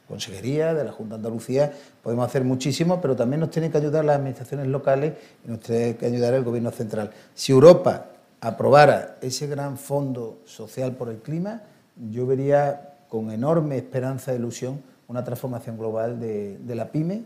Consejería, 0.08 0.74
de 0.74 0.86
la 0.86 0.94
Junta 0.94 1.16
de 1.16 1.18
Andalucía, 1.18 1.74
podemos 2.02 2.26
hacer 2.26 2.46
muchísimo, 2.46 3.02
pero 3.02 3.14
también 3.14 3.42
nos 3.42 3.50
tienen 3.50 3.74
que 3.74 3.78
ayudar 3.78 4.06
las 4.06 4.16
administraciones 4.16 4.68
locales 4.68 5.16
y 5.46 5.50
nos 5.50 5.60
tiene 5.60 5.98
que 5.98 6.06
ayudar 6.06 6.34
el 6.34 6.46
Gobierno 6.46 6.72
central. 6.72 7.12
Si 7.36 7.52
Europa 7.52 8.06
aprobara 8.40 9.18
ese 9.20 9.48
gran 9.48 9.78
fondo 9.78 10.40
social 10.46 10.94
por 10.94 11.10
el 11.10 11.18
clima, 11.18 11.64
yo 12.10 12.26
vería 12.26 12.94
con 13.10 13.32
enorme 13.32 13.76
esperanza 13.76 14.32
e 14.32 14.38
ilusión 14.38 14.82
una 15.10 15.26
transformación 15.26 15.78
global 15.78 16.22
de, 16.22 16.58
la 16.74 16.90
PYME 16.90 17.24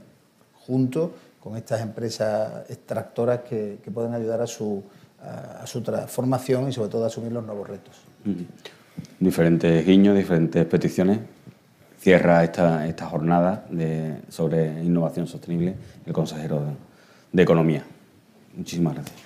junto 0.66 1.14
con 1.40 1.56
estas 1.56 1.82
empresas 1.82 2.68
extractoras 2.68 3.42
que, 3.42 3.78
pueden 3.94 4.16
ayudar 4.16 4.42
a 4.42 4.48
su, 4.48 4.84
a, 5.22 5.66
su 5.66 5.82
transformación 5.82 6.70
y 6.70 6.74
sobre 6.74 6.90
todo 6.90 7.04
a 7.04 7.08
asumir 7.08 7.32
los 7.32 7.46
nuevos 7.46 7.68
retos. 7.68 8.06
Diferentes 9.20 9.86
guiños, 9.86 10.16
diferentes 10.16 10.66
peticiones 10.66 11.20
cierra 12.06 12.44
esta, 12.44 12.88
esta 12.88 13.08
jornada 13.08 13.66
de, 13.72 14.18
sobre 14.30 14.84
innovación 14.84 15.26
sostenible 15.26 15.76
el 16.06 16.14
consejero 16.14 16.62
de, 17.32 17.42
Economía. 17.42 17.84
Muchísimas 18.56 18.94
gracias. 18.94 19.18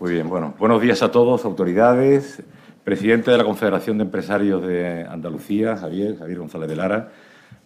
Muy 0.00 0.12
bien, 0.12 0.28
bueno, 0.28 0.52
buenos 0.58 0.82
días 0.82 1.00
a 1.02 1.12
todos, 1.12 1.44
autoridades, 1.44 2.42
presidente 2.82 3.30
de 3.30 3.38
la 3.38 3.44
Confederación 3.44 3.98
de 3.98 4.04
Empresarios 4.04 4.66
de 4.66 5.06
Andalucía, 5.08 5.76
Javier, 5.76 6.18
Javier 6.18 6.38
González 6.40 6.68
de 6.68 6.76
Lara, 6.76 7.08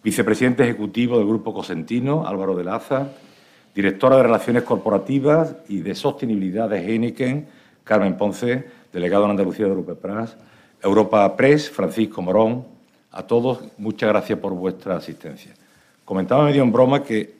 vicepresidente 0.03 0.63
ejecutivo 0.63 1.17
del 1.17 1.27
Grupo 1.27 1.53
Cosentino, 1.53 2.27
Álvaro 2.27 2.55
de 2.55 2.63
Laza, 2.63 3.09
directora 3.73 4.17
de 4.17 4.23
Relaciones 4.23 4.63
Corporativas 4.63 5.55
y 5.69 5.81
de 5.81 5.95
Sostenibilidad 5.95 6.69
de 6.69 6.79
Heineken, 6.79 7.47
Carmen 7.83 8.17
Ponce, 8.17 8.65
delegado 8.91 9.25
en 9.25 9.31
Andalucía 9.31 9.65
de 9.65 9.71
Europa 9.71 9.95
Press, 9.95 10.35
Europa 10.81 11.35
Press, 11.35 11.69
Francisco 11.69 12.21
Morón, 12.21 12.65
a 13.11 13.23
todos, 13.23 13.59
muchas 13.77 14.09
gracias 14.09 14.39
por 14.39 14.53
vuestra 14.53 14.95
asistencia. 14.95 15.53
Comentaba 16.05 16.45
medio 16.45 16.63
en 16.63 16.71
broma 16.71 17.03
que 17.03 17.35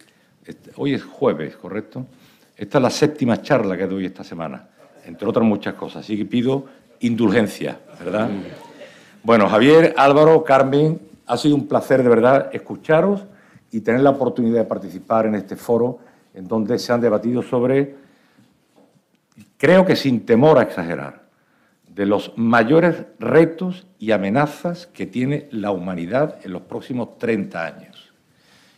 hoy 0.75 0.93
es 0.93 1.03
jueves, 1.03 1.55
¿correcto? 1.55 2.05
Esta 2.55 2.77
es 2.77 2.81
la 2.81 2.89
séptima 2.89 3.41
charla 3.41 3.77
que 3.77 3.87
doy 3.87 4.05
esta 4.05 4.23
semana, 4.23 4.67
entre 5.05 5.27
otras 5.27 5.45
muchas 5.45 5.73
cosas, 5.73 6.03
así 6.03 6.17
que 6.17 6.25
pido 6.25 6.65
indulgencia, 6.99 7.79
¿verdad? 7.99 8.29
Bueno, 9.23 9.49
Javier, 9.49 9.93
Álvaro, 9.97 10.43
Carmen, 10.43 10.99
ha 11.25 11.37
sido 11.37 11.55
un 11.55 11.67
placer 11.67 12.03
de 12.03 12.09
verdad 12.09 12.49
escucharos 12.51 13.25
y 13.71 13.81
tener 13.81 14.01
la 14.01 14.09
oportunidad 14.09 14.59
de 14.59 14.65
participar 14.65 15.25
en 15.25 15.35
este 15.35 15.55
foro 15.55 15.99
en 16.33 16.47
donde 16.47 16.77
se 16.79 16.91
han 16.91 17.01
debatido 17.01 17.41
sobre 17.41 17.95
creo 19.57 19.85
que 19.85 19.95
sin 19.95 20.25
temor 20.25 20.57
a 20.57 20.63
exagerar, 20.63 21.21
de 21.87 22.05
los 22.05 22.33
mayores 22.35 23.05
retos 23.19 23.85
y 23.99 24.11
amenazas 24.11 24.87
que 24.87 25.05
tiene 25.05 25.49
la 25.51 25.71
humanidad 25.71 26.39
en 26.43 26.53
los 26.53 26.63
próximos 26.63 27.17
30 27.17 27.63
años. 27.63 28.13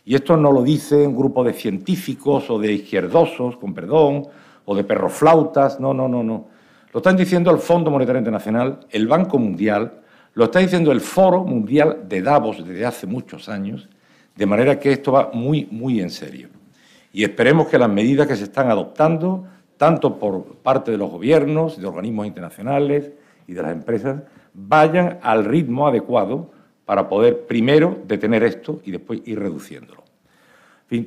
Y 0.04 0.14
esto 0.14 0.36
no 0.36 0.52
lo 0.52 0.62
dice 0.62 1.06
un 1.06 1.16
grupo 1.16 1.42
de 1.42 1.54
científicos 1.54 2.50
o 2.50 2.58
de 2.58 2.72
izquierdosos, 2.72 3.56
con 3.56 3.72
perdón, 3.72 4.26
o 4.66 4.74
de 4.74 4.84
perroflautas, 4.84 5.80
no, 5.80 5.94
no, 5.94 6.08
no, 6.08 6.22
no. 6.22 6.48
Lo 6.92 6.98
están 6.98 7.16
diciendo 7.16 7.50
el 7.50 7.58
Fondo 7.58 7.90
Monetario 7.90 8.18
Internacional, 8.18 8.80
el 8.90 9.06
Banco 9.06 9.38
Mundial, 9.38 10.02
lo 10.34 10.44
está 10.44 10.58
diciendo 10.58 10.92
el 10.92 11.00
Foro 11.00 11.44
Mundial 11.44 12.04
de 12.08 12.22
Davos 12.22 12.66
desde 12.66 12.84
hace 12.84 13.06
muchos 13.06 13.48
años, 13.48 13.88
de 14.34 14.46
manera 14.46 14.78
que 14.78 14.92
esto 14.92 15.12
va 15.12 15.30
muy, 15.32 15.66
muy 15.70 16.00
en 16.00 16.10
serio. 16.10 16.48
Y 17.12 17.22
esperemos 17.22 17.68
que 17.68 17.78
las 17.78 17.88
medidas 17.88 18.26
que 18.26 18.36
se 18.36 18.44
están 18.44 18.70
adoptando 18.70 19.46
tanto 19.76 20.18
por 20.18 20.56
parte 20.56 20.90
de 20.90 20.98
los 20.98 21.10
gobiernos, 21.10 21.80
de 21.80 21.86
organismos 21.86 22.26
internacionales 22.26 23.12
y 23.46 23.52
de 23.52 23.62
las 23.62 23.72
empresas, 23.72 24.22
vayan 24.52 25.18
al 25.22 25.44
ritmo 25.44 25.86
adecuado 25.86 26.50
para 26.84 27.08
poder 27.08 27.46
primero 27.46 27.98
detener 28.06 28.42
esto 28.44 28.80
y 28.84 28.90
después 28.90 29.20
ir 29.24 29.38
reduciéndolo. 29.38 30.04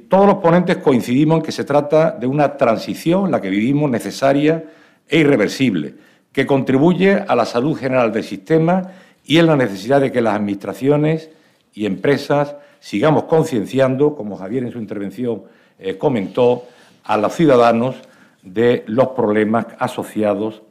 Todos 0.10 0.26
los 0.26 0.36
ponentes 0.36 0.78
coincidimos 0.78 1.38
en 1.38 1.44
que 1.44 1.52
se 1.52 1.64
trata 1.64 2.12
de 2.12 2.28
una 2.28 2.58
transición, 2.58 3.32
la 3.32 3.40
que 3.40 3.50
vivimos, 3.50 3.90
necesaria 3.90 4.66
e 5.08 5.20
irreversible, 5.20 5.96
que 6.34 6.46
contribuye 6.46 7.14
a 7.14 7.36
la 7.36 7.46
salud 7.46 7.78
general 7.78 8.12
del 8.12 8.24
sistema 8.24 8.82
y 9.28 9.40
en 9.40 9.46
la 9.46 9.58
necesidad 9.58 10.00
de 10.00 10.12
que 10.12 10.22
las 10.22 10.36
administraciones 10.36 11.30
y 11.74 11.86
empresas 11.86 12.56
sigamos 12.80 13.26
concienciando, 13.26 14.16
como 14.16 14.38
Javier 14.38 14.64
en 14.64 14.72
su 14.72 14.80
intervención 14.80 15.44
eh, 15.78 15.98
comentó, 15.98 16.64
a 17.04 17.18
los 17.18 17.34
ciudadanos 17.34 17.96
de 18.42 18.84
los 18.88 19.10
problemas 19.10 19.68
asociados 19.80 20.64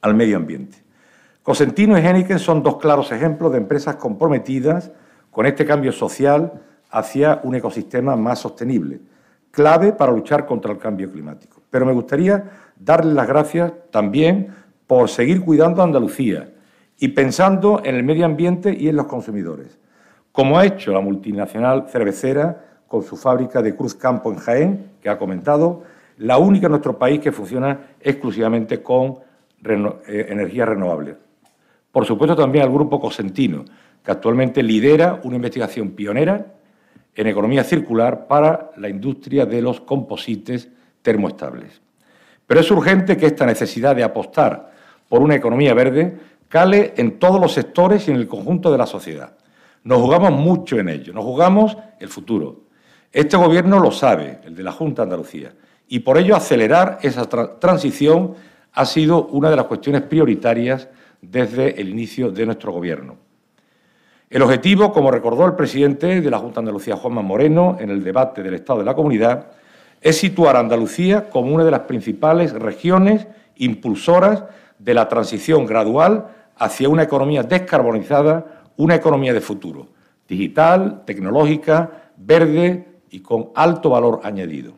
al 0.00 0.14
medio 0.14 0.36
ambiente. 0.36 0.78
Cosentino 1.42 1.98
y 1.98 2.02
Heineken 2.02 2.38
son 2.38 2.62
dos 2.62 2.76
claros 2.76 3.12
ejemplos 3.12 3.52
de 3.52 3.58
empresas 3.58 3.96
comprometidas 3.96 4.90
con 5.30 5.44
este 5.46 5.66
cambio 5.66 5.92
social 5.92 6.62
hacia 6.90 7.40
un 7.44 7.54
ecosistema 7.54 8.16
más 8.16 8.38
sostenible, 8.38 9.00
clave 9.50 9.92
para 9.92 10.12
luchar 10.12 10.46
contra 10.46 10.72
el 10.72 10.78
cambio 10.78 11.10
climático. 11.10 11.62
Pero 11.70 11.84
me 11.84 11.92
gustaría 11.92 12.44
darles 12.78 13.14
las 13.14 13.26
gracias 13.26 13.72
también 13.90 14.54
por 14.86 15.08
seguir 15.08 15.42
cuidando 15.42 15.82
a 15.82 15.84
Andalucía 15.84 16.53
y 16.98 17.08
pensando 17.08 17.82
en 17.84 17.96
el 17.96 18.04
medio 18.04 18.24
ambiente 18.24 18.76
y 18.78 18.88
en 18.88 18.96
los 18.96 19.06
consumidores, 19.06 19.78
como 20.32 20.58
ha 20.58 20.66
hecho 20.66 20.92
la 20.92 21.00
multinacional 21.00 21.86
cervecera 21.88 22.64
con 22.88 23.02
su 23.02 23.16
fábrica 23.16 23.62
de 23.62 23.74
Cruz 23.74 23.94
Campo 23.94 24.32
en 24.32 24.38
Jaén, 24.38 24.90
que 25.00 25.08
ha 25.08 25.18
comentado, 25.18 25.82
la 26.18 26.38
única 26.38 26.66
en 26.66 26.72
nuestro 26.72 26.98
país 26.98 27.20
que 27.20 27.32
funciona 27.32 27.96
exclusivamente 28.00 28.82
con 28.82 29.18
eh, 29.64 30.26
energías 30.28 30.68
renovables. 30.68 31.16
Por 31.90 32.04
supuesto 32.04 32.36
también 32.36 32.64
al 32.64 32.72
Grupo 32.72 33.00
Cosentino, 33.00 33.64
que 34.04 34.10
actualmente 34.10 34.62
lidera 34.62 35.20
una 35.24 35.36
investigación 35.36 35.90
pionera 35.90 36.54
en 37.14 37.26
economía 37.26 37.64
circular 37.64 38.26
para 38.26 38.72
la 38.76 38.88
industria 38.88 39.46
de 39.46 39.62
los 39.62 39.80
composites 39.80 40.68
termoestables. 41.02 41.80
Pero 42.46 42.60
es 42.60 42.70
urgente 42.70 43.16
que 43.16 43.26
esta 43.26 43.46
necesidad 43.46 43.96
de 43.96 44.02
apostar 44.02 44.72
por 45.08 45.22
una 45.22 45.34
economía 45.34 45.74
verde 45.74 46.18
cale 46.48 46.94
en 46.96 47.18
todos 47.18 47.40
los 47.40 47.52
sectores 47.52 48.08
y 48.08 48.10
en 48.10 48.18
el 48.18 48.28
conjunto 48.28 48.70
de 48.70 48.78
la 48.78 48.86
sociedad. 48.86 49.36
Nos 49.82 50.00
jugamos 50.00 50.32
mucho 50.32 50.78
en 50.78 50.88
ello, 50.88 51.12
nos 51.12 51.24
jugamos 51.24 51.76
el 52.00 52.08
futuro. 52.08 52.62
Este 53.12 53.36
Gobierno 53.36 53.78
lo 53.78 53.90
sabe, 53.90 54.40
el 54.44 54.54
de 54.54 54.62
la 54.62 54.72
Junta 54.72 55.02
de 55.02 55.06
Andalucía, 55.06 55.52
y 55.88 56.00
por 56.00 56.18
ello 56.18 56.34
acelerar 56.34 56.98
esa 57.02 57.28
transición 57.58 58.34
ha 58.72 58.84
sido 58.86 59.26
una 59.26 59.50
de 59.50 59.56
las 59.56 59.66
cuestiones 59.66 60.02
prioritarias 60.02 60.88
desde 61.20 61.80
el 61.80 61.88
inicio 61.88 62.30
de 62.30 62.46
nuestro 62.46 62.72
Gobierno. 62.72 63.16
El 64.30 64.42
objetivo, 64.42 64.92
como 64.92 65.10
recordó 65.10 65.46
el 65.46 65.54
presidente 65.54 66.20
de 66.20 66.30
la 66.30 66.38
Junta 66.38 66.54
de 66.54 66.60
Andalucía, 66.60 66.96
Juanma 66.96 67.22
Moreno, 67.22 67.76
en 67.78 67.90
el 67.90 68.02
debate 68.02 68.42
del 68.42 68.54
Estado 68.54 68.80
de 68.80 68.84
la 68.84 68.94
Comunidad, 68.94 69.52
es 70.00 70.16
situar 70.16 70.56
a 70.56 70.60
Andalucía 70.60 71.30
como 71.30 71.54
una 71.54 71.64
de 71.64 71.70
las 71.70 71.80
principales 71.80 72.52
regiones 72.52 73.26
impulsoras 73.56 74.44
de 74.84 74.92
la 74.92 75.08
transición 75.08 75.64
gradual 75.64 76.26
hacia 76.56 76.90
una 76.90 77.04
economía 77.04 77.42
descarbonizada, 77.42 78.64
una 78.76 78.94
economía 78.94 79.32
de 79.32 79.40
futuro, 79.40 79.88
digital, 80.28 81.04
tecnológica, 81.06 82.10
verde 82.18 83.00
y 83.10 83.20
con 83.20 83.48
alto 83.54 83.90
valor 83.90 84.20
añadido. 84.22 84.74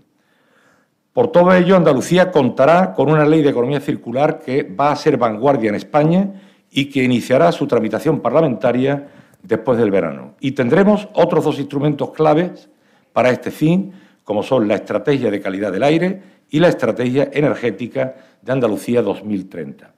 Por 1.13 1.33
todo 1.33 1.53
ello, 1.53 1.77
Andalucía 1.77 2.31
contará 2.31 2.95
con 2.95 3.11
una 3.11 3.25
ley 3.25 3.43
de 3.43 3.51
economía 3.51 3.81
circular 3.81 4.39
que 4.39 4.63
va 4.63 4.93
a 4.93 4.97
ser 4.97 5.17
vanguardia 5.17 5.71
en 5.71 5.75
España 5.75 6.35
y 6.71 6.85
que 6.87 7.03
iniciará 7.03 7.51
su 7.51 7.67
tramitación 7.67 8.21
parlamentaria 8.21 9.09
después 9.43 9.77
del 9.79 9.91
verano. 9.91 10.35
Y 10.41 10.53
tendremos 10.53 11.09
otros 11.15 11.45
dos 11.45 11.59
instrumentos 11.59 12.11
claves 12.11 12.69
para 13.13 13.31
este 13.31 13.51
fin, 13.51 13.93
como 14.23 14.43
son 14.43 14.69
la 14.69 14.75
Estrategia 14.75 15.31
de 15.31 15.41
Calidad 15.41 15.73
del 15.73 15.83
Aire 15.83 16.23
y 16.51 16.61
la 16.61 16.69
Estrategia 16.69 17.29
Energética 17.33 18.15
de 18.43 18.53
Andalucía 18.53 19.03
2030. 19.03 19.96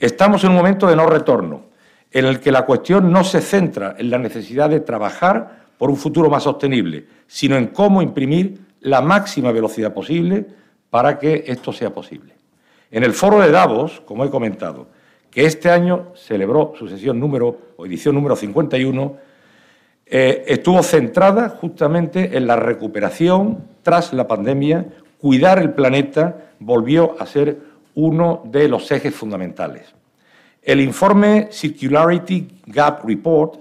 Estamos 0.00 0.42
en 0.44 0.50
un 0.50 0.56
momento 0.56 0.86
de 0.86 0.96
no 0.96 1.04
retorno, 1.04 1.66
en 2.10 2.24
el 2.24 2.40
que 2.40 2.50
la 2.50 2.64
cuestión 2.64 3.12
no 3.12 3.22
se 3.22 3.42
centra 3.42 3.96
en 3.98 4.08
la 4.08 4.16
necesidad 4.16 4.70
de 4.70 4.80
trabajar 4.80 5.66
por 5.76 5.90
un 5.90 5.96
futuro 5.98 6.30
más 6.30 6.44
sostenible, 6.44 7.04
sino 7.26 7.56
en 7.56 7.66
cómo 7.66 8.00
imprimir 8.00 8.60
la 8.80 9.02
máxima 9.02 9.52
velocidad 9.52 9.92
posible 9.92 10.46
para 10.88 11.18
que 11.18 11.44
esto 11.46 11.70
sea 11.70 11.90
posible. 11.90 12.34
En 12.90 13.04
el 13.04 13.12
foro 13.12 13.40
de 13.40 13.50
Davos, 13.50 14.00
como 14.06 14.24
he 14.24 14.30
comentado, 14.30 14.88
que 15.30 15.44
este 15.44 15.70
año 15.70 16.12
celebró 16.16 16.72
su 16.78 16.88
sesión 16.88 17.20
número 17.20 17.58
o 17.76 17.84
edición 17.84 18.14
número 18.14 18.36
51, 18.36 19.16
eh, 20.06 20.44
estuvo 20.48 20.82
centrada 20.82 21.50
justamente 21.50 22.38
en 22.38 22.46
la 22.46 22.56
recuperación 22.56 23.64
tras 23.82 24.14
la 24.14 24.26
pandemia, 24.26 24.86
cuidar 25.18 25.58
el 25.58 25.72
planeta 25.74 26.52
volvió 26.58 27.16
a 27.20 27.26
ser 27.26 27.69
uno 28.00 28.42
de 28.44 28.68
los 28.68 28.90
ejes 28.90 29.14
fundamentales. 29.14 29.94
El 30.62 30.80
informe 30.80 31.48
Circularity 31.50 32.48
Gap 32.66 33.04
Report 33.04 33.60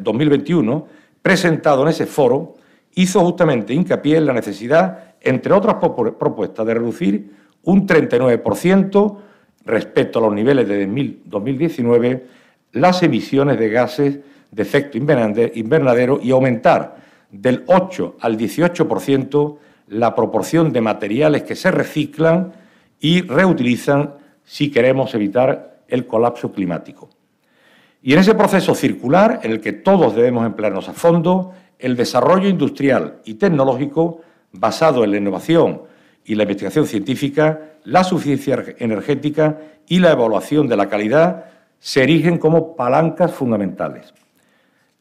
2021, 0.00 0.86
presentado 1.20 1.82
en 1.82 1.88
ese 1.88 2.06
foro, 2.06 2.56
hizo 2.94 3.20
justamente 3.20 3.72
hincapié 3.74 4.16
en 4.18 4.26
la 4.26 4.32
necesidad, 4.32 5.14
entre 5.20 5.52
otras 5.52 5.76
propuestas, 5.76 6.66
de 6.66 6.74
reducir 6.74 7.30
un 7.64 7.86
39% 7.86 9.16
respecto 9.64 10.18
a 10.18 10.22
los 10.22 10.34
niveles 10.34 10.66
de 10.68 10.86
2019 11.24 12.26
las 12.72 13.02
emisiones 13.02 13.58
de 13.58 13.68
gases 13.68 14.18
de 14.50 14.62
efecto 14.62 14.98
invernadero 14.98 16.18
y 16.22 16.30
aumentar 16.30 16.96
del 17.30 17.64
8 17.66 18.16
al 18.20 18.36
18% 18.36 19.56
la 19.88 20.14
proporción 20.14 20.72
de 20.72 20.80
materiales 20.80 21.42
que 21.42 21.54
se 21.54 21.70
reciclan 21.70 22.52
y 23.02 23.22
reutilizan 23.22 24.14
si 24.44 24.70
queremos 24.70 25.14
evitar 25.14 25.82
el 25.88 26.06
colapso 26.06 26.52
climático. 26.52 27.10
Y 28.00 28.14
en 28.14 28.20
ese 28.20 28.34
proceso 28.34 28.74
circular, 28.74 29.40
en 29.42 29.50
el 29.50 29.60
que 29.60 29.72
todos 29.72 30.14
debemos 30.14 30.46
emplearnos 30.46 30.88
a 30.88 30.92
fondo, 30.92 31.52
el 31.78 31.96
desarrollo 31.96 32.48
industrial 32.48 33.18
y 33.24 33.34
tecnológico 33.34 34.20
basado 34.52 35.02
en 35.02 35.10
la 35.10 35.16
innovación 35.16 35.82
y 36.24 36.36
la 36.36 36.44
investigación 36.44 36.86
científica, 36.86 37.72
la 37.84 38.04
suficiencia 38.04 38.64
energética 38.78 39.58
y 39.88 39.98
la 39.98 40.12
evaluación 40.12 40.68
de 40.68 40.76
la 40.76 40.88
calidad 40.88 41.46
se 41.80 42.04
erigen 42.04 42.38
como 42.38 42.76
palancas 42.76 43.32
fundamentales. 43.32 44.14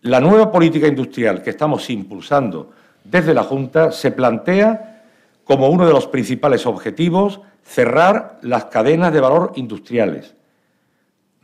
La 0.02 0.20
nueva 0.20 0.52
política 0.52 0.88
industrial 0.88 1.44
que 1.44 1.52
estamos 1.52 1.88
impulsando 1.92 2.72
desde 3.04 3.36
la 3.36 3.44
Junta 3.44 3.92
se 3.92 4.10
plantea 4.10 5.04
como 5.44 5.70
uno 5.70 5.86
de 5.86 5.94
los 5.94 6.08
principales 6.08 6.66
objetivos 6.66 7.42
cerrar 7.64 8.40
las 8.42 8.66
cadenas 8.66 9.14
de 9.14 9.22
valor 9.22 9.54
industriales. 9.56 10.36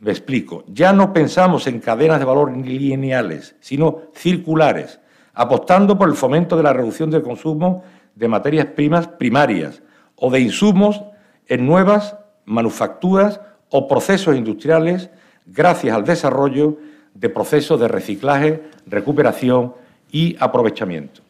Me 0.00 0.10
explico, 0.10 0.64
ya 0.68 0.92
no 0.92 1.12
pensamos 1.12 1.66
en 1.66 1.80
cadenas 1.80 2.18
de 2.20 2.24
valor 2.24 2.56
lineales, 2.56 3.56
sino 3.60 4.02
circulares, 4.14 5.00
apostando 5.34 5.98
por 5.98 6.08
el 6.08 6.14
fomento 6.14 6.56
de 6.56 6.62
la 6.62 6.72
reducción 6.72 7.10
del 7.10 7.22
consumo 7.22 7.82
de 8.14 8.28
materias 8.28 8.66
primas 8.66 9.08
primarias 9.08 9.82
o 10.16 10.30
de 10.30 10.40
insumos 10.40 11.02
en 11.46 11.66
nuevas 11.66 12.16
manufacturas 12.44 13.40
o 13.70 13.88
procesos 13.88 14.36
industriales 14.36 15.10
gracias 15.46 15.94
al 15.94 16.04
desarrollo 16.04 16.78
de 17.14 17.28
procesos 17.28 17.80
de 17.80 17.88
reciclaje, 17.88 18.62
recuperación 18.86 19.74
y 20.10 20.36
aprovechamiento. 20.38 21.22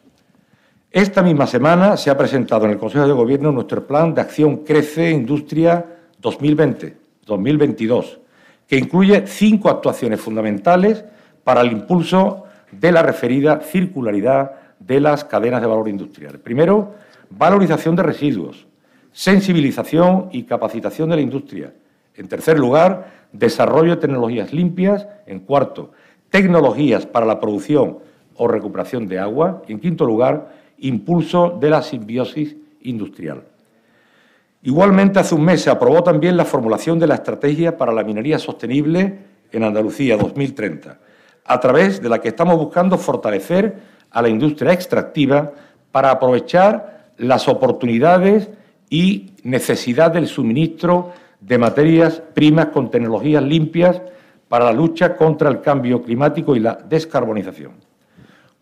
Esta 0.91 1.21
misma 1.21 1.45
semana 1.45 1.97
se 1.97 2.09
ha 2.09 2.17
presentado 2.17 2.65
en 2.65 2.71
el 2.71 2.79
Consejo 2.79 3.05
de 3.05 3.13
Gobierno 3.13 3.51
nuestro 3.51 3.85
Plan 3.85 4.15
de 4.15 4.21
Acción 4.21 4.63
Crece 4.63 5.11
Industria 5.11 5.85
2020-2022, 6.19 8.17
que 8.65 8.77
incluye 8.77 9.27
cinco 9.27 9.69
actuaciones 9.69 10.19
fundamentales 10.19 11.05
para 11.43 11.61
el 11.61 11.71
impulso 11.71 12.45
de 12.71 12.91
la 12.91 13.03
referida 13.03 13.59
circularidad 13.59 14.51
de 14.79 14.99
las 14.99 15.23
cadenas 15.25 15.61
de 15.61 15.67
valor 15.67 15.89
industrial. 15.89 16.39
Primero, 16.39 16.95
valorización 17.29 17.95
de 17.95 18.01
residuos, 18.01 18.65
sensibilización 19.11 20.29
y 20.31 20.41
capacitación 20.41 21.11
de 21.11 21.17
la 21.17 21.21
industria. 21.21 21.71
En 22.15 22.27
tercer 22.27 22.57
lugar, 22.57 23.27
desarrollo 23.31 23.91
de 23.91 24.01
tecnologías 24.01 24.51
limpias. 24.53 25.07
En 25.27 25.41
cuarto, 25.41 25.91
tecnologías 26.31 27.05
para 27.05 27.27
la 27.27 27.39
producción 27.39 27.99
o 28.37 28.47
recuperación 28.47 29.05
de 29.05 29.19
agua. 29.19 29.61
Y 29.67 29.73
en 29.73 29.79
quinto 29.79 30.03
lugar, 30.03 30.58
impulso 30.81 31.57
de 31.59 31.69
la 31.69 31.81
simbiosis 31.81 32.55
industrial. 32.81 33.43
Igualmente, 34.61 35.19
hace 35.19 35.35
un 35.35 35.45
mes 35.45 35.61
se 35.61 35.69
aprobó 35.69 36.03
también 36.03 36.35
la 36.35 36.45
formulación 36.45 36.99
de 36.99 37.07
la 37.07 37.15
Estrategia 37.15 37.77
para 37.77 37.93
la 37.93 38.03
Minería 38.03 38.39
Sostenible 38.39 39.19
en 39.51 39.63
Andalucía 39.63 40.17
2030, 40.17 40.99
a 41.45 41.59
través 41.59 42.01
de 42.01 42.09
la 42.09 42.19
que 42.19 42.29
estamos 42.29 42.57
buscando 42.57 42.97
fortalecer 42.97 43.77
a 44.11 44.21
la 44.21 44.29
industria 44.29 44.73
extractiva 44.73 45.53
para 45.91 46.11
aprovechar 46.11 47.13
las 47.17 47.47
oportunidades 47.47 48.49
y 48.89 49.31
necesidad 49.43 50.11
del 50.11 50.27
suministro 50.27 51.13
de 51.39 51.57
materias 51.57 52.21
primas 52.33 52.67
con 52.67 52.91
tecnologías 52.91 53.43
limpias 53.43 54.01
para 54.47 54.65
la 54.65 54.73
lucha 54.73 55.15
contra 55.15 55.49
el 55.49 55.61
cambio 55.61 56.01
climático 56.01 56.55
y 56.55 56.59
la 56.59 56.75
descarbonización. 56.75 57.88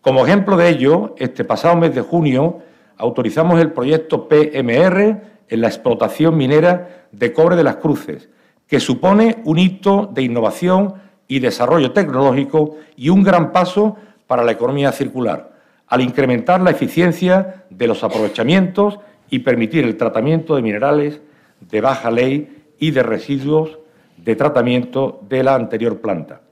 Como 0.00 0.24
ejemplo 0.24 0.56
de 0.56 0.68
ello, 0.68 1.14
este 1.18 1.44
pasado 1.44 1.76
mes 1.76 1.94
de 1.94 2.02
junio 2.02 2.60
autorizamos 2.96 3.60
el 3.60 3.72
proyecto 3.72 4.28
PMR 4.28 5.20
en 5.48 5.60
la 5.60 5.68
explotación 5.68 6.36
minera 6.36 7.06
de 7.10 7.32
cobre 7.32 7.56
de 7.56 7.64
las 7.64 7.76
cruces, 7.76 8.28
que 8.66 8.80
supone 8.80 9.42
un 9.44 9.58
hito 9.58 10.08
de 10.12 10.22
innovación 10.22 10.94
y 11.26 11.40
desarrollo 11.40 11.92
tecnológico 11.92 12.76
y 12.96 13.08
un 13.08 13.22
gran 13.22 13.52
paso 13.52 13.96
para 14.26 14.44
la 14.44 14.52
economía 14.52 14.92
circular, 14.92 15.52
al 15.88 16.00
incrementar 16.00 16.60
la 16.60 16.70
eficiencia 16.70 17.64
de 17.70 17.86
los 17.86 18.04
aprovechamientos 18.04 19.00
y 19.30 19.40
permitir 19.40 19.84
el 19.84 19.96
tratamiento 19.96 20.54
de 20.54 20.62
minerales 20.62 21.20
de 21.60 21.80
baja 21.80 22.10
ley 22.10 22.66
y 22.78 22.92
de 22.92 23.02
residuos 23.02 23.78
de 24.16 24.36
tratamiento 24.36 25.20
de 25.28 25.42
la 25.42 25.54
anterior 25.54 26.00
planta. 26.00 26.42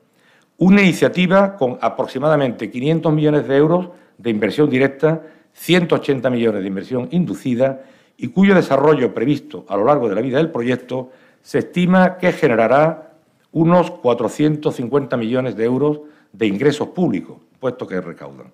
Una 0.59 0.81
iniciativa 0.81 1.55
con 1.57 1.77
aproximadamente 1.83 2.71
500 2.71 3.13
millones 3.13 3.47
de 3.47 3.57
euros 3.57 3.91
de 4.17 4.31
inversión 4.31 4.71
directa, 4.71 5.23
180 5.53 6.31
millones 6.31 6.63
de 6.63 6.69
inversión 6.69 7.09
inducida 7.11 7.83
y 8.17 8.29
cuyo 8.29 8.55
desarrollo 8.55 9.13
previsto 9.13 9.67
a 9.69 9.77
lo 9.77 9.85
largo 9.85 10.09
de 10.09 10.15
la 10.15 10.23
vida 10.23 10.39
del 10.39 10.51
proyecto 10.51 11.11
se 11.43 11.59
estima 11.59 12.17
que 12.17 12.33
generará 12.33 13.13
unos 13.53 13.91
450 13.91 15.17
millones 15.19 15.57
de 15.57 15.65
euros 15.65 16.01
de 16.33 16.47
ingresos 16.47 16.89
públicos, 16.89 17.37
puestos 17.61 17.87
que 17.87 18.01
recaudan. 18.01 18.51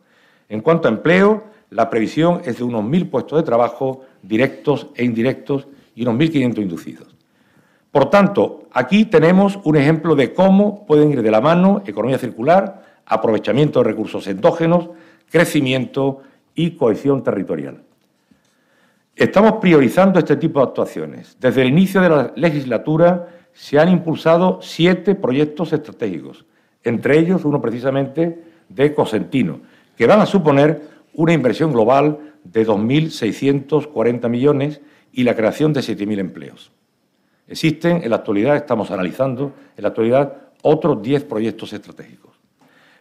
En 0.48 0.60
cuanto 0.60 0.88
a 0.88 0.90
empleo, 0.90 1.44
la 1.70 1.88
previsión 1.88 2.42
es 2.44 2.58
de 2.58 2.64
unos 2.64 2.82
1.000 2.82 3.10
puestos 3.10 3.38
de 3.38 3.44
trabajo 3.44 4.02
directos 4.22 4.88
e 4.96 5.04
indirectos 5.04 5.68
y 5.94 6.02
unos 6.02 6.16
1.500 6.16 6.58
inducidos. 6.58 7.16
Por 7.92 8.08
tanto, 8.08 8.68
aquí 8.72 9.04
tenemos 9.04 9.58
un 9.64 9.76
ejemplo 9.76 10.16
de 10.16 10.32
cómo 10.32 10.86
pueden 10.86 11.12
ir 11.12 11.22
de 11.22 11.30
la 11.30 11.42
mano 11.42 11.82
economía 11.86 12.16
circular, 12.16 12.82
aprovechamiento 13.04 13.80
de 13.80 13.90
recursos 13.90 14.26
endógenos, 14.26 14.88
crecimiento 15.30 16.22
y 16.54 16.70
cohesión 16.70 17.22
territorial. 17.22 17.82
Estamos 19.14 19.52
priorizando 19.60 20.18
este 20.18 20.36
tipo 20.36 20.60
de 20.60 20.68
actuaciones. 20.68 21.36
Desde 21.38 21.60
el 21.60 21.68
inicio 21.68 22.00
de 22.00 22.08
la 22.08 22.32
legislatura 22.34 23.28
se 23.52 23.78
han 23.78 23.90
impulsado 23.90 24.60
siete 24.62 25.14
proyectos 25.14 25.74
estratégicos, 25.74 26.46
entre 26.82 27.18
ellos 27.18 27.44
uno 27.44 27.60
precisamente 27.60 28.42
de 28.70 28.94
Cosentino, 28.94 29.60
que 29.98 30.06
van 30.06 30.20
a 30.20 30.26
suponer 30.26 30.80
una 31.12 31.34
inversión 31.34 31.72
global 31.72 32.18
de 32.42 32.66
2.640 32.66 34.30
millones 34.30 34.80
y 35.12 35.24
la 35.24 35.36
creación 35.36 35.74
de 35.74 35.80
7.000 35.80 36.18
empleos. 36.18 36.72
Existen, 37.46 38.02
en 38.02 38.10
la 38.10 38.16
actualidad, 38.16 38.56
estamos 38.56 38.90
analizando, 38.90 39.52
en 39.76 39.82
la 39.82 39.88
actualidad, 39.88 40.32
otros 40.62 41.02
10 41.02 41.24
proyectos 41.24 41.72
estratégicos. 41.72 42.32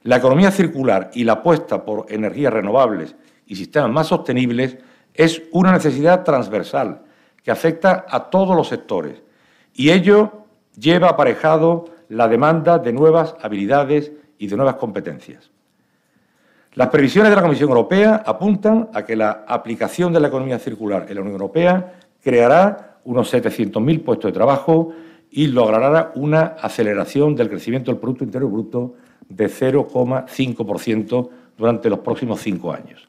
La 0.03 0.17
economía 0.17 0.51
circular 0.51 1.11
y 1.13 1.23
la 1.23 1.33
apuesta 1.33 1.85
por 1.85 2.07
energías 2.09 2.51
renovables 2.51 3.15
y 3.45 3.55
sistemas 3.55 3.91
más 3.91 4.07
sostenibles 4.07 4.77
es 5.13 5.43
una 5.51 5.71
necesidad 5.71 6.23
transversal 6.23 7.01
que 7.43 7.51
afecta 7.51 8.05
a 8.09 8.29
todos 8.29 8.55
los 8.55 8.67
sectores 8.67 9.21
y 9.73 9.91
ello 9.91 10.45
lleva 10.77 11.09
aparejado 11.09 11.85
la 12.09 12.27
demanda 12.27 12.79
de 12.79 12.93
nuevas 12.93 13.35
habilidades 13.41 14.11
y 14.37 14.47
de 14.47 14.55
nuevas 14.55 14.75
competencias. 14.75 15.51
Las 16.73 16.87
previsiones 16.87 17.29
de 17.29 17.35
la 17.35 17.41
Comisión 17.41 17.69
Europea 17.69 18.23
apuntan 18.25 18.89
a 18.93 19.03
que 19.03 19.15
la 19.15 19.43
aplicación 19.47 20.13
de 20.13 20.19
la 20.19 20.29
economía 20.29 20.57
circular 20.57 21.05
en 21.09 21.15
la 21.15 21.21
Unión 21.21 21.33
Europea 21.33 21.93
creará 22.23 22.90
unos 23.05 23.33
700.000 23.33 24.03
puestos 24.03 24.29
de 24.29 24.33
trabajo 24.33 24.93
y 25.29 25.47
logrará 25.47 26.11
una 26.15 26.41
aceleración 26.61 27.35
del 27.35 27.49
crecimiento 27.49 27.91
del 27.91 27.99
Producto 27.99 28.23
Interior 28.23 28.51
Bruto 28.51 28.95
de 29.27 29.47
0,5% 29.47 31.29
durante 31.57 31.89
los 31.89 31.99
próximos 31.99 32.41
cinco 32.41 32.73
años. 32.73 33.07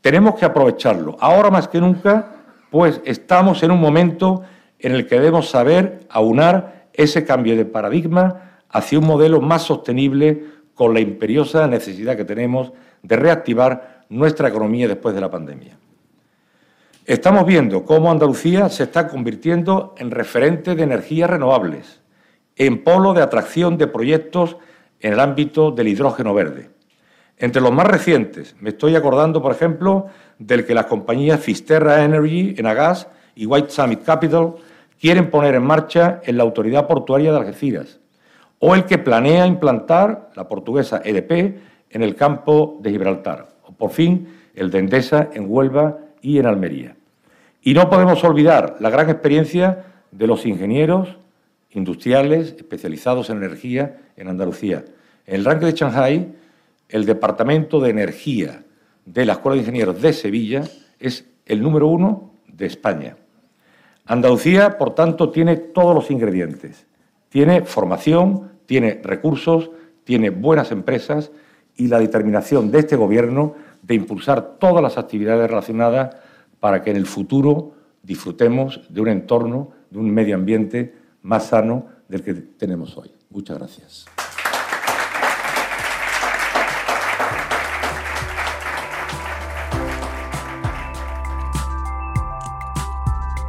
Tenemos 0.00 0.34
que 0.34 0.44
aprovecharlo, 0.44 1.16
ahora 1.20 1.50
más 1.50 1.68
que 1.68 1.80
nunca, 1.80 2.42
pues 2.70 3.00
estamos 3.04 3.62
en 3.62 3.70
un 3.70 3.80
momento 3.80 4.42
en 4.80 4.92
el 4.92 5.06
que 5.06 5.16
debemos 5.16 5.48
saber 5.48 6.00
aunar 6.08 6.88
ese 6.92 7.24
cambio 7.24 7.56
de 7.56 7.64
paradigma 7.64 8.60
hacia 8.68 8.98
un 8.98 9.06
modelo 9.06 9.40
más 9.40 9.62
sostenible 9.62 10.44
con 10.74 10.92
la 10.94 11.00
imperiosa 11.00 11.66
necesidad 11.68 12.16
que 12.16 12.24
tenemos 12.24 12.72
de 13.02 13.16
reactivar 13.16 14.04
nuestra 14.08 14.48
economía 14.48 14.88
después 14.88 15.14
de 15.14 15.20
la 15.20 15.30
pandemia. 15.30 15.76
Estamos 17.06 17.44
viendo 17.46 17.84
cómo 17.84 18.12
Andalucía 18.12 18.68
se 18.68 18.84
está 18.84 19.08
convirtiendo 19.08 19.92
en 19.98 20.12
referente 20.12 20.76
de 20.76 20.84
energías 20.84 21.28
renovables 21.28 22.00
en 22.54 22.84
polo 22.84 23.12
de 23.12 23.22
atracción 23.22 23.76
de 23.76 23.88
proyectos 23.88 24.56
en 25.00 25.14
el 25.14 25.18
ámbito 25.18 25.72
del 25.72 25.88
hidrógeno 25.88 26.32
verde. 26.32 26.70
Entre 27.38 27.60
los 27.60 27.72
más 27.72 27.88
recientes, 27.88 28.54
me 28.60 28.70
estoy 28.70 28.94
acordando, 28.94 29.42
por 29.42 29.50
ejemplo, 29.50 30.06
del 30.38 30.64
que 30.64 30.74
las 30.74 30.86
compañías 30.86 31.40
Fisterra 31.40 32.04
Energy, 32.04 32.54
Enagas 32.56 33.08
y 33.34 33.46
White 33.46 33.70
Summit 33.70 34.04
Capital 34.04 34.54
quieren 35.00 35.28
poner 35.28 35.56
en 35.56 35.64
marcha 35.64 36.20
en 36.22 36.36
la 36.36 36.44
Autoridad 36.44 36.86
Portuaria 36.86 37.32
de 37.32 37.38
Algeciras, 37.38 37.98
o 38.60 38.76
el 38.76 38.84
que 38.84 38.98
planea 38.98 39.44
implantar 39.48 40.30
la 40.36 40.46
portuguesa 40.46 41.02
EDP 41.04 41.58
en 41.90 42.02
el 42.02 42.14
campo 42.14 42.78
de 42.80 42.90
Gibraltar, 42.92 43.48
o 43.64 43.72
por 43.72 43.90
fin 43.90 44.28
el 44.54 44.70
de 44.70 44.78
Endesa 44.78 45.30
en 45.32 45.46
Huelva 45.48 45.98
y 46.22 46.38
en 46.38 46.46
Almería. 46.46 46.96
Y 47.60 47.74
no 47.74 47.90
podemos 47.90 48.24
olvidar 48.24 48.76
la 48.80 48.88
gran 48.90 49.10
experiencia 49.10 49.84
de 50.10 50.26
los 50.26 50.46
ingenieros 50.46 51.16
industriales 51.70 52.54
especializados 52.56 53.28
en 53.30 53.38
energía 53.38 54.00
en 54.16 54.28
Andalucía. 54.28 54.84
En 55.26 55.36
el 55.36 55.44
ranking 55.44 55.66
de 55.66 55.72
Shanghai, 55.72 56.32
el 56.88 57.04
Departamento 57.04 57.80
de 57.80 57.90
Energía 57.90 58.62
de 59.04 59.26
la 59.26 59.34
Escuela 59.34 59.54
de 59.54 59.62
Ingenieros 59.62 60.00
de 60.00 60.12
Sevilla 60.12 60.62
es 60.98 61.24
el 61.46 61.62
número 61.62 61.88
uno 61.88 62.32
de 62.46 62.66
España. 62.66 63.16
Andalucía, 64.06 64.78
por 64.78 64.94
tanto, 64.94 65.30
tiene 65.30 65.56
todos 65.56 65.94
los 65.94 66.10
ingredientes. 66.10 66.86
Tiene 67.28 67.62
formación, 67.62 68.52
tiene 68.66 69.00
recursos, 69.02 69.70
tiene 70.04 70.30
buenas 70.30 70.70
empresas 70.72 71.30
y 71.76 71.88
la 71.88 71.98
determinación 71.98 72.70
de 72.70 72.80
este 72.80 72.96
Gobierno 72.96 73.54
de 73.82 73.94
impulsar 73.94 74.58
todas 74.58 74.82
las 74.82 74.96
actividades 74.96 75.50
relacionadas 75.50 76.16
para 76.60 76.82
que 76.82 76.90
en 76.90 76.96
el 76.96 77.06
futuro 77.06 77.74
disfrutemos 78.02 78.80
de 78.88 79.00
un 79.00 79.08
entorno, 79.08 79.70
de 79.90 79.98
un 79.98 80.10
medio 80.10 80.36
ambiente 80.36 80.94
más 81.22 81.46
sano 81.46 81.86
del 82.08 82.22
que 82.22 82.34
tenemos 82.34 82.96
hoy. 82.96 83.12
Muchas 83.30 83.58
gracias. 83.58 84.06